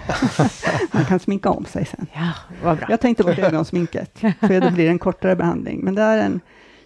man 0.91 1.05
kan 1.05 1.19
sminka 1.19 1.49
om 1.49 1.65
sig 1.65 1.85
sen. 1.85 2.07
Ja, 2.13 2.31
vad 2.63 2.77
bra. 2.77 2.87
Jag 2.89 3.01
tänkte 3.01 3.23
på 3.23 3.29
ögonsminket, 3.29 4.19
för 4.39 4.61
det 4.61 4.71
blir 4.71 4.89
en 4.89 4.99
kortare 4.99 5.35
behandling. 5.35 5.79
Men 5.83 5.95
det 5.95 6.01
är 6.01 6.17
en 6.17 6.39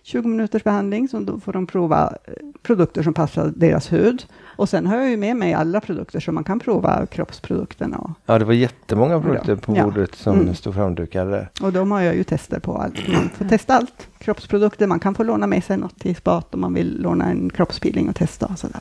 20 0.03 0.27
minuters 0.27 0.63
behandling, 0.63 1.07
så 1.07 1.19
då 1.19 1.39
får 1.39 1.53
de 1.53 1.67
prova 1.67 2.13
eh, 2.27 2.33
produkter 2.61 3.03
som 3.03 3.13
passar 3.13 3.53
deras 3.55 3.93
hud. 3.93 4.25
Och 4.55 4.69
sen 4.69 4.87
har 4.87 4.97
jag 4.97 5.09
ju 5.09 5.17
med 5.17 5.35
mig 5.35 5.53
alla 5.53 5.81
produkter, 5.81 6.19
så 6.19 6.31
man 6.31 6.43
kan 6.43 6.59
prova 6.59 7.05
kroppsprodukterna. 7.05 7.97
Och, 7.97 8.09
Ja, 8.25 8.39
det 8.39 8.45
var 8.45 8.53
jättemånga 8.53 9.21
produkter 9.21 9.55
på 9.55 9.75
Ja. 9.77 9.83
bordet 9.83 10.15
som 10.15 10.39
Mm. 10.39 10.55
stod 10.55 10.73
framdukade. 10.75 11.47
och 11.61 11.73
de 11.73 11.91
har 11.91 12.01
jag 12.01 12.15
ju 12.15 12.23
tester 12.23 12.59
på 12.59 12.77
allt. 12.77 13.07
Man 13.07 13.29
får 13.29 13.45
testa 13.45 13.73
allt. 13.73 14.07
Kroppsprodukter, 14.17 14.87
man 14.87 14.99
kan 14.99 15.15
få 15.15 15.23
låna 15.23 15.47
med 15.47 15.63
sig 15.63 15.77
något 15.77 15.99
till 15.99 16.15
spat 16.15 16.53
om 16.53 16.61
man 16.61 16.73
vill 16.73 17.01
låna 17.01 17.25
en 17.25 17.49
kroppspeeling 17.49 18.09
och 18.09 18.15
testa. 18.15 18.45
Och 18.45 18.59
sådär. 18.59 18.79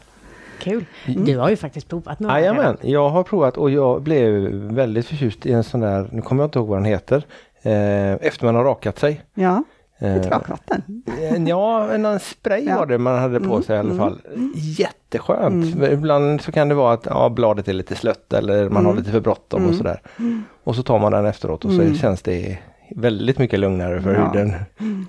Kul. 0.58 0.84
Mm. 1.06 1.24
Du 1.24 1.38
har 1.38 1.48
ju 1.50 1.56
faktiskt 1.56 1.88
provat 1.88 2.20
några. 2.20 2.40
Jajamän, 2.40 2.76
jag 2.80 3.08
har 3.10 3.22
provat 3.22 3.56
och 3.56 3.70
jag 3.70 4.02
blev 4.02 4.32
väldigt 4.54 5.06
förtjust 5.06 5.46
i 5.46 5.52
en 5.52 5.64
sån 5.64 5.80
där, 5.80 6.08
nu 6.12 6.22
kommer 6.22 6.42
jag 6.42 6.46
inte 6.48 6.58
ihåg 6.58 6.68
vad 6.68 6.78
den 6.78 6.84
heter, 6.84 7.24
eh, 7.62 8.12
efter 8.12 8.44
man 8.44 8.54
har 8.54 8.64
rakat 8.64 8.98
sig. 8.98 9.20
Ja, 9.34 9.64
ett 9.99 10.26
rakvatten. 10.26 10.82
en- 11.30 11.47
Ja, 11.47 11.90
en 11.92 12.05
en 12.05 12.20
spray 12.20 12.64
Ja. 12.64 12.76
var 12.78 12.86
det 12.86 12.99
man 12.99 13.18
hade 13.18 13.40
på 13.40 13.51
Mm, 13.53 13.62
sig 13.62 13.76
i 13.76 13.78
alla 13.78 13.90
mm, 13.90 13.99
fall. 13.99 14.20
Jätteskönt. 14.55 15.76
Ibland 15.92 16.40
så 16.40 16.53
kan 16.53 16.68
det 16.68 16.74
vara 16.74 16.95
att 16.95 17.07
ja, 17.07 17.28
bladet 17.28 17.68
är 17.68 17.72
lite 17.72 17.95
slött 17.95 18.32
eller 18.32 18.68
man 18.68 18.84
har 18.84 18.92
Mm. 18.92 18.97
lite 19.03 19.12
för 19.12 19.20
bråttom 19.20 19.61
och 19.62 19.68
Mm. 19.68 19.78
sådär. 19.78 20.01
Och 20.64 20.76
så 20.76 20.82
tar 20.82 20.99
man 20.99 21.12
den 21.12 21.26
efteråt 21.26 21.64
och 21.64 21.70
så 21.72 21.80
Mm. 21.80 21.95
känns 21.97 22.22
det 22.22 22.59
väldigt 22.97 23.38
mycket 23.38 23.61
lugnare 23.61 24.03
för 24.03 24.14
Ja. 24.14 24.26
huden 24.32 24.53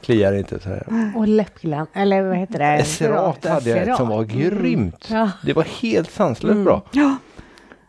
kliar 0.04 0.34
inte. 0.34 0.60
Så 0.60 0.70
här. 0.70 1.12
Och 1.16 1.28
läppglans, 1.28 1.90
eller 1.94 2.22
vad 2.22 2.38
heter 2.38 2.60
det? 2.78 2.84
Cerat 2.84 3.46
hade 3.46 3.70
jag 3.70 3.88
ett 3.88 3.98
som 3.98 4.08
var 4.08 4.24
grymt. 4.24 5.08
Ja. 5.12 5.30
Det 5.46 5.54
var 5.54 5.64
helt 5.82 6.12
sanslöst 6.12 6.52
Mm. 6.54 6.64
bra. 6.66 6.82
Ja, 6.92 7.02
eh, 7.04 7.16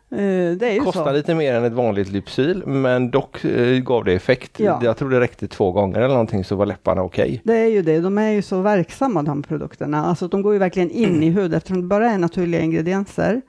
det 0.08 0.62
är 0.62 0.72
ju 0.72 0.80
Kostar 0.80 1.04
så. 1.04 1.12
lite 1.12 1.34
mer 1.34 1.54
än 1.54 1.64
ett 1.64 1.72
vanligt 1.72 2.08
Lypsyl 2.08 2.66
men 2.66 3.10
dock 3.10 3.44
eh, 3.44 3.78
gav 3.78 4.04
det 4.04 4.12
effekt. 4.12 4.60
Ja. 4.60 4.80
Jag 4.82 4.96
tror 4.96 5.10
det 5.10 5.20
räckte 5.20 5.48
två 5.48 5.72
gånger 5.72 5.96
eller 5.98 6.08
någonting 6.08 6.44
så 6.44 6.56
var 6.56 6.66
läpparna 6.66 7.02
okej. 7.02 7.40
Det 7.44 7.56
är 7.56 7.66
ju 7.66 7.82
det, 7.82 8.00
de 8.00 8.18
är 8.18 8.30
ju 8.30 8.42
så 8.42 8.60
verksamma 8.60 9.22
de 9.22 9.42
produkterna. 9.42 10.04
Alltså 10.04 10.28
de 10.28 10.42
går 10.42 10.52
ju 10.52 10.58
verkligen 10.58 10.90
in 10.90 11.22
i 11.22 11.30
huden 11.30 11.56
eftersom 11.56 11.80
det 11.80 11.86
bara 11.86 12.10
är 12.10 12.18
naturliga 12.18 12.60
ingredienser. 12.60 13.42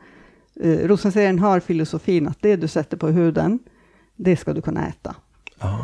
Eh, 0.64 0.70
Rosenserien 0.70 1.40
har 1.40 1.60
filosofin 1.60 2.28
att 2.28 2.38
det 2.42 2.56
du 2.56 2.68
sätter 2.68 2.98
på 2.98 3.08
huden, 3.08 3.60
det 4.16 4.38
ska 4.38 4.54
du 4.54 4.62
kunna 4.62 4.88
äta. 4.88 5.16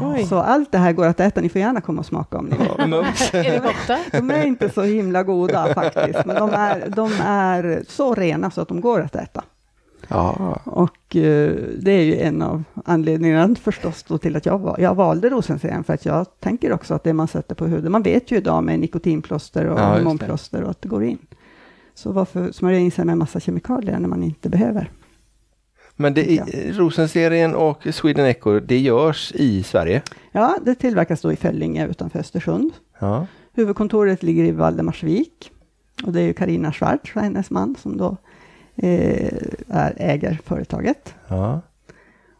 Oj. 0.01 0.23
Så 0.23 0.37
allt 0.37 0.71
det 0.71 0.77
här 0.77 0.93
går 0.93 1.05
att 1.05 1.19
äta, 1.19 1.41
ni 1.41 1.49
får 1.49 1.61
gärna 1.61 1.81
komma 1.81 1.99
och 1.99 2.05
smaka 2.05 2.37
om 2.37 2.45
ni 2.45 2.57
vill. 2.57 2.93
Är 3.33 3.61
det? 3.87 4.17
De 4.17 4.31
är 4.31 4.45
inte 4.45 4.69
så 4.69 4.81
himla 4.81 5.23
goda 5.23 5.73
faktiskt, 5.73 6.25
men 6.25 6.35
de 6.35 6.49
är, 6.49 6.89
de 6.95 7.11
är 7.23 7.83
så 7.87 8.15
rena 8.15 8.51
så 8.51 8.61
att 8.61 8.67
de 8.67 8.81
går 8.81 9.01
att 9.01 9.15
äta. 9.15 9.43
Ja. 10.13 10.61
Och 10.65 11.15
eh, 11.15 11.55
det 11.77 11.91
är 11.91 12.03
ju 12.03 12.17
en 12.19 12.41
av 12.41 12.63
anledningarna 12.85 13.55
förstås 13.55 14.03
då 14.03 14.17
till 14.17 14.35
att 14.35 14.45
jag, 14.45 14.75
jag 14.79 14.95
valde 14.95 15.29
rosenserien, 15.29 15.83
för 15.83 15.93
att 15.93 16.05
jag 16.05 16.39
tänker 16.39 16.73
också 16.73 16.93
att 16.93 17.03
det 17.03 17.13
man 17.13 17.27
sätter 17.27 17.55
på 17.55 17.65
huden, 17.65 17.91
man 17.91 18.03
vet 18.03 18.31
ju 18.31 18.37
idag 18.37 18.63
med 18.63 18.79
nikotinplåster 18.79 19.65
och 19.65 19.79
Ja, 19.79 19.93
hormonplåster 19.93 20.63
och 20.63 20.69
att 20.69 20.81
det 20.81 20.89
går 20.89 21.03
in. 21.03 21.17
Så 21.95 22.11
varför 22.11 22.51
smörja 22.51 22.79
in 22.79 22.91
sig 22.91 23.05
med 23.05 23.17
massa 23.17 23.39
kemikalier 23.39 23.99
när 23.99 24.09
man 24.09 24.23
inte 24.23 24.49
behöver? 24.49 24.91
Men 25.95 26.13
det 26.13 26.33
Ja. 26.33 26.45
Rosenserien 26.71 27.55
och 27.55 27.87
Sweden 27.91 28.25
Echo 28.25 28.59
det 28.59 28.79
görs 28.79 29.31
i 29.35 29.63
Sverige. 29.63 30.01
Ja, 30.31 30.57
det 30.65 30.75
tillverkas 30.75 31.21
då 31.21 31.31
i 31.31 31.35
Föllinge 31.35 31.87
utanför 31.87 32.19
Östersund. 32.19 32.71
Ja. 32.99 33.27
Huvudkontoret 33.53 34.23
ligger 34.23 34.43
i 34.43 34.51
Valdemarsvik. 34.51 35.51
Och 36.05 36.11
det 36.13 36.21
är 36.21 36.23
ju 36.23 36.33
Karina 36.33 36.71
Schwartz 36.71 37.11
hennes 37.15 37.49
man 37.49 37.75
som 37.81 37.97
då 37.97 38.17
är, 38.75 39.93
äger 39.97 40.39
företaget. 40.45 41.13
Ja, 41.27 41.61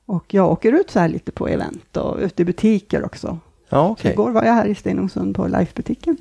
Och 0.06 0.34
jag 0.34 0.52
åker 0.52 0.72
ut 0.72 0.90
så 0.90 1.00
här 1.00 1.08
lite 1.10 1.32
på 1.32 1.48
event 1.48 1.98
och 1.98 2.18
ute 2.20 2.42
i 2.42 2.46
butiker 2.46 3.06
också. 3.06 3.38
ja 3.70 3.88
Så 3.88 3.92
okej. 3.92 4.12
Igår 4.12 4.32
var 4.32 4.44
jag 4.44 4.54
här 4.54 4.66
i 4.66 4.76
Stenungsund 4.76 5.36
på 5.36 5.48
Life-butiken. 5.48 6.18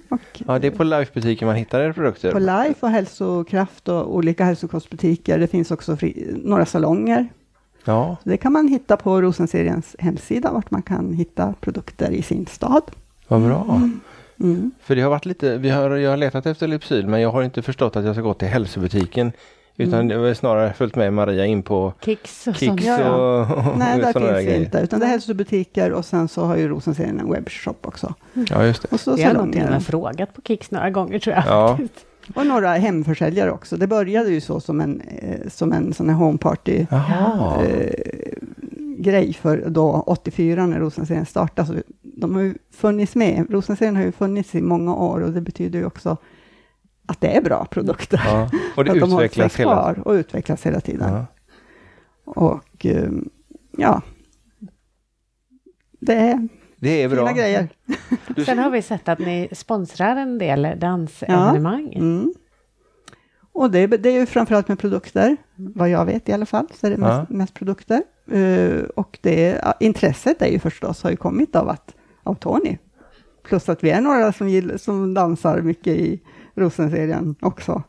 Ja, 0.46 0.58
det 0.58 0.66
är 0.66 0.70
på 0.70 0.84
Life-butiken 0.84 1.46
man 1.46 1.56
hittar 1.56 1.80
era 1.80 1.92
produkter. 1.92 2.32
på 2.32 2.38
Life 2.38 2.76
och 2.86 2.88
Hälsokraft 2.88 3.88
och 3.88 4.14
olika 4.16 4.44
hälsokostbutiker. 4.44 5.38
Det 5.38 5.46
finns 5.46 5.70
också 5.70 5.96
fri, 5.96 6.30
några 6.44 6.66
salonger. 6.66 7.28
Ja, 7.84 8.16
Så 8.22 8.28
det 8.28 8.36
kan 8.36 8.52
man 8.52 8.68
hitta 8.68 8.96
på 8.96 9.22
Rosenseriens 9.22 9.96
hemsida, 9.98 10.52
vart 10.52 10.70
man 10.70 10.82
kan 10.82 11.12
hitta 11.12 11.54
produkter 11.60 12.10
i 12.10 12.22
sin 12.22 12.46
stad. 12.46 12.82
vad 13.28 13.42
bra. 13.42 13.80
Mm. 14.40 14.70
För 14.80 14.96
det 14.96 15.02
har 15.02 15.10
varit 15.10 15.24
lite, 15.26 15.56
vi 15.58 15.70
har, 15.70 15.90
jag 15.90 16.10
har 16.10 16.16
letat 16.16 16.46
efter 16.46 16.68
Lypsyl 16.68 17.06
men 17.06 17.20
jag 17.20 17.30
har 17.30 17.42
inte 17.42 17.62
förstått 17.62 17.96
att 17.96 18.04
jag 18.04 18.14
ska 18.14 18.22
gå 18.22 18.34
till 18.34 18.48
hälsobutiken. 18.48 19.32
Utan 19.82 19.94
Mm. 20.00 20.08
det 20.08 20.18
var 20.18 20.34
snarare 20.34 20.72
följt 20.72 20.96
med 20.96 21.12
Maria 21.12 21.46
in 21.46 21.62
på 21.62 21.92
Kicks 22.00 22.46
och 22.46 22.54
Kicks 22.54 22.66
sånt. 22.66 22.84
Ja, 22.84 23.00
ja. 23.00 23.40
och 23.70 23.78
Nej, 23.78 23.98
där 24.00 24.12
finns 24.12 24.24
grejer. 24.46 24.60
inte, 24.60 24.78
utan 24.78 25.00
det 25.00 25.06
är 25.06 25.10
hälsobutiker 25.10 25.92
och 25.92 26.04
sen 26.04 26.28
så 26.28 26.44
har 26.44 26.56
ju 26.56 26.68
Rosenserien 26.68 27.20
en 27.20 27.30
webbshop 27.32 27.86
också. 27.86 28.14
Ja, 28.50 28.64
just 28.64 28.82
det. 28.82 28.88
Och 28.92 29.00
så 29.00 29.14
Vi 29.16 29.22
har 29.22 29.34
nog 29.34 29.52
till 29.52 29.62
och 29.64 29.70
med 29.70 29.82
frågat 29.84 30.34
på 30.34 30.40
Kicks 30.42 30.70
några 30.70 30.90
gånger 30.90 31.18
tror 31.18 31.36
jag. 31.36 31.44
Ja. 31.46 31.78
Och 32.34 32.46
några 32.46 32.68
hemförsäljare 32.68 33.50
också. 33.50 33.76
Det 33.76 33.86
började 33.86 34.30
ju 34.30 34.40
så 34.40 34.60
som 34.60 34.80
en, 34.80 35.00
eh, 35.00 35.48
som 35.48 35.72
en 35.72 35.92
sån 35.92 36.08
här 36.08 36.16
homeparty 36.16 36.86
eh, 36.90 37.92
grej 38.98 39.32
för 39.32 39.64
då 39.68 40.02
84 40.06 40.66
när 40.66 40.78
Rosenserien 40.80 41.26
startade. 41.26 41.68
Så 41.68 41.74
de 42.02 42.34
har 42.34 42.42
ju 42.42 42.54
funnits 42.74 43.14
med. 43.14 43.46
Rosenserien 43.50 43.96
har 43.96 44.02
ju 44.04 44.12
funnits 44.12 44.54
i 44.54 44.60
många 44.60 44.94
år 44.94 45.20
och 45.20 45.30
det 45.32 45.40
betyder 45.40 45.78
ju 45.78 45.84
också 45.86 46.16
att 47.12 47.20
det 47.20 47.36
är 47.36 47.42
bra 47.42 47.64
produkter. 47.64 48.20
Ja. 48.24 48.50
Och 48.76 48.84
det 48.84 48.90
att 48.92 49.00
de 49.00 49.12
utvecklas 49.12 49.56
hela 49.56 49.72
kvar 49.72 50.02
och 50.08 50.12
utvecklas 50.12 50.66
hela 50.66 50.80
tiden. 50.80 51.12
ja. 51.14 51.26
Och 52.24 52.86
eh, 52.86 53.10
ja, 53.78 54.02
det 56.00 56.14
är 56.14 56.48
Det 56.76 57.02
är 57.02 57.08
bra. 57.08 57.18
fina 57.28 57.32
grejer. 57.38 57.68
Sen 58.46 58.58
har 58.58 58.70
vi 58.70 58.82
sett 58.82 59.08
att 59.08 59.18
ni 59.18 59.48
sponsrar 59.52 60.16
en 60.16 60.38
del 60.38 60.68
dansevenemang. 60.78 61.92
Mm. 61.94 62.34
Och 63.52 63.70
det, 63.70 63.78
är- 63.78 63.88
det 63.88 64.08
är 64.08 64.20
ju 64.20 64.26
framförallt 64.26 64.68
med 64.68 64.78
produkter, 64.78 65.36
vad 65.56 65.88
jag 65.88 66.04
vet 66.04 66.28
i 66.28 66.32
alla 66.32 66.46
fall, 66.46 66.66
så 66.74 66.86
är 66.86 66.90
det 66.90 66.96
mest, 66.96 67.30
mest 67.30 67.54
produkter. 67.54 68.02
Eh, 68.30 68.82
och 68.96 69.18
det, 69.22 69.60
ja, 69.62 69.74
intresset 69.80 70.42
är 70.42 70.46
ju 70.48 70.58
förstås, 70.58 71.02
har 71.02 71.10
ju 71.10 71.16
kommit 71.16 71.56
av, 71.56 71.68
att, 71.68 71.94
av 72.22 72.34
Tony. 72.34 72.78
Plus 73.42 73.68
att 73.68 73.84
vi 73.84 73.90
är 73.90 74.00
några 74.00 74.32
som, 74.32 74.48
gill, 74.48 74.78
som 74.78 75.14
dansar 75.14 75.60
mycket 75.60 75.96
i 75.96 76.20
Rosenserien 76.54 77.34
också. 77.40 77.82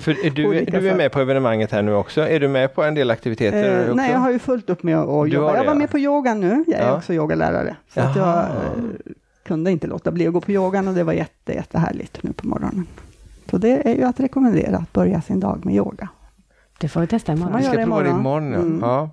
För 0.00 0.26
är 0.26 0.30
du, 0.30 0.42
du 0.80 0.88
är 0.88 0.96
med 0.96 1.12
på 1.12 1.20
evenemanget 1.20 1.70
här 1.72 1.82
nu 1.82 1.94
också. 1.94 2.20
Är 2.28 2.40
du 2.40 2.48
med 2.48 2.74
på 2.74 2.82
en 2.82 2.94
del 2.94 3.10
aktiviteter 3.10 3.74
Eh, 3.76 3.82
också? 3.82 3.94
nej, 3.94 4.10
jag 4.12 4.18
har 4.18 4.30
ju 4.30 4.38
fullt 4.38 4.70
upp 4.70 4.82
med 4.82 4.96
att 4.98 5.06
jobba. 5.06 5.18
har 5.18 5.26
Jag 5.28 5.64
det, 5.64 5.66
var 5.66 5.74
ja. 5.74 5.78
med 5.78 5.90
på 5.90 5.98
yoga 5.98 6.34
nu, 6.34 6.64
jag 6.66 6.80
är 6.80 6.86
Ja. 6.86 6.96
också 6.96 7.12
yogalärare. 7.14 7.76
Så 7.94 8.00
att 8.00 8.16
jag 8.16 8.38
eh, 8.38 8.46
kunde 9.46 9.70
inte 9.70 9.86
låta 9.86 10.10
bli 10.12 10.26
att 10.26 10.32
gå 10.32 10.40
på 10.40 10.52
yogan 10.52 10.88
och 10.88 10.94
det 10.94 11.04
var 11.04 11.12
jätte, 11.12 11.52
jättehärligt 11.52 12.22
nu 12.22 12.32
på 12.32 12.46
morgonen. 12.48 12.86
Så 13.50 13.58
det 13.58 13.88
är 13.90 13.94
ju 13.94 14.02
att 14.04 14.20
rekommendera 14.20 14.76
att 14.76 14.92
börja 14.92 15.20
sin 15.20 15.40
dag 15.40 15.64
med 15.66 15.74
yoga. 15.74 16.08
Det 16.80 16.88
får 16.88 17.00
vi 17.00 17.06
testa 17.06 17.32
imorgon. 17.32 17.52
man 17.52 17.60
Vi 17.60 17.66
ska 17.66 17.76
det 17.76 17.84
prova 17.84 18.02
det 18.02 18.08
imorgon. 18.08 18.46
imorgon. 18.46 18.52
Ja. 18.52 18.60
Mm. 18.60 18.80
Ja. 18.82 19.10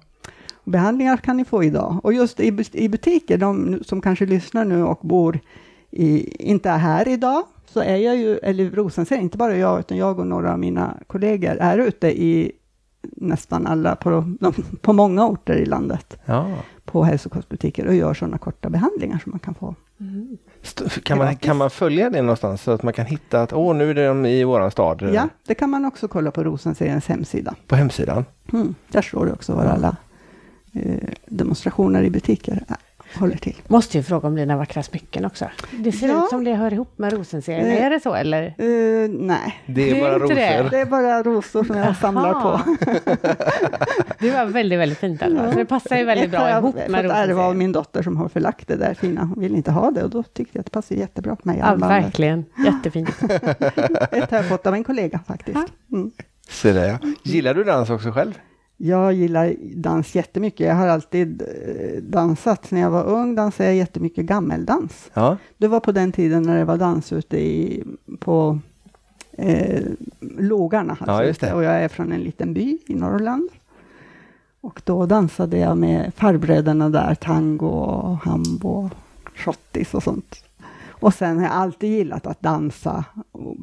Behandlingar 0.63 1.17
kan 1.17 1.37
ni 1.37 1.45
få 1.45 1.63
idag. 1.63 1.99
Och 2.03 2.13
just 2.13 2.39
i, 2.39 2.57
i 2.71 2.89
butiker, 2.89 3.37
de 3.37 3.79
som 3.83 4.01
kanske 4.01 4.25
lyssnar 4.25 4.65
nu 4.65 4.83
och 4.83 4.99
bor 5.01 5.39
i, 5.91 6.35
inte 6.49 6.69
är 6.69 6.77
här 6.77 7.07
idag, 7.07 7.43
så 7.73 7.79
är 7.79 7.95
jag 7.97 8.15
ju, 8.17 8.37
eller 8.37 8.69
Rosensen, 8.71 9.19
inte 9.19 9.37
bara 9.37 9.57
jag, 9.57 9.79
utan 9.79 9.97
jag 9.97 10.19
och 10.19 10.27
några 10.27 10.53
av 10.53 10.59
mina 10.59 10.97
kollegor 11.07 11.57
är 11.59 11.77
ute 11.77 12.07
i 12.23 12.51
nästan 13.01 13.67
alla, 13.67 13.95
på, 13.95 14.09
de, 14.09 14.37
på 14.81 14.93
många 14.93 15.25
orter 15.27 15.53
i 15.55 15.65
landet, 15.65 16.17
Ja. 16.25 16.51
på 16.85 17.03
hälsokostbutiker 17.03 17.87
och 17.87 17.95
gör 17.95 18.13
sådana 18.13 18.37
korta 18.37 18.69
behandlingar 18.69 19.17
som 19.23 19.29
man 19.31 19.39
kan 19.39 19.53
få. 19.53 19.75
St- 20.61 21.01
Kan 21.03 21.17
man, 21.17 21.35
kan 21.35 21.57
man 21.57 21.69
följa 21.69 22.09
det 22.09 22.21
någonstans 22.21 22.61
så 22.61 22.71
att 22.71 22.83
man 22.83 22.93
kan 22.93 23.05
hitta 23.05 23.41
att 23.41 23.53
åh, 23.53 23.75
nu 23.75 23.89
är 23.89 24.07
de 24.07 24.25
i 24.25 24.43
våran 24.43 24.71
stad? 24.71 25.09
Ja, 25.13 25.27
det 25.47 25.55
kan 25.55 25.69
man 25.69 25.85
också 25.85 26.07
kolla 26.07 26.31
på 26.31 26.43
Rosenseriens 26.43 27.07
hemsida. 27.07 27.55
På 27.67 27.75
hemsidan? 27.75 28.25
Mm, 28.53 28.75
där 28.91 29.01
står 29.01 29.25
det 29.25 29.31
också 29.33 29.53
var 29.53 29.63
alla 29.65 29.95
eh, 30.73 31.09
demonstrationer 31.25 32.03
i 32.03 32.09
butiker 32.09 32.63
är, 32.67 32.75
håller 33.19 33.37
till. 33.37 33.55
Måste 33.67 33.97
ju 33.97 34.03
fråga 34.03 34.27
om 34.27 34.35
dina 34.35 34.57
vackra 34.57 34.83
smycken 34.83 35.25
också. 35.25 35.45
Det 35.71 35.91
ser 35.91 36.07
Ja. 36.07 36.23
ut 36.23 36.29
som 36.29 36.43
det 36.43 36.53
hör 36.53 36.73
ihop 36.73 36.97
med 36.97 37.13
Rosenserien. 37.13 37.67
Eh. 37.77 37.85
är 37.85 37.89
det 37.89 37.99
så 37.99 38.13
eller? 38.15 38.43
Eh, 38.43 39.09
nej, 39.09 39.61
Det 39.65 39.89
är 39.89 39.93
Det 39.95 39.99
är 39.99 40.01
bara 40.01 40.19
rosor. 40.19 40.35
det. 40.35 40.67
det 40.71 40.79
är 40.79 40.85
bara 40.85 41.23
rosor 41.23 41.63
som 41.63 41.77
jag 41.77 41.95
samlar 41.97 42.33
på. 42.33 42.59
Det 44.19 44.31
var 44.31 44.45
väldigt, 44.45 44.79
väldigt 44.79 44.97
fint. 44.97 45.21
Alltså. 45.23 45.51
Så 45.51 45.57
det 45.57 45.65
passar 45.65 45.97
ju 45.97 46.03
väldigt 46.03 46.31
bra 46.31 46.49
jag 46.49 46.57
ihop 46.57 46.75
med 46.75 47.05
ärva 47.05 47.13
av 47.13 47.27
Rosenserien. 47.27 47.57
min 47.57 47.71
dotter 47.71 48.03
som 48.03 48.17
har 48.17 48.29
förlagt 48.29 48.67
det 48.67 48.75
där 48.75 48.93
fina. 48.93 49.21
Hon 49.23 49.39
vill 49.39 49.55
inte 49.55 49.71
ha 49.71 49.91
det 49.91 50.03
och 50.03 50.09
då 50.09 50.23
tyckte 50.23 50.57
jag 50.57 50.59
att 50.59 50.65
det 50.65 50.71
passar 50.71 50.95
jättebra 50.95 51.35
på 51.35 51.47
mig. 51.47 51.57
Ja, 51.59 51.65
armbandet. 51.65 52.03
verkligen. 52.05 52.45
Jättefint. 52.65 53.09
Ett 54.11 54.31
har 54.31 54.37
jag 54.37 54.45
fått 54.49 54.67
av 54.67 54.73
en 54.73 54.83
kollega 54.83 55.19
faktiskt. 55.27 55.57
Mm. 55.91 56.11
Se 56.49 56.71
där, 56.71 56.87
ja. 56.87 56.97
Gillar 57.23 57.53
du 57.53 57.63
dans 57.63 57.89
också 57.89 58.11
själv? 58.11 58.39
Jag 58.83 59.13
gillar 59.13 59.55
dans 59.75 60.15
jättemycket. 60.15 60.67
Jag 60.67 60.75
har 60.75 60.87
alltid 60.87 61.41
eh, 61.41 62.01
dansat. 62.03 62.71
När 62.71 62.81
jag 62.81 62.91
var 62.91 63.03
ung 63.03 63.35
dansade 63.35 63.69
jag 63.69 63.77
jättemycket 63.77 64.25
gammeldans. 64.25 65.09
Ja. 65.13 65.37
Det 65.57 65.67
var 65.67 65.79
på 65.79 65.91
den 65.91 66.11
tiden 66.11 66.43
när 66.43 66.57
det 66.57 66.65
var 66.65 66.77
dans 66.77 67.13
ute 67.13 67.37
i, 67.37 67.83
på 68.19 68.59
eh, 69.31 69.83
Lågarna. 70.19 70.97
Ja, 71.07 71.23
just 71.23 71.41
det. 71.41 71.53
Och 71.53 71.63
jag 71.63 71.73
är 71.73 71.87
från 71.87 72.11
en 72.11 72.21
liten 72.21 72.53
by 72.53 72.77
i 72.87 72.95
Norrland. 72.95 73.49
Och 74.61 74.81
då 74.85 75.05
dansade 75.05 75.57
jag 75.57 75.77
med 75.77 76.13
farbröderna 76.15 76.89
där, 76.89 77.15
tango 77.15 77.67
och 77.67 78.17
hambo, 78.17 78.89
schottis 79.35 79.93
och 79.93 80.03
sånt. 80.03 80.43
Och 80.89 81.13
sen 81.13 81.37
har 81.37 81.43
jag 81.43 81.53
alltid 81.53 81.89
gillat 81.89 82.25
att 82.27 82.41
dansa. 82.41 83.05
Och 83.31 83.55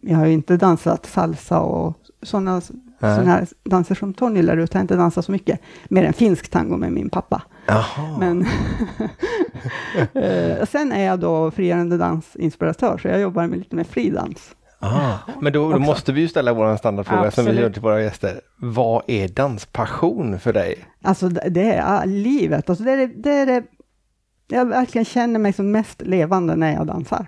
Jag 0.00 0.16
har 0.16 0.26
ju 0.26 0.32
inte 0.32 0.56
dansat 0.56 1.06
salsa 1.06 1.60
och 1.60 1.96
sådana 2.22 2.60
såna 3.00 3.30
här 3.30 3.46
danser 3.64 3.94
som 3.94 4.14
Tony 4.14 4.42
lär 4.42 4.56
ut. 4.56 4.74
Jag 4.74 4.78
har 4.78 4.82
inte 4.82 4.96
dansat 4.96 5.24
så 5.24 5.32
mycket, 5.32 5.60
mer 5.88 6.04
än 6.04 6.12
finsk 6.12 6.48
tango 6.48 6.76
med 6.76 6.92
min 6.92 7.10
pappa. 7.10 7.42
Jaha. 7.66 8.18
Men 8.18 8.46
Eh, 10.14 10.66
sen 10.66 10.92
är 10.92 11.04
jag 11.04 11.20
då 11.20 11.50
frigörande 11.50 11.96
dansinspiratör, 11.96 12.98
så 12.98 13.08
jag 13.08 13.20
jobbar 13.20 13.46
med 13.46 13.58
lite 13.58 13.76
med 13.76 13.86
fridans. 13.86 14.54
Ah, 14.78 15.18
men 15.40 15.52
då, 15.52 15.72
då 15.72 15.78
måste 15.78 16.12
vi 16.12 16.20
ju 16.20 16.28
ställa 16.28 16.52
vår 16.52 16.76
standardfråga 16.76 17.30
som 17.30 17.44
vi 17.44 17.50
Absolut. 17.50 17.62
gör 17.62 17.70
till 17.70 17.82
våra 17.82 18.02
gäster. 18.02 18.40
Vad 18.56 19.02
är 19.06 19.28
danspassion 19.28 20.38
för 20.40 20.52
dig? 20.52 20.84
Alltså 21.02 21.28
det 21.28 21.48
det 21.48 21.72
är 21.72 21.84
ah, 21.86 22.04
livet. 22.04 22.70
Alltså 22.70 22.84
det 22.84 22.92
är 22.92 22.96
det, 22.96 23.06
det 23.06 23.32
är 23.32 23.46
det 23.46 23.62
jag 24.48 24.66
verkligen 24.66 25.04
känner 25.04 25.38
mig 25.38 25.52
som 25.52 25.70
mest 25.70 26.02
levande 26.02 26.56
när 26.56 26.72
jag 26.72 26.86
dansar. 26.86 27.26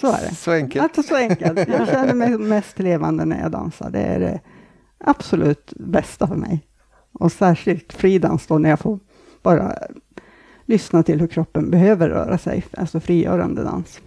Så 0.00 0.06
är 0.06 0.20
det. 0.28 0.34
Så 0.34 0.52
enkelt. 0.52 0.82
Alltså 0.82 1.02
så 1.02 1.16
enkelt. 1.16 1.68
Jag 1.68 1.88
känner 1.88 2.14
mig 2.14 2.38
mest 2.38 2.78
levande 2.78 3.24
när 3.24 3.40
jag 3.40 3.50
dansar. 3.50 3.90
Det 3.90 4.00
är 4.00 4.20
det 4.20 4.40
absolut 4.98 5.72
bästa 5.76 6.26
för 6.26 6.34
mig. 6.34 6.66
Och 7.12 7.32
särskilt 7.32 7.92
fridans 7.92 8.46
då 8.46 8.58
när 8.58 8.70
jag 8.70 8.80
får 8.80 8.98
bara 9.42 9.74
lyssna 10.64 11.02
till 11.02 11.20
hur 11.20 11.26
kroppen 11.26 11.70
behöver 11.70 12.08
röra 12.08 12.38
sig. 12.38 12.64
Alltså 12.76 13.00
frigörande 13.00 13.62
dans. 13.62 14.00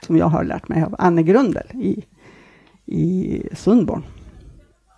Som 0.00 0.16
jag 0.16 0.26
har 0.26 0.44
lärt 0.44 0.68
mig 0.68 0.82
av 0.82 0.96
Anne 0.98 1.22
Grundel 1.22 1.66
i, 1.74 2.04
i 2.86 3.42
Sundborn. 3.52 4.02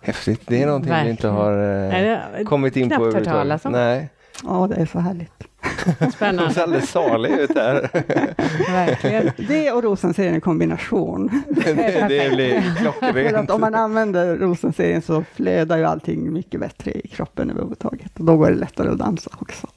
Häftigt. 0.01 0.41
Det 0.47 0.63
är 0.63 0.67
någonting 0.67 0.93
vi 1.03 1.09
inte 1.09 1.27
Verkligen. 1.27 1.35
har 1.35 2.39
eh, 2.39 2.43
kommit 2.45 2.75
in 2.77 2.89
på 2.89 2.95
överhuvudtaget. 2.95 3.63
Nej, 3.63 4.09
Ja, 4.43 4.67
det 4.69 4.75
är 4.75 4.85
så 4.85 4.99
härligt. 4.99 5.31
de 5.85 6.05
ser 6.05 6.11
Spännande. 6.11 6.63
alldeles 6.63 6.89
saliga 6.89 7.39
ut 7.39 7.53
där. 7.53 7.89
Verkligen. 8.71 9.31
Det 9.47 9.71
och 9.71 9.83
rosenserien 9.83 10.35
i 10.35 10.41
kombination. 10.41 11.43
det, 11.49 11.73
det 12.09 12.35
blir 12.35 12.61
För 12.61 12.87
att 12.89 12.99
klockrent. 12.99 13.49
om 13.49 13.61
man 13.61 13.75
använder 13.75 14.35
rosenserien 14.37 15.01
så 15.01 15.23
flödar 15.33 15.77
ju 15.77 15.85
allting 15.85 16.33
mycket 16.33 16.59
bättre 16.59 16.91
i 16.91 17.07
kroppen 17.07 17.49
överhuvudtaget. 17.49 18.19
Och 18.19 18.25
då 18.25 18.37
går 18.37 18.49
det 18.49 18.55
lättare 18.57 18.89
att 18.89 18.97
dansa 18.97 19.29
också. 19.39 19.67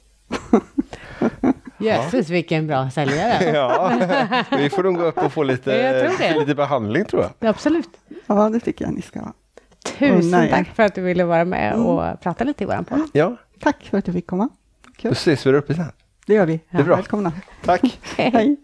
Jösses 1.77 2.29
vilken 2.29 2.67
bra 2.67 2.89
säljare. 2.89 3.51
Ja, 3.53 3.91
vi 4.57 4.69
får 4.69 4.83
nog 4.83 4.95
gå 4.97 5.03
upp 5.03 5.17
och 5.17 5.33
få 5.33 5.43
lite, 5.43 5.71
det. 6.19 6.39
lite 6.39 6.55
behandling 6.55 7.05
tror 7.05 7.21
jag. 7.39 7.49
Absolut. 7.49 7.89
Ja, 8.27 8.49
det 8.49 8.59
tycker 8.59 8.85
jag 8.85 8.93
ni 8.93 9.01
ska 9.01 9.19
ha. 9.19 9.33
Tusen 9.99 10.49
tack 10.49 10.67
för 10.75 10.83
att 10.83 10.95
du 10.95 11.01
ville 11.01 11.23
vara 11.23 11.45
med 11.45 11.73
och 11.73 12.21
prata 12.21 12.43
lite 12.43 12.63
i 12.63 12.67
våran 12.67 12.85
podd. 12.85 13.09
Ja, 13.13 13.35
Tack 13.63 13.83
för 13.83 13.97
att 13.97 14.07
jag 14.07 14.13
fick 14.13 14.27
komma. 14.27 14.49
då 15.01 15.09
ses 15.11 15.45
vi 15.45 15.51
där 15.51 15.57
uppe 15.57 15.73
sen. 15.73 15.91
Det 16.25 16.33
gör 16.33 16.45
vi. 16.45 16.59
är 16.69 16.83
bra. 16.83 16.95
Välkomna. 16.95 17.31
Tack. 17.63 17.99
Hej. 18.17 18.57